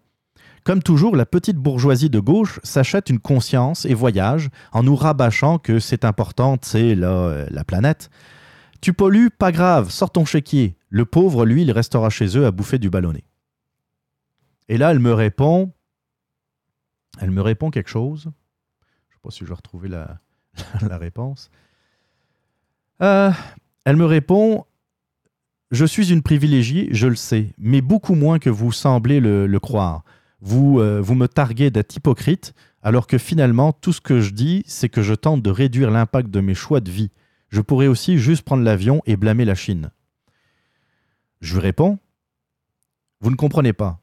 [0.63, 5.57] comme toujours, la petite bourgeoisie de gauche s'achète une conscience et voyage en nous rabâchant
[5.57, 8.11] que c'est important, c'est la, la planète.
[8.81, 10.77] Tu pollues, pas grave, sors ton chéquier.
[10.89, 13.23] Le pauvre, lui, il restera chez eux à bouffer du ballonné.
[14.67, 15.71] Et là, elle me répond,
[17.19, 18.29] elle me répond quelque chose.
[19.19, 19.89] Je ne sais pas si je vais retrouver
[20.89, 21.49] la, réponse.
[23.01, 23.31] Euh,
[23.83, 24.65] elle me répond
[25.71, 29.59] Je suis une privilégiée, je le sais, mais beaucoup moins que vous semblez le, le
[29.59, 30.03] croire.
[30.39, 34.63] Vous, euh, vous me targuez d'être hypocrite, alors que finalement, tout ce que je dis,
[34.67, 37.11] c'est que je tente de réduire l'impact de mes choix de vie.
[37.49, 39.91] Je pourrais aussi juste prendre l'avion et blâmer la Chine.
[41.41, 41.99] Je lui réponds
[43.19, 43.99] Vous ne comprenez pas.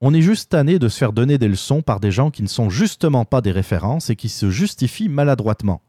[0.00, 2.48] On est juste tanné de se faire donner des leçons par des gens qui ne
[2.48, 5.82] sont justement pas des références et qui se justifient maladroitement.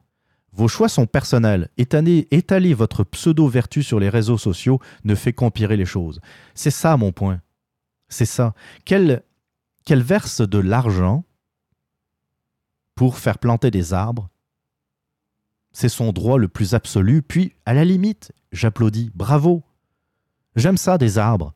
[0.51, 1.69] Vos choix sont personnels.
[1.77, 6.21] Étaler, étaler votre pseudo-vertu sur les réseaux sociaux ne fait qu'empirer les choses.
[6.55, 7.41] C'est ça mon point.
[8.07, 8.55] C'est ça.
[8.83, 9.21] Qu'elle,
[9.85, 11.23] qu'elle verse de l'argent
[12.95, 14.29] pour faire planter des arbres,
[15.71, 17.21] c'est son droit le plus absolu.
[17.21, 19.11] Puis, à la limite, j'applaudis.
[19.13, 19.63] Bravo.
[20.55, 21.53] J'aime ça des arbres.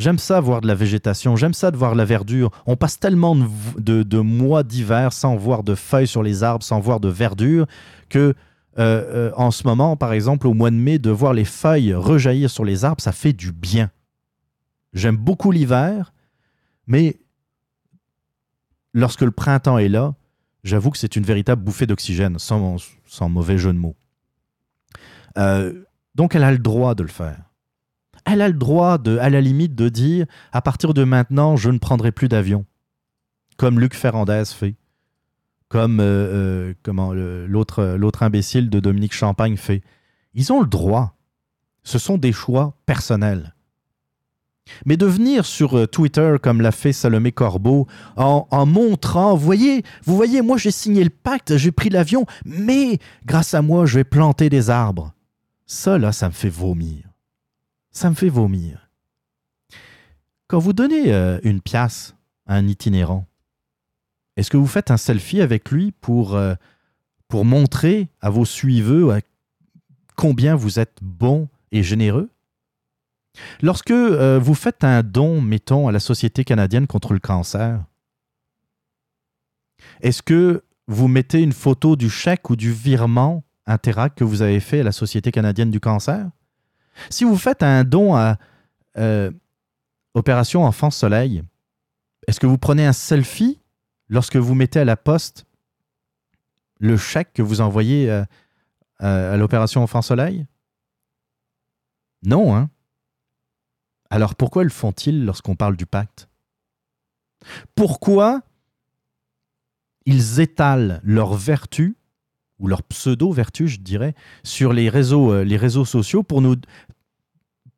[0.00, 2.50] J'aime ça voir de la végétation, j'aime ça de voir la verdure.
[2.64, 7.00] On passe tellement de, mois d'hiver sans voir de feuilles sur les arbres, sans voir
[7.00, 7.66] de verdure,
[8.08, 8.34] que euh,
[8.78, 12.48] euh, en ce moment, par exemple, au mois de mai, de voir les feuilles rejaillir
[12.48, 13.90] sur les arbres, ça fait du bien.
[14.94, 16.14] J'aime beaucoup l'hiver,
[16.86, 17.20] mais
[18.94, 20.14] lorsque le printemps est là,
[20.64, 23.96] j'avoue que c'est une véritable bouffée d'oxygène, sans, sans mauvais jeu de mots.
[25.36, 27.49] Euh, donc elle a le droit de le faire
[28.24, 31.70] elle a le droit, de, à la limite, de dire à partir de maintenant, je
[31.70, 32.64] ne prendrai plus d'avion.
[33.56, 34.76] Comme Luc Ferrandez fait.
[35.68, 39.82] Comme euh, euh, comment l'autre, imbécile de Dominique Champagne fait.
[40.34, 41.16] Ils ont le droit.
[41.82, 43.54] Ce sont des choix personnels.
[44.86, 47.86] Mais de venir sur euh, Twitter comme l'a fait Salomé Corbeau
[48.16, 53.54] en, montrant, voyez, vous voyez, moi j'ai signé le pacte, j'ai pris l'avion, mais grâce
[53.54, 55.12] à moi je vais planter des arbres.
[55.66, 57.09] Ça là, ça me fait vomir
[57.90, 58.90] ça me fait vomir.
[60.48, 62.14] Quand vous donnez euh, une pièce
[62.46, 63.26] à un itinérant,
[64.36, 66.54] est-ce que vous faites un selfie avec lui pour, euh,
[67.32, 69.16] montrer à vos suiveux
[70.16, 72.30] combien vous êtes bon et généreux?
[73.62, 77.84] Lorsque euh, vous faites un don, mettons, à la Société canadienne contre le cancer,
[80.00, 84.58] est-ce que vous mettez une photo du chèque ou du virement Interac que vous avez
[84.58, 86.28] fait à la Société canadienne du cancer?
[87.08, 88.38] Si vous faites un don à
[88.98, 89.30] euh,
[90.14, 91.42] Opération Enfant Soleil,
[92.26, 93.60] est-ce que vous prenez un selfie
[94.08, 95.46] lorsque vous mettez à la poste
[96.78, 98.24] le chèque que vous envoyez euh,
[98.98, 100.46] à l'opération Enfant Soleil?
[102.22, 102.68] Non, hein.
[104.10, 106.28] Alors pourquoi le font-ils lorsqu'on parle du pacte?
[107.74, 108.42] Pourquoi
[110.04, 111.96] ils étalent leur vertu
[112.60, 114.14] ou leur pseudo-vertu, je dirais,
[114.44, 116.56] sur les réseaux, euh, les réseaux sociaux pour nous.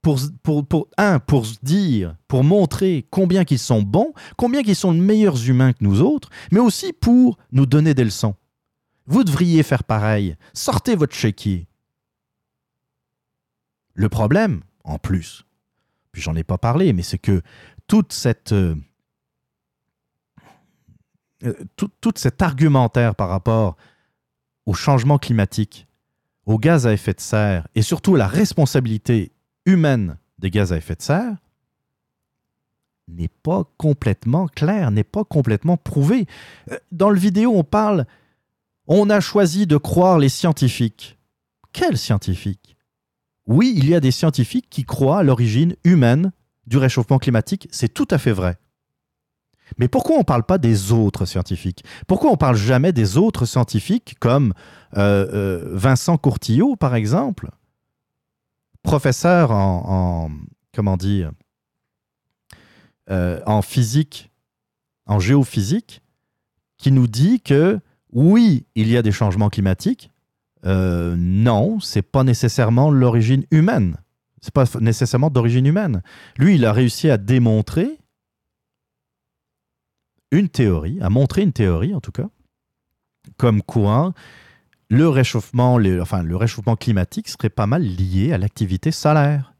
[0.02, 4.74] Pour, pour, pour, un, pour se dire, pour montrer combien qu'ils sont bons, combien qu'ils
[4.74, 8.34] sont de meilleurs humains que nous autres, mais aussi pour nous donner des leçons.
[9.06, 10.36] Vous devriez faire pareil.
[10.54, 11.68] Sortez votre chéquier.
[13.94, 15.44] Le problème, en plus,
[16.10, 17.42] puis j'en ai pas parlé, mais c'est que
[17.86, 18.52] toute cette.
[18.52, 18.74] Euh,
[21.44, 23.76] euh tout, tout cet argumentaire par rapport
[24.66, 25.86] au changement climatique,
[26.46, 29.32] aux gaz à effet de serre et surtout la responsabilité
[29.66, 31.36] humaine des gaz à effet de serre
[33.08, 36.26] n'est pas complètement clair, n'est pas complètement prouvé.
[36.70, 38.06] Euh, dans le vidéo, on parle,
[38.86, 41.18] on a choisi de croire les scientifiques.
[41.72, 42.76] Quels scientifiques?
[43.46, 46.32] Oui, il y a des scientifiques qui croient à l'origine humaine
[46.66, 48.56] du réchauffement climatique, c'est tout à fait vrai.
[49.78, 51.84] Mais pourquoi on ne parle pas des autres scientifiques?
[52.06, 54.52] Pourquoi on ne parle jamais des autres scientifiques comme
[54.96, 57.50] euh, euh, Vincent Courtillot, par exemple,
[58.82, 60.30] professeur en,
[60.74, 61.32] comment dire,
[63.10, 64.30] euh, en physique,
[65.06, 66.02] en géophysique,
[66.78, 67.78] qui nous dit que
[68.12, 70.10] oui, il y a des changements climatiques.
[70.64, 73.96] non, c'est pas nécessairement l'origine humaine.
[74.42, 76.02] C'est pas nécessairement d'origine humaine.
[76.36, 78.01] Lui, il a réussi à démontrer
[80.32, 82.28] une théorie, a montré une théorie en tout cas,
[83.36, 84.12] comme quoi
[84.88, 89.54] le réchauffement, enfin, le réchauffement climatique serait pas mal lié à l'activité solaire.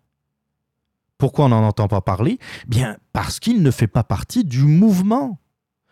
[1.16, 2.38] Pourquoi on n'en entend pas parler?
[2.66, 5.38] Bien parce qu'il ne fait pas partie du mouvement.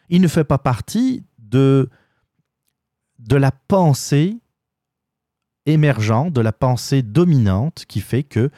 [0.08, 1.88] Il ne fait pas partie de,
[3.18, 4.38] de la pensée
[5.66, 8.50] émergente, de la pensée dominante qui fait que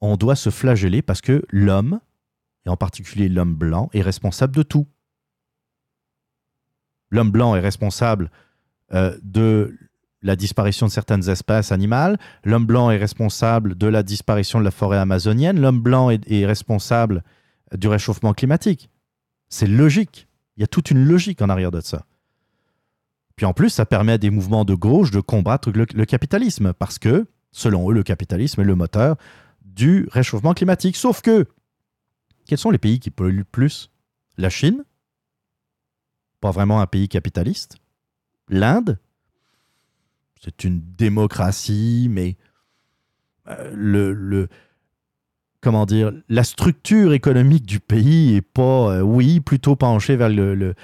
[0.00, 2.00] on doit se flageller parce que l'homme,
[2.66, 4.86] et en particulier l'homme blanc, est responsable de tout
[7.10, 8.30] l'homme blanc est responsable
[8.94, 9.76] euh, de
[10.22, 12.18] la disparition de certaines espèces animales.
[12.44, 15.60] L'homme blanc est responsable de la disparition de la forêt amazonienne.
[15.60, 17.22] L'homme blanc est, responsable
[17.76, 18.90] du réchauffement climatique.
[19.48, 20.28] C'est logique.
[20.56, 22.04] Il y a toute une logique en arrière de ça.
[23.36, 26.98] Puis en plus, ça permet à des mouvements de gauche de combattre le capitalisme, parce
[26.98, 29.16] que, selon eux, le capitalisme est le moteur
[29.64, 30.96] du réchauffement climatique.
[30.96, 31.46] Sauf que,
[32.46, 33.92] quels sont les pays qui polluent le plus?
[34.36, 34.84] La Chine,
[36.40, 37.76] pas vraiment un pays capitaliste.
[38.48, 38.98] L'Inde,
[40.42, 42.36] c'est une démocratie, mais
[43.48, 44.48] euh, le,
[45.60, 50.74] comment dire, la structure économique du pays est pas, euh, oui, plutôt penchée vers le,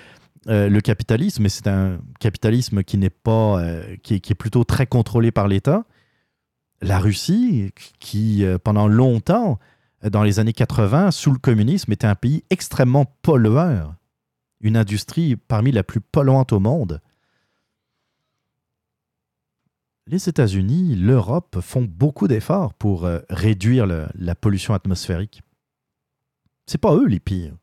[0.48, 3.62] euh, le capitalisme, mais c'est un capitalisme qui n'est pas,
[4.02, 5.84] qui, est- qui est plutôt très contrôlé par l'État.
[6.82, 9.58] La Russie, qui pendant longtemps,
[10.02, 13.94] dans les années 80, sous le communisme, était un pays extrêmement pollueur,
[14.64, 17.00] une industrie parmi la plus polluante au monde
[20.06, 25.42] les États-Unis, l'Europe font beaucoup d'efforts pour euh, réduire la pollution atmosphérique.
[26.66, 27.56] C'est pas eux les pires.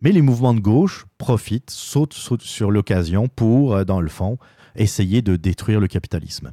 [0.00, 4.38] Mais les mouvements de gauche profitent, sautent, sautent sur l'occasion pour, euh, dans le fond,
[4.76, 6.52] essayer de détruire le capitalisme.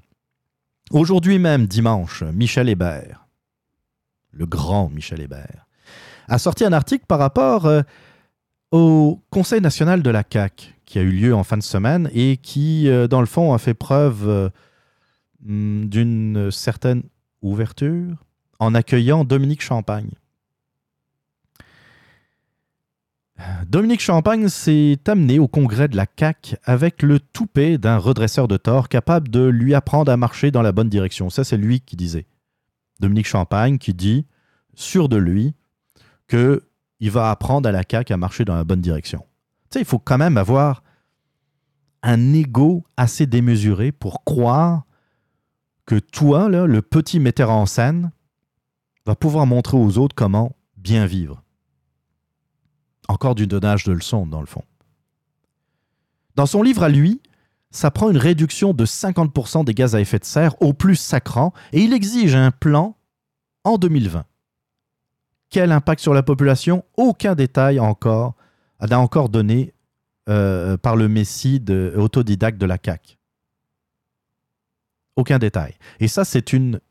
[0.92, 3.28] Aujourd'hui même, dimanche, Michel Hébert,
[4.32, 5.68] le grand Michel Hébert,
[6.28, 7.82] a sorti un article par rapport euh,
[8.76, 12.36] au Conseil national de la CAQ qui a eu lieu en fin de semaine et
[12.36, 14.50] qui, euh, dans le fond, a fait preuve euh,
[15.48, 17.04] hum, d'une certaine
[17.42, 18.18] ouverture
[18.60, 20.12] en accueillant Dominique Champagne.
[23.68, 28.58] Dominique Champagne s'est amené au congrès de la CAQ avec le toupet d'un redresseur de
[28.58, 31.30] tort capable de lui apprendre à marcher dans la bonne direction.
[31.30, 32.26] Ça, c'est lui qui disait.
[33.00, 34.26] Dominique Champagne qui dit,
[34.74, 35.54] sûr de lui,
[36.28, 36.64] que
[37.00, 39.26] il va apprendre à la CAQ à marcher dans la bonne direction.
[39.70, 40.84] Tu il faut quand même avoir
[42.04, 44.84] un ego assez démesuré pour croire
[45.86, 48.12] que toi, le petit metteur en scène,
[49.06, 51.44] va pouvoir montrer aux autres comment bien vivre.
[53.08, 54.64] Encore du donnage de leçons, dans le fond.
[56.36, 57.22] Dans son livre à lui,
[57.72, 61.54] ça prend une réduction de 50% des gaz à effet de serre au plus sacrant
[61.72, 62.98] et il exige un plan
[63.64, 64.26] en 2020.
[65.56, 66.84] Quel impact sur la population?
[66.98, 68.36] Aucun détail encore
[68.82, 69.74] n'a encore donné
[70.28, 71.64] euh, par le messie
[71.96, 73.16] autodidacte de la CAQ.
[75.16, 75.76] Aucun détail.
[76.02, 76.82] Et ça, c'est une,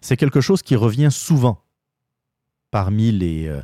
[0.00, 1.64] c'est quelque chose qui revient souvent
[2.70, 3.60] parmi les, euh,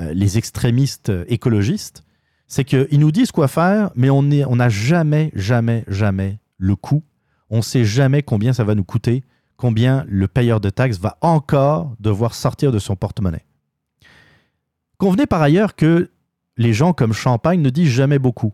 [0.00, 2.02] euh, les extrémistes écologistes.
[2.48, 6.74] C'est qu'ils nous disent quoi faire, mais on est- on n'a jamais, jamais, jamais le
[6.74, 7.04] coût.
[7.50, 9.22] On ne sait jamais combien ça va nous coûter,
[9.56, 13.44] combien le payeur de taxes va encore devoir sortir de son porte-monnaie.
[14.98, 16.10] Convenez par ailleurs que
[16.56, 18.52] les gens comme Champagne ne disent jamais beaucoup.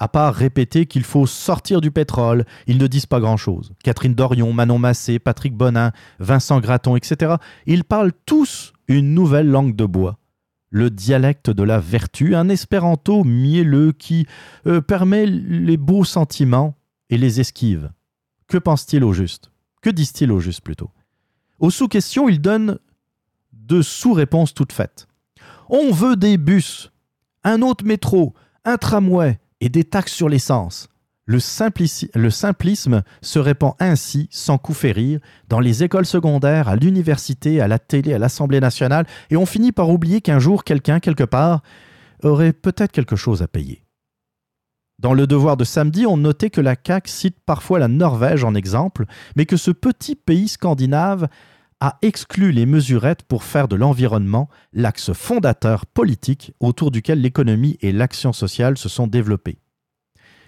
[0.00, 3.72] À part répéter qu'il faut sortir du pétrole, ils ne disent pas grand-chose.
[3.84, 7.36] Catherine Dorion, Manon Massé, Patrick Bonin, Vincent Gratton, etc.
[7.66, 10.18] Ils parlent tous une nouvelle langue de bois.
[10.70, 14.26] Le dialecte de la vertu, un espéranto mielleux qui
[14.66, 16.76] euh, permet les beaux sentiments
[17.10, 17.92] et les esquive.
[18.48, 19.52] Que pense-t-il au juste?
[19.84, 20.90] Que disent-ils au juste plutôt?
[21.58, 22.78] Aux sous-questions, ils donnent
[23.52, 25.06] de sous-réponses toutes faites.
[25.68, 26.90] On veut des bus,
[27.42, 28.32] un autre métro,
[28.64, 30.88] un tramway et des taxes sur l'essence.
[31.26, 35.20] Le simplisme se répand ainsi, sans coup férir,
[35.50, 39.72] dans les écoles secondaires, à l'université, à la télé, à l'Assemblée nationale, et on finit
[39.72, 41.62] par oublier qu'un jour, quelqu'un, quelque part,
[42.22, 43.83] aurait peut-être quelque chose à payer.
[45.04, 48.54] Dans le devoir de samedi, on notait que la CAQ cite parfois la Norvège en
[48.54, 49.04] exemple,
[49.36, 51.28] mais que ce petit pays scandinave
[51.80, 57.92] a exclu les mesurettes pour faire de l'environnement l'axe fondateur politique autour duquel l'économie et
[57.92, 59.58] l'action sociale se sont développées.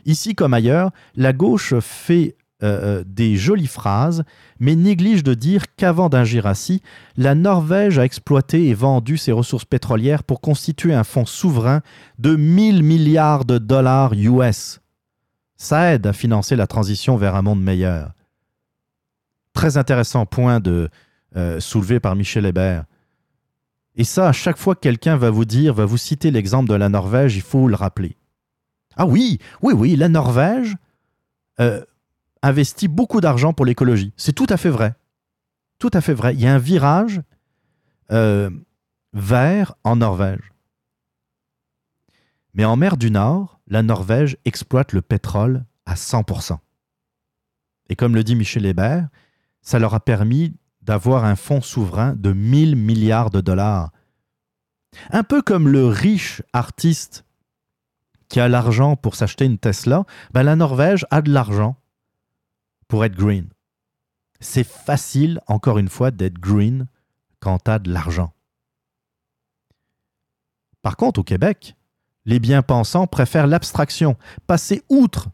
[0.07, 4.24] Ici comme ailleurs, la gauche fait euh, euh, des jolies phrases,
[4.59, 6.81] mais néglige de dire qu'avant d'agir ainsi,
[7.19, 11.83] la Norvège a exploité et vendu ses ressources pétrolières pour constituer un fonds souverain
[12.19, 14.81] de 1000 milliards de dollars US.
[15.59, 18.12] Ça aide à financer la transition vers un monde meilleur.
[19.53, 20.89] Très intéressant point de,
[21.37, 22.85] euh, soulevé par Michel Hébert.
[23.97, 26.74] Et ça, à chaque fois que quelqu'un va vous dire, va vous citer l'exemple de
[26.74, 28.16] la Norvège, il faut le rappeler.
[28.97, 30.74] Ah oui, oui, oui, la Norvège
[32.47, 34.12] investit beaucoup d'argent pour l'écologie.
[34.16, 34.94] C'est tout à fait vrai.
[35.78, 36.35] Tout à fait vrai.
[36.35, 37.20] Il y a un virage
[38.12, 38.51] euh,
[39.12, 40.52] vert en Norvège.
[42.55, 46.59] Mais en mer du Nord, la Norvège exploite le pétrole à 100%.
[47.89, 49.09] Et comme le dit Michel Hébert,
[49.60, 53.90] ça leur a permis d'avoir un fonds souverain de 1000 milliards de dollars.
[55.10, 57.24] Un peu comme le riche artiste
[58.28, 61.77] qui a l'argent pour s'acheter une Tesla, ben la Norvège a de l'argent
[62.88, 63.48] pour être green.
[64.40, 66.86] C'est facile, encore une fois, d'être green
[67.40, 68.32] quand tu as de l'argent.
[70.82, 71.74] Par contre, au Québec,
[72.26, 75.28] les bien-pensants préfèrent l'abstraction, passer outre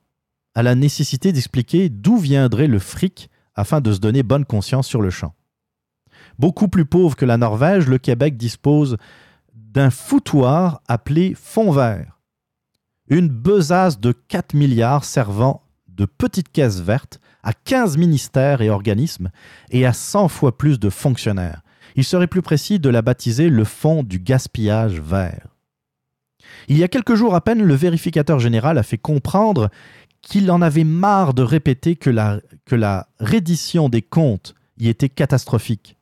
[0.54, 5.02] à la nécessité d'expliquer d'où viendrait le fric afin de se donner bonne conscience sur
[5.02, 5.34] le champ.
[6.38, 8.96] Beaucoup plus pauvre que la Norvège, le Québec dispose
[9.54, 12.20] d'un foutoir appelé Fonds vert,
[13.08, 15.61] une besace de 4 milliards servant
[15.96, 19.30] de petite caisse verte à 15 ministères et organismes
[19.70, 21.62] et à 100 fois plus de fonctionnaires.
[21.96, 25.48] Il serait plus précis de la baptiser le Fonds du gaspillage vert.
[26.68, 29.70] Il y a quelques jours à peine, le vérificateur général a fait comprendre
[30.22, 35.08] qu'il en avait marre de répéter que la, que la reddition des comptes y était
[35.08, 35.96] catastrophique.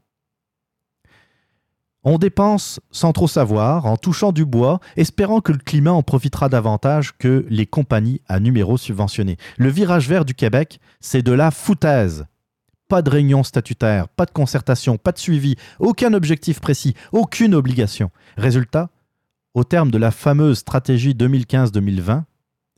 [2.03, 6.49] On dépense sans trop savoir, en touchant du bois, espérant que le climat en profitera
[6.49, 9.37] davantage que les compagnies à numéros subventionnés.
[9.59, 12.25] Le virage vert du Québec, c'est de la foutaise.
[12.89, 18.11] Pas de réunion statutaire, pas de concertation, pas de suivi, aucun objectif précis, aucune obligation.
[18.39, 18.89] Résultat,
[19.53, 22.23] au terme de la fameuse stratégie 2015-2020,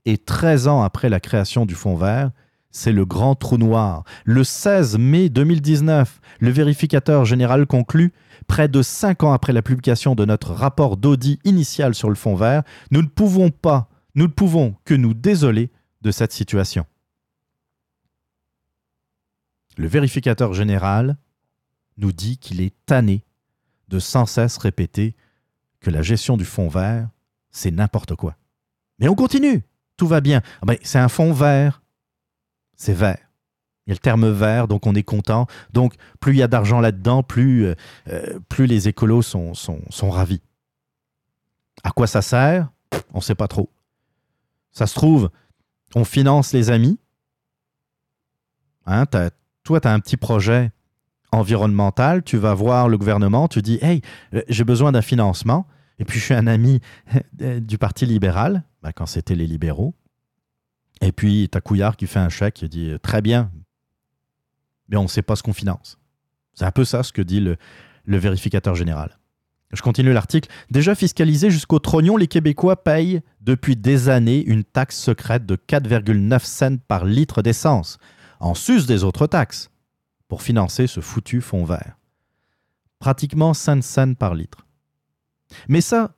[0.05, 2.31] et 13 ans après la création du Fonds vert,
[2.73, 4.05] c'est le grand trou noir.
[4.25, 8.13] Le 16 mai 2019, le vérificateur général conclut
[8.49, 12.35] près de cinq ans après la publication de notre rapport d'audit initial sur le fond
[12.35, 15.71] vert, nous ne pouvons pas, nous ne pouvons que nous désoler
[16.01, 16.87] de cette situation.
[19.77, 21.17] Le vérificateur général
[21.99, 23.25] nous dit qu'il est tanné
[23.89, 25.15] de sans cesse répéter
[25.81, 27.09] que la gestion du fond vert,
[27.51, 28.37] c'est n'importe quoi.
[28.99, 29.63] Mais on continue,
[29.97, 30.43] tout va bien.
[30.63, 31.82] Ah ben, c'est un fond vert,
[32.83, 33.19] c'est vert.
[33.87, 35.47] Il y a le terme vert, donc on est content.
[35.73, 37.75] Donc, plus il y a d'argent là-dedans, plus, euh,
[38.09, 40.41] euh, plus les écolos sont, sont, sont, ravis.
[41.83, 42.71] À quoi ça sert?
[43.13, 43.71] On ne sait pas trop.
[44.71, 45.31] Ça se trouve,
[45.95, 46.99] on finance les amis.
[48.87, 50.71] Hein, toi, tu as un petit projet
[51.31, 54.03] environnemental, tu vas voir le gouvernement, tu dis Hey,
[54.35, 55.67] euh, j'ai besoin d'un financement.
[55.99, 56.81] Et puis, je suis un ami
[57.33, 59.95] du Parti libéral, ben, quand c'était les libéraux.
[61.03, 63.51] Et puis, tu as Couillard qui fait un chèque, qui dit Très bien,
[64.89, 65.99] mais on ne sait pas ce qu'on finance.
[66.55, 67.57] C'est un peu ça ce que dit le,
[68.07, 69.19] vérificateur général.
[69.73, 70.51] Je continue l'article.
[70.71, 76.45] Déjà fiscalisés jusqu'au trognon, les Québécois payent depuis des années une taxe secrète de 4,9
[76.45, 77.99] cents par litre d'essence,
[78.39, 79.71] en sus des autres taxes,
[80.29, 81.97] pour financer ce foutu fonds vert.
[82.99, 84.67] Pratiquement 5 cents par litre.
[85.69, 86.15] Mais ça,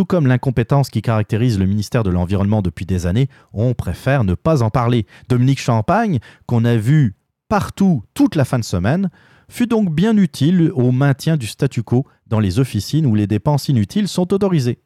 [0.00, 4.32] tout comme l'incompétence qui caractérise le ministère de l'Environnement depuis des années, on préfère ne
[4.32, 5.04] pas en parler.
[5.28, 7.16] Dominique Champagne, qu'on a vu
[7.50, 9.10] partout toute la fin de semaine,
[9.50, 13.68] fut donc bien utile au maintien du statu quo dans les officines où les dépenses
[13.68, 14.80] inutiles sont autorisées.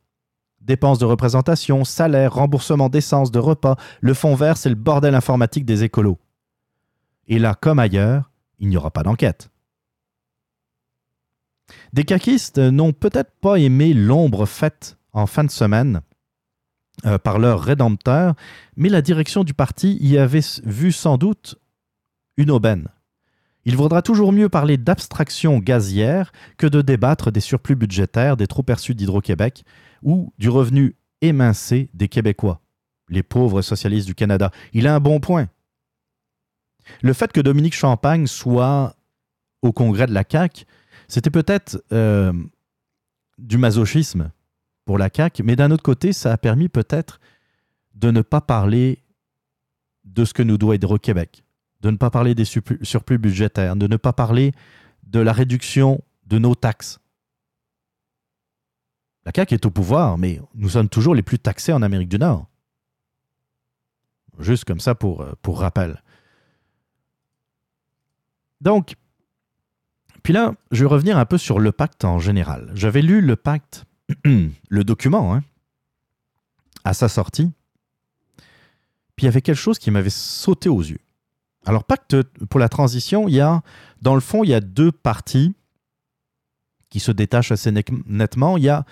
[0.61, 5.65] Dépenses de représentation, salaires, remboursement d'essence, de repas, le fond vert, c'est le bordel informatique
[5.65, 6.19] des écolos.
[7.29, 9.49] Et là, comme ailleurs, il n'y aura pas d'enquête.
[11.93, 16.03] Des caquistes n'ont peut-être pas aimé l'ombre faite en fin de semaine
[17.07, 18.35] euh, par leur rédempteur,
[18.77, 21.57] mais la direction du parti y avait vu sans doute
[22.37, 22.89] une aubaine.
[23.65, 28.63] Il vaudra toujours mieux parler d'abstraction gazière que de débattre des surplus budgétaires des trop
[28.63, 29.65] perçus d'Hydro-Québec
[30.03, 32.61] ou du revenu émincé des Québécois,
[33.09, 34.51] les pauvres socialistes du Canada.
[34.73, 35.49] Il a un bon point.
[37.03, 38.95] Le fait que Dominique Champagne soit
[39.63, 40.67] au congrès de la CAQ,
[41.09, 42.33] c'était peut-être euh,
[43.39, 44.31] du masochisme
[44.85, 47.21] pour la CAQ, mais d'un autre côté, ça a permis peut-être
[47.95, 48.99] de ne pas parler
[50.05, 51.45] de ce que nous doit Hydro-Québec
[51.85, 54.53] de ne pas parler des surplus budgétaires, de ne pas parler
[55.03, 56.99] de la réduction de nos taxes.
[59.27, 62.19] La CAQ est au pouvoir, mais nous sommes toujours les plus taxés en Amérique du
[62.19, 62.49] Nord.
[64.39, 66.03] Juste comme ça pour, euh, pour rappel.
[68.63, 68.97] Donc,
[70.23, 72.71] puis là, je vais revenir un peu sur le pacte en général.
[72.75, 73.85] J'avais lu le pacte,
[74.25, 75.43] le document, hein,
[76.85, 77.51] à sa sortie.
[79.17, 80.99] Puis il y avait quelque chose qui m'avait sauté aux yeux.
[81.67, 82.21] Alors, pacte
[82.51, 83.63] pour la transition, il y a,
[84.03, 85.55] dans le fond, il y a deux parties
[86.91, 88.57] qui se détachent assez nettement.
[88.57, 88.85] Il y a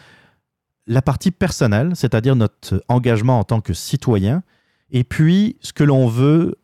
[0.87, 4.43] la partie personnelle, c'est-à-dire notre engagement en tant que citoyen,
[4.91, 6.59] et puis ce que l'on veut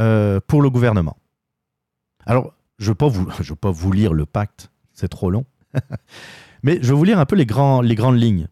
[0.00, 1.16] euh, pour le gouvernement.
[2.26, 2.94] Alors, je ne
[3.48, 5.44] vais, pas vous lire le pacte, c'est trop long,
[6.64, 8.48] mais je vais vous lire un peu les, grands, les grandes lignes.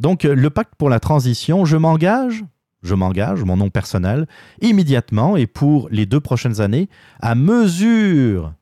[0.00, 2.44] Donc, le pacte pour la transition, je m'engage
[2.82, 4.26] je m'engage, mon nom personnel,
[4.62, 6.88] immédiatement et pour les deux prochaines années,
[7.20, 8.54] à mesure,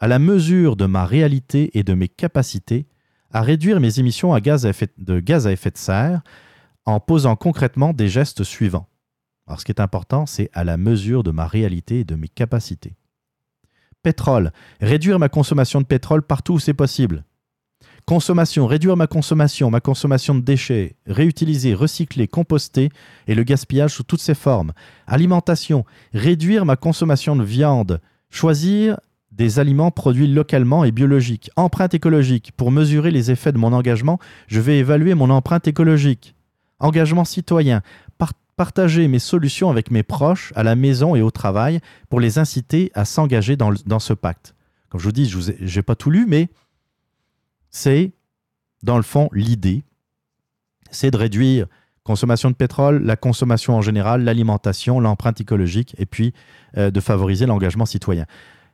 [0.00, 2.86] à la mesure de ma réalité et de mes capacités,
[3.32, 4.66] à réduire mes émissions de gaz
[5.46, 6.22] à effet de serre
[6.86, 8.88] en posant concrètement des gestes suivants.
[9.46, 12.28] Alors, ce qui est important, c'est à la mesure de ma réalité et de mes
[12.28, 12.96] capacités.
[14.02, 14.52] Pétrole.
[14.80, 17.24] Réduire ma consommation de pétrole partout où c'est possible.
[18.06, 18.68] Consommation.
[18.68, 20.94] Réduire ma consommation, ma consommation de déchets.
[21.06, 22.90] Réutiliser, recycler, composter
[23.26, 24.72] et le gaspillage sous toutes ses formes.
[25.08, 25.84] Alimentation.
[26.14, 28.00] Réduire ma consommation de viande.
[28.30, 29.00] Choisir
[29.32, 31.50] des aliments produits localement et biologiques.
[31.56, 32.52] Empreinte écologique.
[32.56, 36.36] Pour mesurer les effets de mon engagement, je vais évaluer mon empreinte écologique.
[36.78, 37.82] Engagement citoyen.
[38.18, 42.38] Par- partager mes solutions avec mes proches à la maison et au travail pour les
[42.38, 44.54] inciter à s'engager dans, dans ce pacte.
[44.90, 46.48] Comme je vous dis, je n'ai pas tout lu, mais
[47.76, 48.12] c'est,
[48.82, 49.84] dans le fond, l'idée.
[50.90, 51.66] C'est de réduire
[52.04, 56.32] consommation de pétrole, la consommation en général, l'alimentation, l'empreinte écologique, et puis
[56.78, 58.24] euh, de favoriser l'engagement citoyen.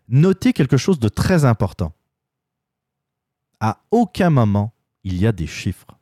[0.09, 1.93] Notez quelque chose de très important.
[3.59, 4.73] À aucun moment,
[5.03, 5.99] il y a des chiffres.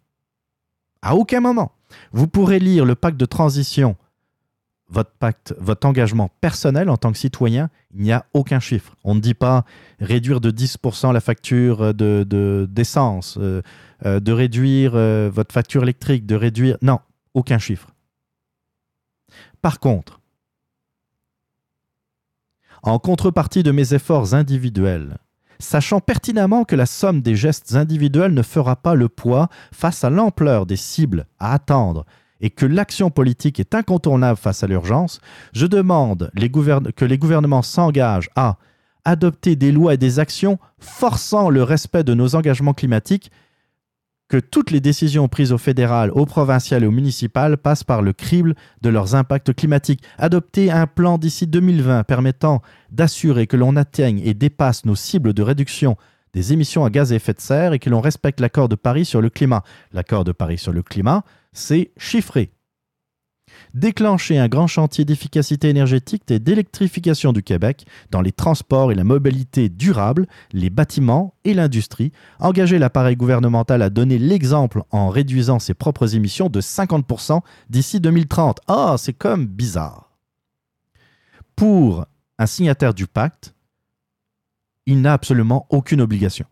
[1.01, 1.73] À aucun moment.
[2.13, 3.97] Vous pourrez lire le pacte de transition,
[4.91, 8.97] votre pacte, votre engagement personnel en tant que citoyen, il n'y a aucun chiffre.
[9.05, 9.65] On ne dit pas
[10.01, 13.63] réduire de 10% la facture de, de- d'essence, euh,
[14.05, 16.77] euh, de réduire euh, votre facture électrique, de réduire...
[16.83, 16.99] Non,
[17.35, 17.89] aucun chiffre.
[19.63, 20.21] Par contre,
[22.83, 25.19] en contrepartie de mes efforts individuels,
[25.59, 30.11] sachant pertinemment que la somme des gestes individuels ne fera pas le poids face à
[30.11, 32.07] l'ampleur des cibles à attendre
[32.41, 35.21] et que l'action politique est incontournable face à l'urgence,
[35.53, 36.31] je demande
[36.97, 38.57] que les gouvernements s'engagent à
[39.05, 43.31] adopter des lois et des actions forçant le respect de nos engagements climatiques,
[44.29, 48.13] que toutes les décisions prises au fédéral, au provincial et au municipal passent par le
[48.13, 50.05] crible de leurs impacts climatiques.
[50.19, 52.63] Adopter un plan d'ici 2020 permettant
[52.93, 55.97] d'assurer que l'on atteigne et dépasse nos cibles de réduction
[56.33, 59.05] des émissions à gaz à effet de serre et que l'on respecte l'accord de Paris
[59.05, 59.65] sur le climat.
[59.93, 62.53] L'accord de Paris sur le climat, c'est chiffré.
[63.75, 69.05] Déclencher un grand chantier d'efficacité énergétique et d'électrification du Québec dans les transports et la
[69.05, 72.13] mobilité durable, les bâtiments et l'industrie.
[72.41, 78.61] Engager l'appareil gouvernemental à donner l'exemple en réduisant ses propres émissions de 50% d'ici 2030.
[78.67, 80.11] Ah, c'est comme bizarre.
[81.55, 82.07] Pour
[82.39, 83.55] un signataire du pacte,
[84.87, 86.47] il n'a absolument aucune obligation.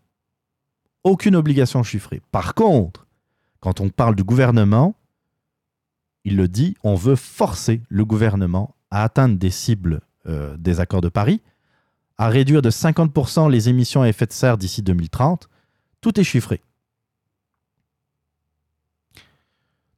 [1.02, 2.20] Aucune obligation chiffrée.
[2.30, 3.07] Par contre,
[3.60, 4.94] quand on parle du gouvernement,
[6.24, 11.00] il le dit, on veut forcer le gouvernement à atteindre des cibles euh, des accords
[11.00, 11.40] de Paris,
[12.18, 15.48] à réduire de 50% les émissions à effet de serre d'ici 2030.
[16.00, 16.60] Tout est chiffré.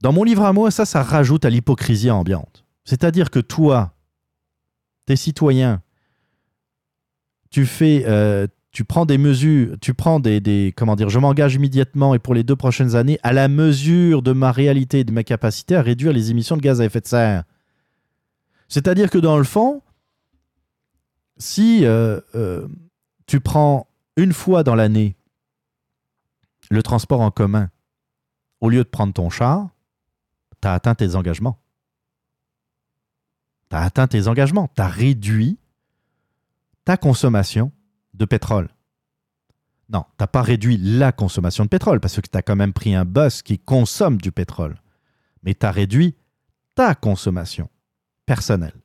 [0.01, 2.65] Dans mon livre à moi, ça, ça rajoute à l'hypocrisie ambiante.
[2.85, 3.93] C'est-à-dire que toi,
[5.07, 5.82] tes citoyens,
[7.51, 12.14] tu fais, euh, tu prends des mesures, tu prends des, comment dire, je m'engage immédiatement
[12.14, 15.24] et pour les deux prochaines années à la mesure de ma réalité et de ma
[15.24, 17.44] capacité à réduire les émissions de gaz à effet de serre.
[18.68, 19.82] C'est-à-dire que dans le fond,
[21.36, 22.68] si euh, euh,
[23.26, 25.16] tu prends une fois dans l'année
[26.70, 27.70] le transport en commun
[28.60, 29.70] au lieu de prendre ton char,
[30.62, 31.59] tu as atteint tes engagements.
[33.68, 34.68] Tu as atteint tes engagements.
[34.76, 35.59] Tu as réduit
[36.84, 37.72] ta consommation
[38.20, 38.68] de pétrole.
[39.88, 42.72] Non, tu n'as pas réduit la consommation de pétrole parce que tu as quand même
[42.72, 44.80] pris un bus qui consomme du pétrole.
[45.42, 46.14] Mais tu as réduit
[46.76, 47.68] ta consommation
[48.26, 48.76] personnelle.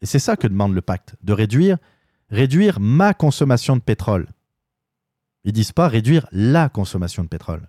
[0.00, 1.78] Et c'est ça que demande le pacte, de réduire,
[2.28, 4.26] réduire ma consommation de pétrole.
[5.44, 7.68] Ils disent pas réduire la consommation de pétrole.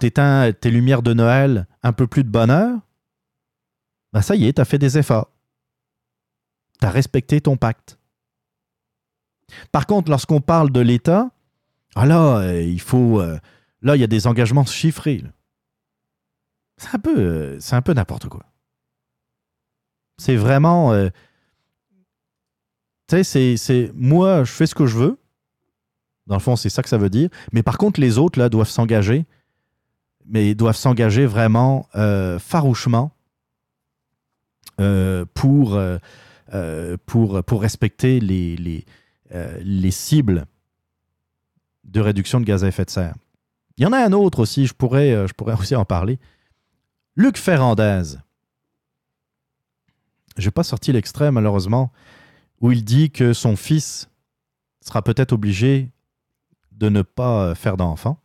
[0.00, 2.78] T'éteins tes lumières de Noël, un peu plus de bonheur,
[4.12, 5.30] ben ça y est, tu as fait des efforts.
[6.80, 7.98] Tu as respecté ton pacte.
[9.70, 11.30] Par contre, lorsqu'on parle de l'État,
[11.94, 13.20] ah là, euh, il faut.
[13.20, 13.38] euh,
[13.82, 15.22] là, il y a des engagements chiffrés.
[16.76, 18.44] C'est un peu, euh, c'est un peu n'importe quoi.
[20.18, 20.94] C'est vraiment.
[23.08, 23.92] tu sais, c'est.
[23.94, 25.18] Moi, je fais ce que je veux.
[26.26, 27.28] Dans le fond, c'est ça que ça veut dire.
[27.52, 29.26] Mais par contre, les autres, là, doivent s'engager.
[30.24, 31.88] Mais doivent s'engager vraiment
[32.38, 33.10] farouchement
[35.34, 35.80] pour,
[37.06, 38.84] pour, pour respecter les, les,
[39.34, 40.46] euh, les cibles
[41.84, 43.14] de réduction de gaz à effet de serre.
[43.78, 46.18] Il y en a un autre aussi, je pourrais, euh, je pourrais aussi en parler.
[47.16, 48.02] Luc Ferrandez.
[50.36, 51.92] Je n'ai pas sorti l'extrait, malheureusement,
[52.60, 54.10] où il dit que son fils
[54.80, 55.90] sera peut-être obligé
[56.72, 58.18] de ne pas euh, faire d'enfant.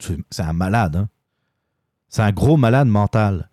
[0.00, 1.08] C'est un malade, hein?
[2.08, 3.48] C'est un gros malade mental.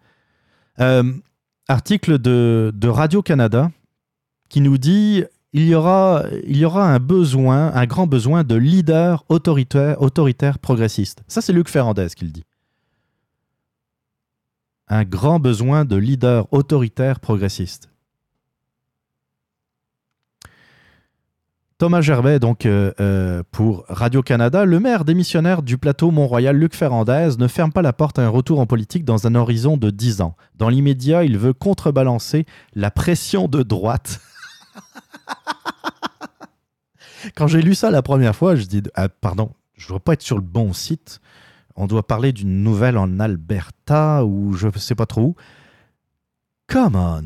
[1.68, 3.72] Article de Radio-Canada
[4.50, 11.24] qui nous dit il y, aura, un besoin, un grand besoin de leaders autoritaires, progressistes.
[11.28, 12.44] Ça, c'est Luc Ferrandez qui le dit.
[14.90, 17.90] un grand besoin de leaders autoritaires progressistes.
[21.78, 27.38] Thomas Gerbet, donc euh, euh, pour Radio-Canada, le maire démissionnaire du plateau Mont-Royal, Luc Ferrandez,
[27.38, 30.22] ne ferme pas la porte à un retour en politique dans un horizon de 10
[30.22, 30.36] ans.
[30.56, 34.22] Dans l'immédiat, il veut contrebalancer la pression de droite.
[37.36, 40.14] Quand j'ai lu ça la première fois, je dis ah, pardon, je ne dois pas
[40.14, 41.20] être sur le bon site.
[41.76, 45.36] On doit parler d'une nouvelle en Alberta ou je ne sais pas trop où.
[46.68, 47.24] Come on!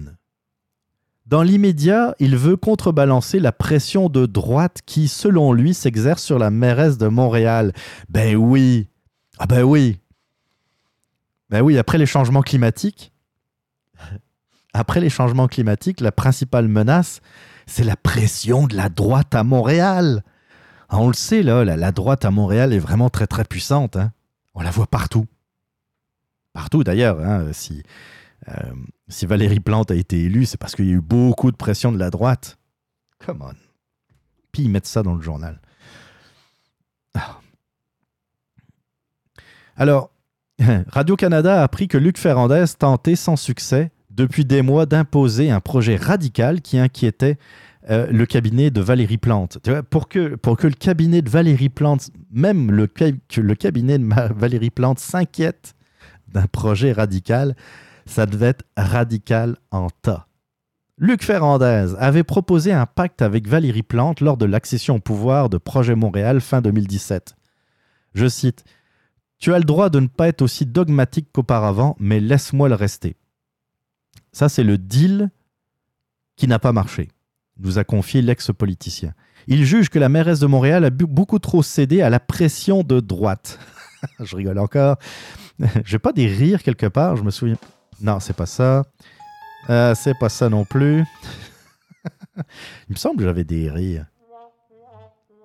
[1.25, 6.51] Dans l'immédiat, il veut contrebalancer la pression de droite qui, selon lui, s'exerce sur la
[6.51, 7.71] mairesse de Montréal.
[8.09, 8.89] Ben oui.
[9.39, 9.99] Ah ben oui.
[11.49, 13.13] Ben oui, après les changements climatiques,
[14.73, 17.21] après les changements climatiques, la principale menace,
[17.65, 20.23] c'est la pression de la droite à Montréal.
[20.89, 23.95] Ah, on le sait, là, la, droite à Montréal est vraiment très très puissante.
[23.95, 24.11] Hein.
[24.53, 25.25] On la voit partout.
[26.53, 27.19] Partout d'ailleurs.
[27.19, 27.83] Hein, si,
[28.49, 28.73] euh,
[29.07, 31.91] si Valérie Plante a été élue, c'est parce qu'il y a eu beaucoup de pression
[31.91, 32.57] de la droite.
[33.25, 33.55] Come on.
[34.51, 35.61] Puis ils mettent ça dans le journal.
[37.15, 37.39] Ah.
[39.77, 40.11] Alors,
[40.87, 45.95] Radio-Canada a appris que Luc Ferrandez tentait sans succès depuis des mois d'imposer un projet
[45.95, 47.37] radical qui inquiétait
[47.89, 49.57] euh, le cabinet de Valérie Plante.
[49.89, 52.87] Pour, que, le cabinet de Valérie Plante, même le
[53.55, 55.73] cabinet de Valérie Plante s'inquiète
[56.27, 57.55] d'un projet radical,
[58.05, 60.27] ça devait être radical en tas.
[60.97, 65.57] Luc Ferrandez avait proposé un pacte avec Valérie Plante lors de l'accession au pouvoir de
[65.57, 67.35] Projet Montréal fin 2017.
[68.13, 68.63] Je cite
[69.39, 73.15] Tu as le droit de ne pas être aussi dogmatique qu'auparavant, mais laisse-moi le rester.
[74.31, 75.29] Ça, c'est le deal
[76.35, 77.09] qui n'a pas marché,
[77.59, 79.13] nous a confié l'ex-politicien.
[79.47, 82.99] Il juge que la mairesse de Montréal a beaucoup trop cédé à la pression de
[82.99, 83.59] droite.
[84.19, 84.97] je rigole encore.
[85.85, 87.57] J'ai pas des rires quelque part, je me souviens.
[88.01, 88.83] Non, c'est pas ça.
[89.69, 91.03] Euh, c'est pas ça non plus.
[92.35, 94.05] Il me semble que j'avais des rires.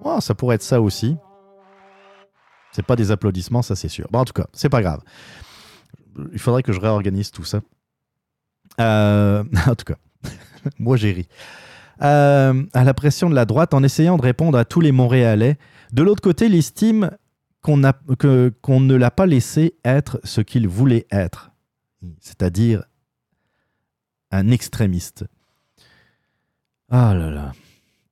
[0.02, 1.16] Oh, ça pourrait être ça aussi.
[2.72, 4.06] C'est pas des applaudissements, ça c'est sûr.
[4.10, 5.00] Bon, en tout cas, c'est pas grave.
[6.32, 7.60] Il faudrait que je réorganise tout ça.
[8.80, 9.96] Euh, en tout cas,
[10.78, 11.28] moi j'ai ri.
[12.02, 15.56] Euh, à la pression de la droite en essayant de répondre à tous les Montréalais.
[15.92, 17.10] De l'autre côté, il estime
[17.62, 21.50] qu'on ne l'a pas laissé être ce qu'il voulait être
[22.20, 22.84] c'est-à-dire
[24.30, 25.24] un extrémiste.
[26.90, 27.52] Ah là là.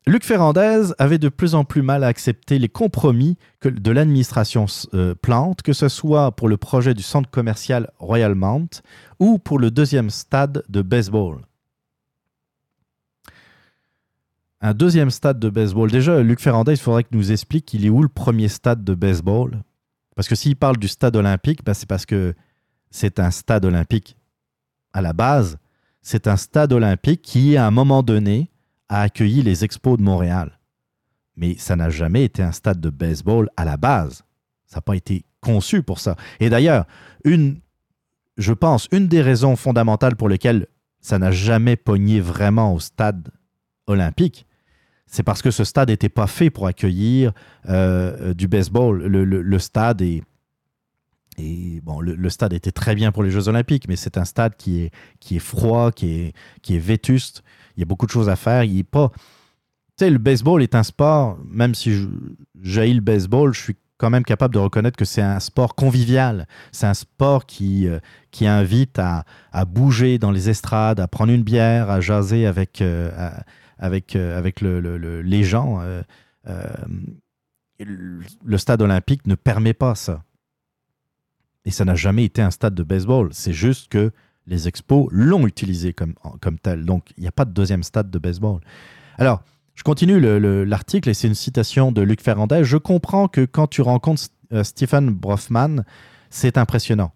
[0.07, 5.15] Luc Ferrandez avait de plus en plus mal à accepter les compromis de l'administration euh,
[5.15, 8.83] Plante, que ce soit pour le projet du centre commercial Royal Mount
[9.19, 11.41] ou pour le deuxième stade de baseball.
[14.61, 15.91] Un deuxième stade de baseball.
[15.91, 18.95] Déjà, Luc Ferrandez, il faudrait qu'il nous explique il est où le premier stade de
[18.95, 19.63] baseball.
[20.17, 22.35] Parce que s'il parle du stade olympique, ben c'est parce que
[22.91, 24.19] c'est un stade olympique.
[24.93, 25.59] À la base,
[26.03, 28.51] c'est un stade olympique qui, à un moment donné,
[28.95, 30.59] a accueilli les expos de Montréal.
[31.37, 34.23] Mais ça n'a jamais été un stade de baseball à la base.
[34.67, 36.17] Ça n'a pas été conçu pour ça.
[36.39, 36.87] Et d'ailleurs,
[37.25, 37.61] une,
[38.37, 40.69] je pense, une des raisons fondamentales pour lesquelles
[41.01, 43.29] ça n'a jamais pogné vraiment au stade
[43.87, 44.47] olympique,
[45.07, 47.33] c'est parce que ce stade n'était pas fait pour accueillir
[47.69, 49.05] euh, du baseball.
[49.05, 50.23] le stade est
[51.37, 54.57] et bon, le, stade était très bien pour les Jeux Olympiques, mais c'est un stade
[54.57, 54.91] qui est,
[55.21, 56.33] qui est froid, qui est,
[56.63, 57.43] qui est vétuste.
[57.77, 58.65] Il y a beaucoup de choses à faire.
[58.65, 59.11] Il est pas.
[59.97, 62.09] Tu sais, le baseball est un sport, même si
[62.61, 66.47] j'haïs le baseball, je suis quand même capable de reconnaître que c'est un sport convivial.
[66.73, 68.01] C'est un sport qui, euh,
[68.31, 72.81] qui invite à, à, bouger dans les estrades, à prendre une bière, à jaser avec,
[72.81, 73.31] euh,
[73.79, 75.81] avec, euh, avec le, le, les gens.
[77.79, 80.23] le stade olympique ne permet pas ça.
[81.65, 83.31] Et ça n'a jamais été un stade de baseball.
[83.33, 84.13] C'est juste que
[84.47, 86.15] les expos l'ont utilisé comme,
[86.63, 86.85] tel.
[86.85, 88.61] Donc, il n'y a pas de deuxième stade de baseball.
[89.17, 89.43] Alors,
[89.75, 90.21] je continue
[90.65, 92.65] l'article et c'est une citation de Luc Ferrandez.
[92.65, 95.85] Je comprends que quand tu rencontres euh, Stephen Brofman,
[96.31, 97.13] c'est impressionnant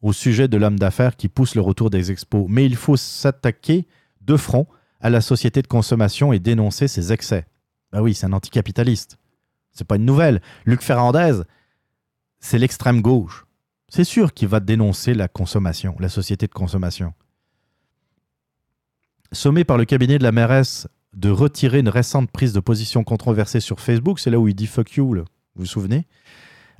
[0.00, 2.46] au sujet de l'homme d'affaires qui pousse le retour des expos.
[2.48, 3.86] Mais il faut s'attaquer
[4.22, 4.66] de front
[5.00, 7.46] à la société de consommation et dénoncer ses excès.
[7.92, 9.18] Ben oui, c'est un anticapitaliste.
[9.72, 10.42] C'est pas une nouvelle.
[10.66, 11.42] Luc Ferrandez,
[12.42, 13.46] c'est l'extrême gauche.
[13.88, 17.14] C'est sûr qu'il va dénoncer la consommation, la société de consommation.
[19.32, 23.60] Sommé par le cabinet de la mairesse de retirer une récente prise de position controversée
[23.60, 25.24] sur Facebook, c'est là où il dit fuck you, vous
[25.54, 26.06] vous souvenez?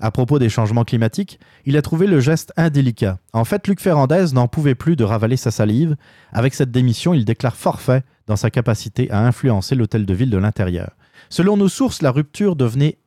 [0.01, 3.19] À propos des changements climatiques, il a trouvé le geste indélicat.
[3.33, 5.97] En fait, Luc Ferrandez n'en pouvait plus de ravaler sa salive.
[6.33, 10.39] Avec cette démission, il déclare forfait dans sa capacité à influencer l'hôtel de ville de
[10.39, 10.97] l'intérieur.
[11.29, 12.99] Selon nos sources, la rupture devenait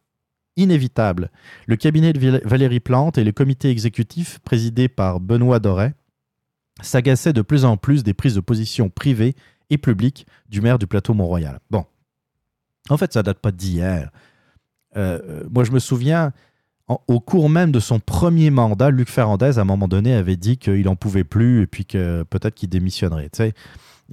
[0.57, 1.29] inévitable.
[1.67, 5.93] Le cabinet de Val- Valérie Plante et le comité exécutif présidé par Benoît Doré
[6.81, 9.35] s'agaçaient de plus en plus des prises de position privées
[9.69, 11.59] et publiques du maire du plateau Mont-Royal.
[11.71, 11.85] Bon,
[12.89, 14.11] en fait, ça date pas d'hier.
[14.97, 16.31] Euh, euh, moi, je me souviens,
[16.87, 20.35] en- au cours même de son premier mandat, Luc Ferrandez, à un moment donné, avait
[20.37, 23.29] dit qu'il n'en pouvait plus et puis que peut-être qu'il démissionnerait.
[23.29, 23.53] Tu sais,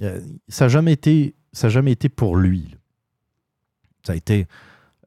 [0.01, 2.75] Euh, ça n'a jamais, été- ça jamais été pour lui.
[4.03, 4.47] Ça a été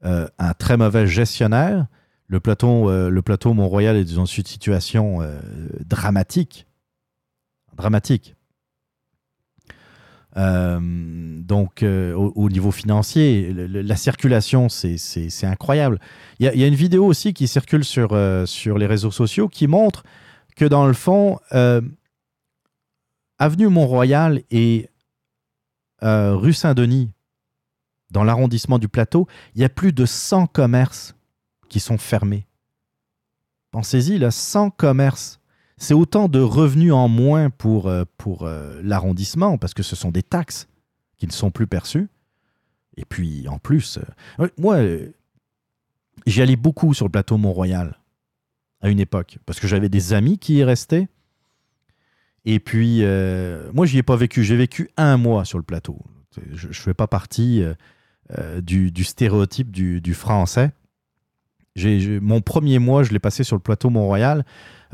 [0.05, 1.87] euh, un très mauvais gestionnaire.
[2.27, 5.39] Le plateau, euh, plateau Mont-Royal est dans une situation euh,
[5.85, 6.67] dramatique.
[7.75, 8.35] Dramatique.
[10.35, 14.97] Euh, donc, au, au niveau financier, la circulation, c'est-
[15.45, 15.99] incroyable.
[16.39, 18.09] Il y, y a une vidéo aussi qui circule sur,
[18.45, 20.03] sur les réseaux sociaux qui montre
[20.55, 21.39] que, dans le fond,
[23.39, 24.89] Avenue Mont-Royal et
[26.01, 27.09] rue Saint-Denis,
[28.11, 31.15] dans l'arrondissement du plateau, il y a plus de 100 commerces
[31.69, 32.47] qui sont fermés.
[33.71, 35.39] Pensez-y, là, 100 commerces.
[35.77, 38.05] C'est autant de revenus en moins pour, euh,
[38.41, 40.67] euh, l'arrondissement, parce que ce sont des taxes
[41.17, 42.07] qui ne sont plus perçues.
[42.95, 43.99] Et puis, en plus,
[44.39, 44.79] euh, moi,
[46.25, 47.99] j'y allais beaucoup sur le plateau Mont-Royal
[48.81, 51.07] à une époque, parce que j'avais des amis qui y restaient.
[52.45, 53.03] Et puis,
[53.73, 54.43] moi, j'y ai pas vécu.
[54.43, 55.99] J'ai vécu un mois sur le plateau.
[56.53, 57.63] Je ne fais pas partie
[58.61, 60.71] du, du stéréotype du, français.
[61.75, 64.43] J'ai- mon premier mois, je l'ai passé sur le plateau Mont-Royal.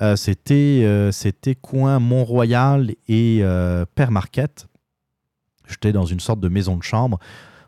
[0.01, 4.67] Euh, c'était, euh, c'était coin Mont-Royal et euh, Père Marquette.
[5.67, 7.19] J'étais dans une sorte de maison de chambre.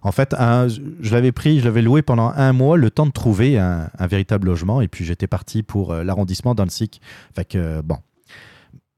[0.02, 3.58] En fait, je l'avais pris, je l'avais loué pendant un mois, le temps de trouver
[3.58, 4.82] un, véritable logement.
[4.82, 6.92] Et puis, j'étais parti pour euh, l'arrondissement d'Annecy.
[7.36, 7.98] Fait que, euh, bon.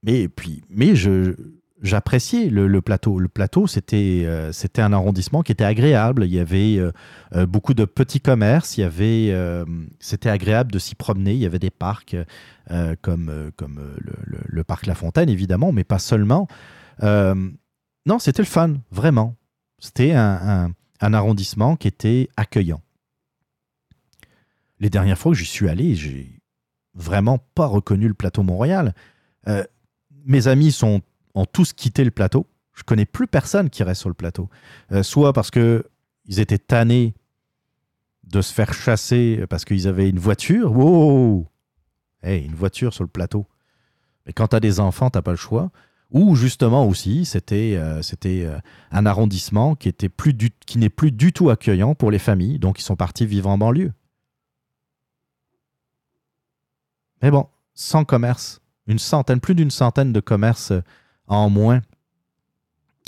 [0.03, 1.35] Mais, puis, mais je,
[1.81, 3.19] j'appréciais le, le plateau.
[3.19, 6.25] Le plateau, c'était, euh, c'était un arrondissement qui était agréable.
[6.25, 6.91] Il y avait euh,
[7.35, 8.77] euh, beaucoup de petits commerces.
[8.77, 9.33] Il y avait,
[9.99, 11.33] c'était agréable de s'y promener.
[11.33, 12.15] Il y avait des parcs
[13.01, 14.13] comme, comme le,
[14.45, 16.47] le- parc La Fontaine, évidemment, mais pas seulement.
[17.01, 19.35] Non, c'était le fun, vraiment.
[19.79, 22.81] C'était un, un- un arrondissement qui était accueillant.
[24.79, 26.39] Les dernières fois que j'y suis allé, j'ai
[26.93, 28.93] vraiment pas reconnu le plateau Mont-Royal.
[29.47, 29.63] Euh,
[30.25, 31.01] mes amis sont,
[31.37, 32.47] ont tous quitté le plateau.
[32.73, 34.49] Je connais plus personne qui reste sur le plateau.
[34.91, 35.85] Euh, soit parce que
[36.25, 37.13] ils étaient tannés
[38.23, 40.75] de se faire chasser parce qu'ils avaient une voiture.
[40.75, 41.47] Wow!
[42.21, 43.47] Hey, une voiture sur le plateau.
[44.25, 45.71] Mais quand tu as des enfants, tu pas le choix.
[46.11, 48.59] Ou justement aussi, c'était euh, euh,
[48.91, 52.95] un arrondissement qui qui n'est plus du tout accueillant pour les familles, donc ils sont
[52.95, 53.91] partis vivre en banlieue.
[57.21, 60.71] Mais bon, sans commerce, une centaine, plus d'une centaine de commerces
[61.27, 61.81] en moins.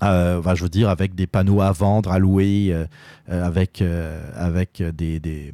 [0.03, 2.85] Euh, enfin, je dire, avec des panneaux à vendre, à louer, euh,
[3.29, 5.53] euh, avec, euh, des,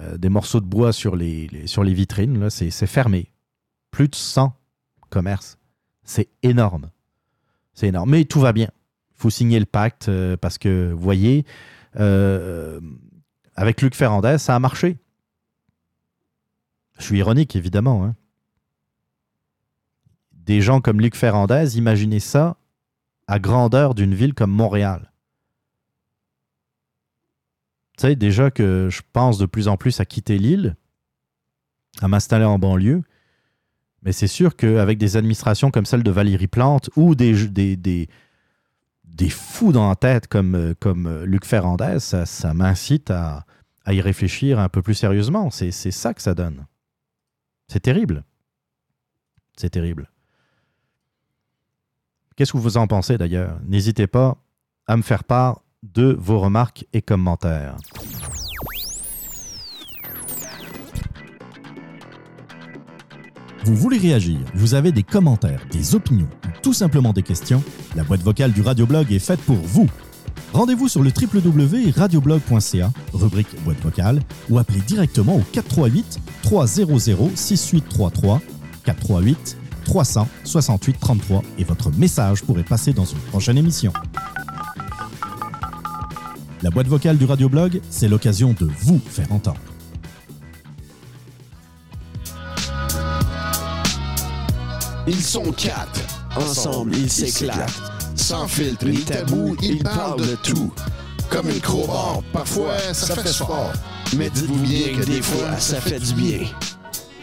[0.00, 2.50] euh, morceaux de bois sur les, sur les vitrines.
[2.50, 3.30] C'est fermé.
[3.90, 4.54] Plus de 100
[5.10, 5.58] commerces.
[6.04, 6.90] C'est énorme.
[7.74, 8.10] C'est énorme.
[8.10, 8.68] Mais tout va bien.
[9.16, 11.46] Il faut signer le pacte euh, parce que, vous voyez,
[11.98, 12.80] euh,
[13.54, 14.98] avec Luc Ferrandez, ça a marché.
[16.98, 18.04] Je suis ironique, évidemment.
[18.04, 18.14] hein.
[20.44, 22.56] Des gens comme Luc Ferrandez, imaginez ça
[23.28, 25.12] à grandeur d'une ville comme Montréal.
[27.96, 30.76] Tu sais, déjà que je pense de plus en plus à quitter l'île,
[32.00, 33.02] à m'installer en banlieue,
[34.02, 38.08] mais c'est sûr qu'avec des administrations comme celle de Valérie Plante ou des, des, des,
[39.28, 43.46] fous dans la tête comme, comme Luc Ferrandez, ça, ça m'incite à,
[43.84, 45.50] à y réfléchir un peu plus sérieusement.
[45.50, 46.66] C'est ça que ça donne.
[47.68, 48.24] C'est terrible.
[49.56, 50.11] C'est terrible.
[52.42, 53.60] Qu'est-ce que vous en pensez d'ailleurs?
[53.68, 54.36] N'hésitez pas
[54.88, 57.76] à me faire part de vos remarques et commentaires.
[63.62, 67.62] Vous voulez réagir, vous avez des commentaires, des opinions ou tout simplement des questions,
[67.94, 69.88] la boîte vocale du Radioblog est faite pour vous.
[70.52, 74.18] Rendez-vous sur le www.radioblog.ca, rubrique boîte vocale,
[74.50, 76.82] ou appelez directement au 438 300
[77.36, 78.40] 6833
[78.82, 83.92] 438 300 68 33 et votre message pourrait passer dans une prochaine émission.
[86.62, 89.58] La boîte vocale du Radioblog, c'est l'occasion de vous faire entendre.
[95.08, 96.00] Ils sont quatre.
[96.36, 97.82] Ensemble, ils s'éclatent.
[98.14, 100.72] Sans filtre ni tabou, ils parlent de tout.
[101.28, 103.72] Comme une crowbar, parfois ça fait fort.
[104.16, 106.40] Mais dites-vous bien que des fois, ça fait du bien.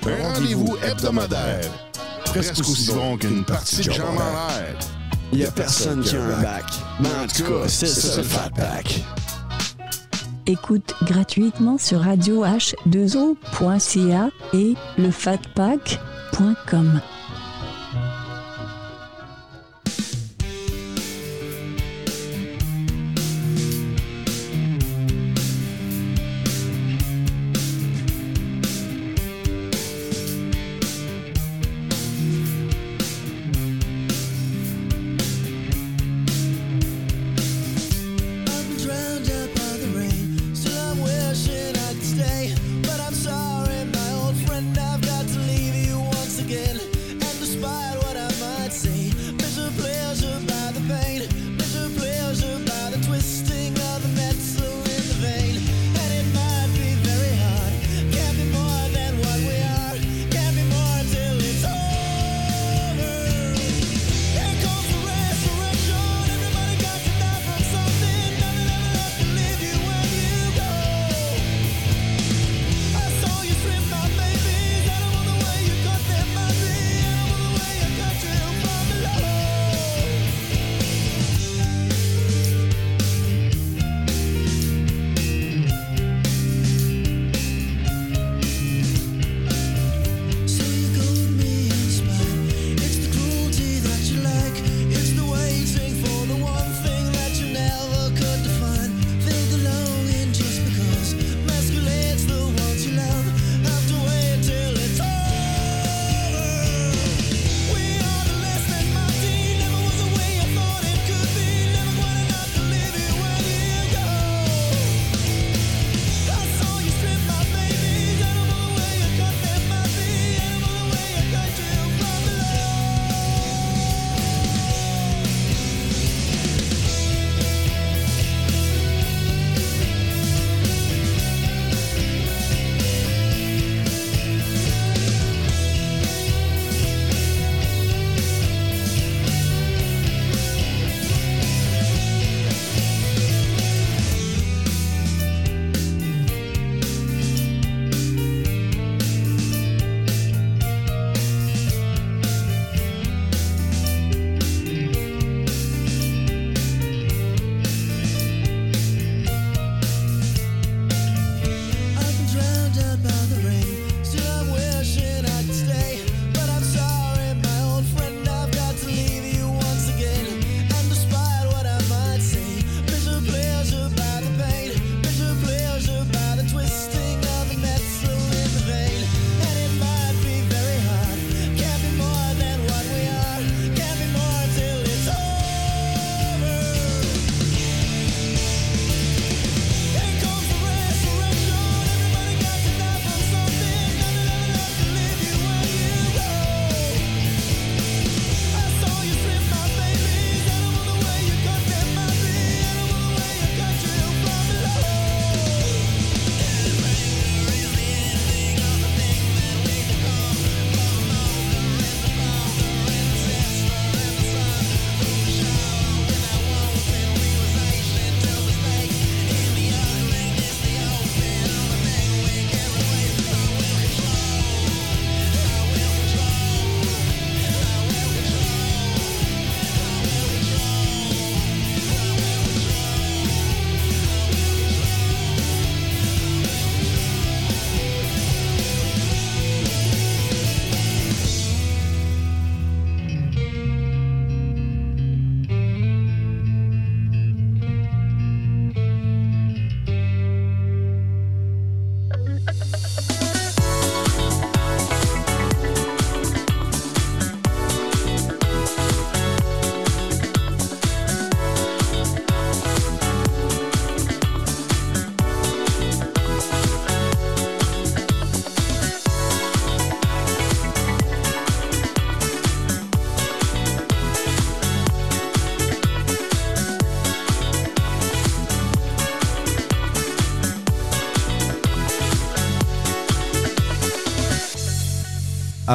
[0.03, 1.89] Rendez-vous hebdomadaire
[2.30, 4.47] presque, presque aussi bon qu'une partie de jambes en.
[5.31, 6.64] Il y a personne qui a un bac.
[6.99, 9.03] Mais en tout cas, c'est ça le Fat Pack.
[10.47, 17.01] Écoute gratuitement sur radioh2o.ca et lefatpack.com.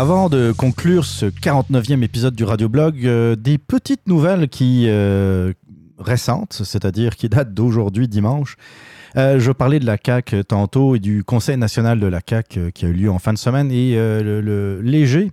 [0.05, 5.55] Avant de conclure ce 49e épisode du Radioblog, euh, des petites nouvelles qui euh,
[5.99, 8.57] récentes, c'est-à-dire qui datent d'aujourd'hui dimanche.
[9.17, 12.71] Euh, je parlais de la CAC tantôt et du Conseil national de la CAC euh,
[12.71, 15.33] qui a eu lieu en fin de semaine et euh, le, léger.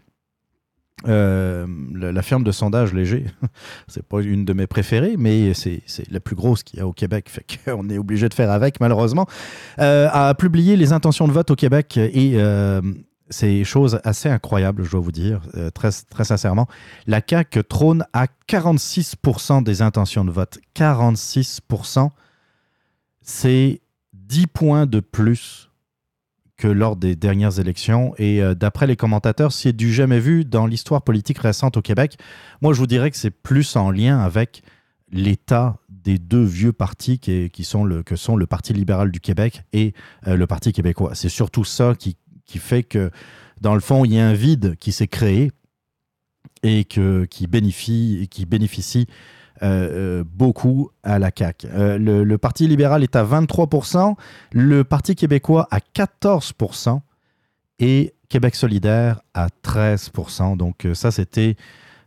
[1.03, 3.26] La firme de sondage léger,
[3.89, 6.93] c'est pas une de mes préférées, mais c'est la plus grosse qu'il y a au
[6.93, 9.26] Québec, fait qu'on est obligé de faire avec malheureusement,
[9.77, 12.38] a publié les intentions de vote au Québec et
[13.32, 15.91] c'est chose assez incroyable, je dois vous dire, euh, très,
[16.24, 16.68] sincèrement.
[17.08, 20.60] La CAQ trône à 46% des intentions de vote.
[20.76, 22.10] 46%,
[23.22, 23.82] c'est
[24.14, 25.70] 10 points de plus
[26.58, 28.14] que lors des dernières élections.
[28.18, 32.18] Et euh, d'après les commentateurs, c'est du jamais vu dans l'histoire politique récente au Québec.
[32.62, 34.62] Moi, je vous dirais que c'est plus en lien avec
[35.12, 39.94] l'état des deux vieux partis que sont le Parti libéral du Québec et
[40.28, 41.16] euh, le Parti québécois.
[41.16, 42.16] C'est surtout ça qui,
[42.52, 43.10] qui fait que,
[43.61, 45.52] dans le fond, il y a un vide qui s'est créé
[46.64, 49.07] et que, qui bénéficie, qui bénéficie
[49.64, 51.68] euh, euh, beaucoup à la CAQ.
[51.68, 54.15] Euh, le, Parti libéral est à 23%,
[54.53, 56.99] le Parti québécois à 14%
[57.80, 60.57] et Québec solidaire à 13%.
[60.57, 61.56] Donc ça, c'était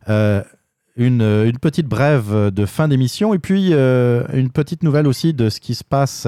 [0.08, 5.60] une, une petite brève de fin d'émission et puis une petite nouvelle aussi de ce
[5.60, 6.26] qui se passe,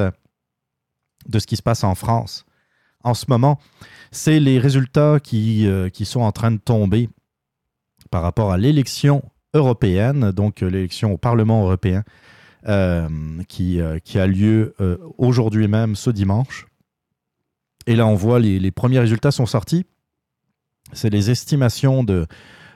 [1.28, 2.45] de ce qui se passe en France
[3.06, 3.58] en ce moment.
[4.10, 7.08] C'est les résultats qui, euh, qui sont en train de tomber
[8.10, 9.22] par rapport à l'élection
[9.54, 12.02] européenne, donc euh, l'élection au Parlement européen,
[12.68, 13.08] euh,
[13.48, 14.74] qui, qui a lieu
[15.18, 16.66] aujourd'hui même, ce dimanche.
[17.86, 19.86] Et là, on voit les, les premiers résultats sont sortis.
[20.92, 22.26] C'est les estimations de,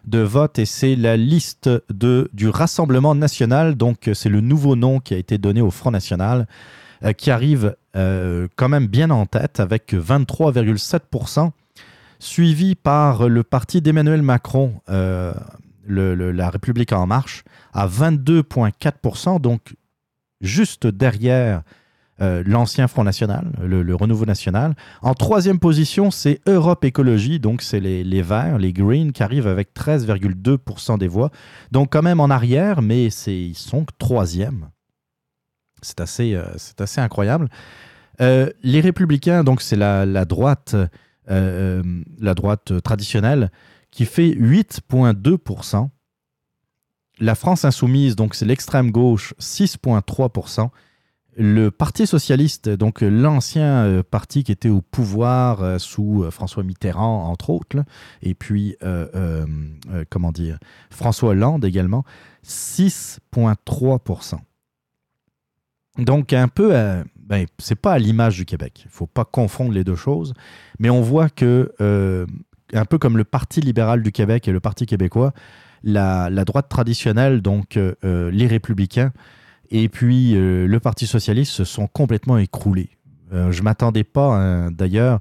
[0.06, 3.74] de vote et c'est la liste de, du Rassemblement national.
[3.74, 6.46] Donc, c'est le nouveau nom qui a été donné au Front national,
[7.16, 11.50] qui arrive euh, quand même bien en tête avec 23,7%,
[12.18, 15.34] suivi par le parti d'Emmanuel Macron, euh,
[15.88, 17.42] la République en marche,
[17.72, 19.74] à 22,4%, donc
[20.40, 21.62] juste derrière
[22.20, 24.74] euh, l'ancien Front National, le, Renouveau National.
[25.00, 29.46] En troisième position, c'est Europe Écologie, donc c'est les, les Verts, les Greens, qui arrivent
[29.46, 31.30] avec 13,2% des voix.
[31.72, 34.68] Donc quand même en arrière, mais ils sont troisième.
[35.82, 36.44] C'est assez, euh,
[36.78, 37.48] assez incroyable.
[38.20, 40.76] Euh, les Républicains, donc c'est la, droite,
[41.30, 41.82] euh,
[42.18, 43.50] la droite traditionnelle,
[43.90, 45.88] qui fait 8,2%.
[47.18, 50.70] La France insoumise, donc c'est l'extrême gauche, 6,3%.
[51.36, 57.84] Le Parti socialiste, donc l'ancien parti qui était au pouvoir sous François Mitterrand, entre autres,
[58.20, 58.76] et puis,
[60.10, 60.58] comment dire,
[60.90, 62.04] François Hollande également,
[62.44, 64.40] 6,3%.
[65.98, 68.82] Donc, un peu, euh, ben, c'est pas à l'image du Québec.
[68.84, 70.34] Il faut pas confondre les deux choses.
[70.78, 72.26] Mais on voit que, euh,
[72.72, 75.32] un peu comme le Parti libéral du Québec et le Parti québécois,
[75.82, 79.12] la, droite traditionnelle, donc euh, euh, les républicains,
[79.70, 82.90] et puis le Parti socialiste se sont complètement écroulés.
[83.30, 85.20] Je m'attendais pas, hein, d'ailleurs,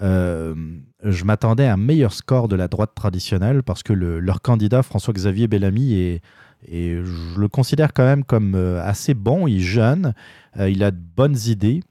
[0.00, 4.84] je m'attendais à un meilleur score de la droite traditionnelle parce que le- leur candidat,
[4.84, 6.22] François-Xavier Bellamy, est,
[6.66, 9.46] et je le considère quand même comme euh, assez bon.
[9.46, 10.14] Il est jeune,
[10.58, 11.82] euh, il a de bonnes idées,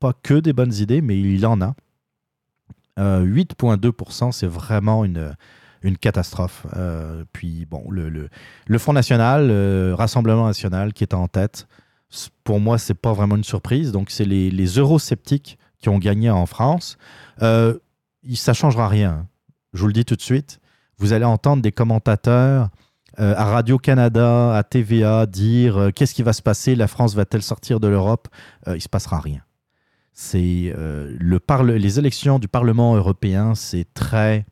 [0.00, 1.74] pas que des bonnes idées, mais il en a.
[2.98, 5.34] Euh, 8,2%, c'est vraiment une,
[6.00, 6.66] catastrophe.
[6.76, 8.28] Euh, puis bon, le, le,
[8.66, 11.66] le Front National, euh, Rassemblement National qui est en tête,
[12.44, 13.92] pour moi, c'est pas vraiment une surprise.
[13.92, 16.98] Donc, c'est les, eurosceptiques qui ont gagné en France.
[17.42, 17.78] Euh,
[18.34, 19.26] ça changera rien.
[19.72, 20.60] Je vous le dis tout de suite.
[20.98, 22.68] Vous allez entendre des commentateurs
[23.18, 27.42] euh, à Radio-Canada, à TVA, dire euh, qu'est-ce qui va se passer, la France va-t-elle
[27.42, 28.28] sortir de l'Europe
[28.68, 29.40] Euh, Il se passera rien.
[30.14, 34.44] C'est les élections du Parlement européen, c'est très,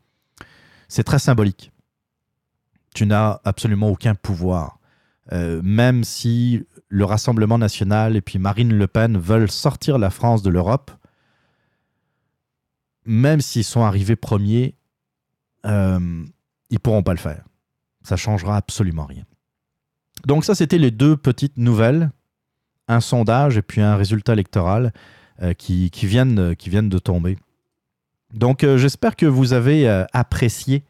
[0.89, 1.71] symbolique.
[2.95, 4.79] Tu n'as absolument aucun pouvoir.
[5.31, 10.49] Même si le Rassemblement national et puis Marine Le Pen veulent sortir la France de
[10.49, 10.91] l'Europe,
[13.05, 14.77] même s'ils sont arrivés premiers,
[15.67, 16.25] euh,
[16.71, 17.45] ils pourront pas le faire.
[18.11, 19.23] Ça changera absolument rien.
[20.27, 22.11] Donc ça, c'était les deux petites nouvelles,
[22.89, 24.93] un sondage et puis un résultat électoral
[25.43, 27.39] euh, qui, viennent, qui viennent de tomber.
[28.35, 30.83] Donc euh, j'espère que vous avez euh, apprécié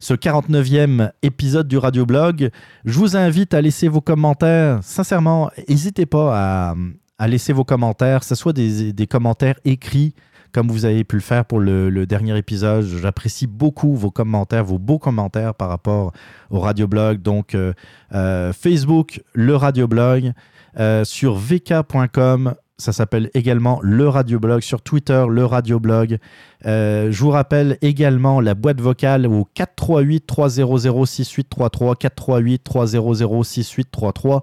[0.00, 2.50] ce 49e épisode du Radioblog.
[2.84, 4.80] Je vous invite à laisser vos commentaires.
[4.82, 6.74] Sincèrement, n'hésitez pas
[7.20, 10.14] à, laisser vos commentaires, que ce soit des commentaires écrits,
[10.56, 12.86] comme vous avez pu le faire pour le, dernier épisode.
[12.86, 16.14] J'apprécie beaucoup vos commentaires, vos beaux commentaires par rapport
[16.48, 17.20] au Radioblog.
[17.20, 17.74] Donc, euh,
[18.14, 20.32] euh, Facebook, le Radioblog,
[20.80, 22.54] euh, sur vk.com.
[22.78, 24.62] Ça s'appelle également le Radioblog.
[24.62, 26.16] Sur Twitter, le Radioblog.
[26.64, 34.42] Je vous rappelle également la boîte vocale au 438 300 6833 438 300 6833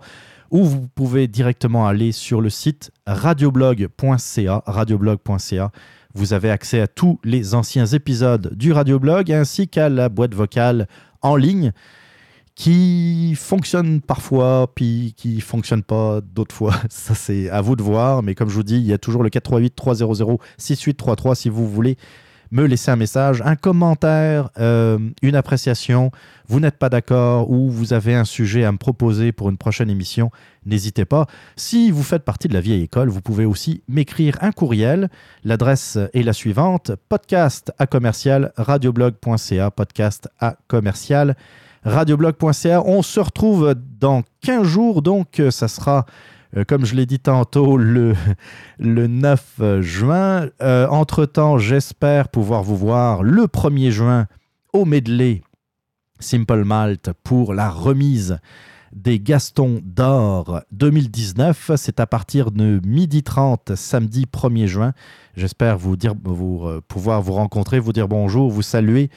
[0.53, 5.71] ou vous pouvez directement aller sur le site radioblog.ca radioblog.ca
[6.13, 10.87] vous avez accès à tous les anciens épisodes du radioblog ainsi qu'à la boîte vocale
[11.21, 11.71] en ligne
[12.55, 16.75] qui fonctionnent parfois, puis qui fonctionnent pas d'autres fois.
[16.89, 18.21] Ça, c'est à vous de voir.
[18.21, 21.97] Mais comme je vous dis, il y a toujours le 438-300-6833 si vous voulez
[22.53, 26.11] me laisser un message, un commentaire, euh, une appréciation.
[26.47, 29.89] Vous n'êtes pas d'accord ou vous avez un sujet à me proposer pour une prochaine
[29.89, 30.29] émission,
[30.65, 31.25] n'hésitez pas.
[31.55, 35.09] Si vous faites partie de la vieille école, vous pouvez aussi m'écrire un courriel.
[35.43, 41.35] L'adresse est la suivante podcast à commercial radioblog.ca podcast à commercial
[41.85, 42.83] radioblog.ca.
[42.85, 46.05] On se retrouve dans 15 jours, donc euh, ça sera,
[46.55, 48.13] euh, comme je l'ai dit tantôt, le,
[48.79, 50.49] le 9 juin.
[50.61, 54.27] Euh, Entre-temps, j'espère pouvoir vous voir le 1er juin
[54.73, 55.41] au medley
[56.19, 58.37] Simple Malt pour la remise
[58.93, 61.71] des Gastons d'or 2019.
[61.75, 64.93] C'est à partir de 12h30 samedi 1er juin.
[65.35, 69.09] J'espère vous vous, euh, pouvoir vous rencontrer, vous dire bonjour, vous saluer,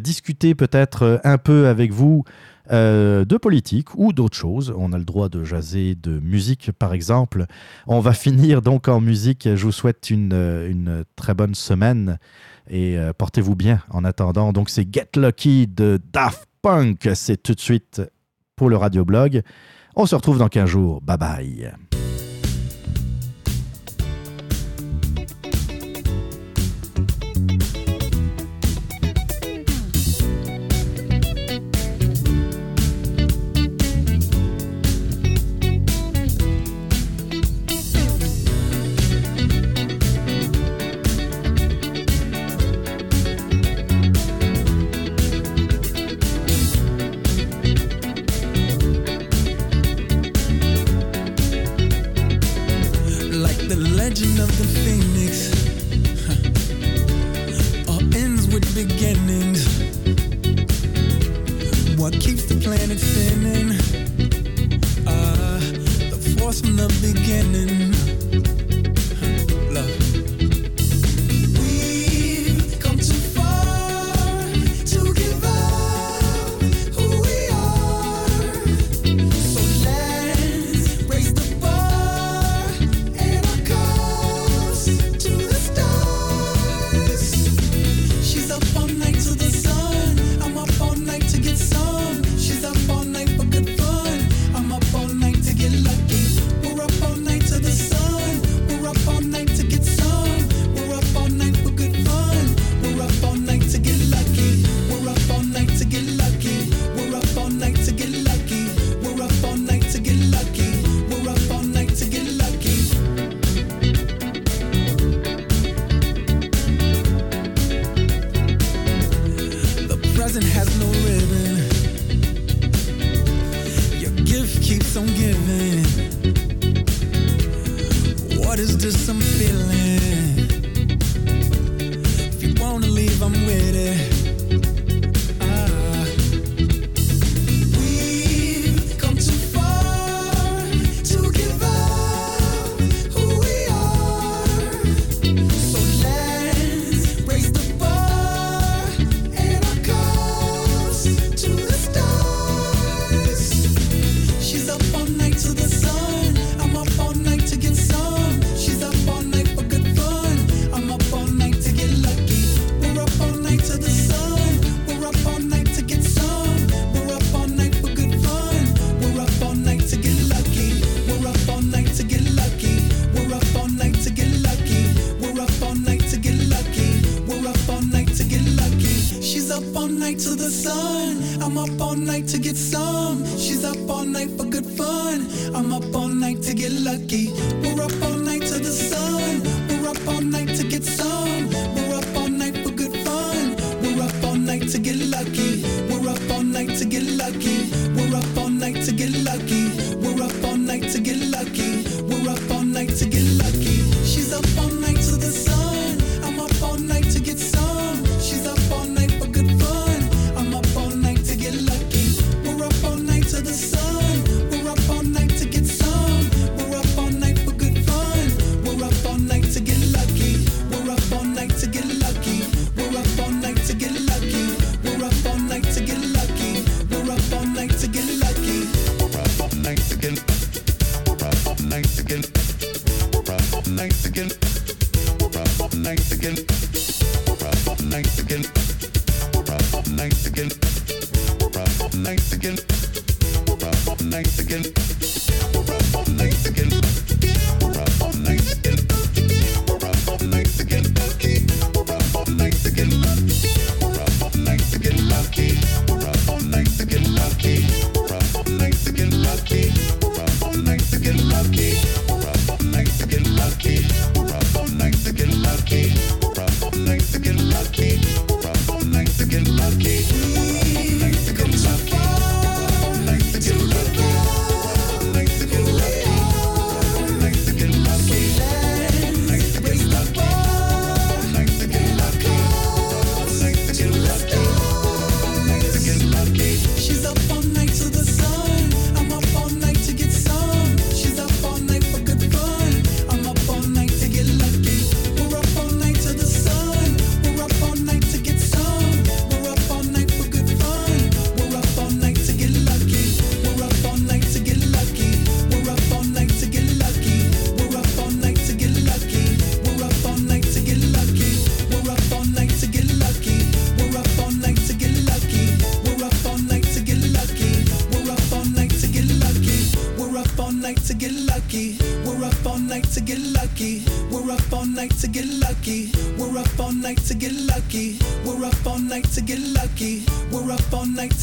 [0.00, 2.24] discuter peut-être un peu avec vous
[2.70, 4.74] euh, de politique ou d'autres choses.
[4.76, 7.46] On a le droit de jaser de musique, par exemple.
[7.86, 9.48] On va finir donc en musique.
[9.54, 12.18] Je vous souhaite une, euh, très bonne semaine
[12.68, 14.52] et euh, portez-vous bien en attendant.
[14.52, 17.08] Donc c'est Get Lucky de Daft Punk.
[17.14, 18.02] C'est tout de suite
[18.56, 19.42] pour le radioblog.
[19.96, 21.00] On se retrouve dans 15 jours.
[21.00, 21.72] Bye bye.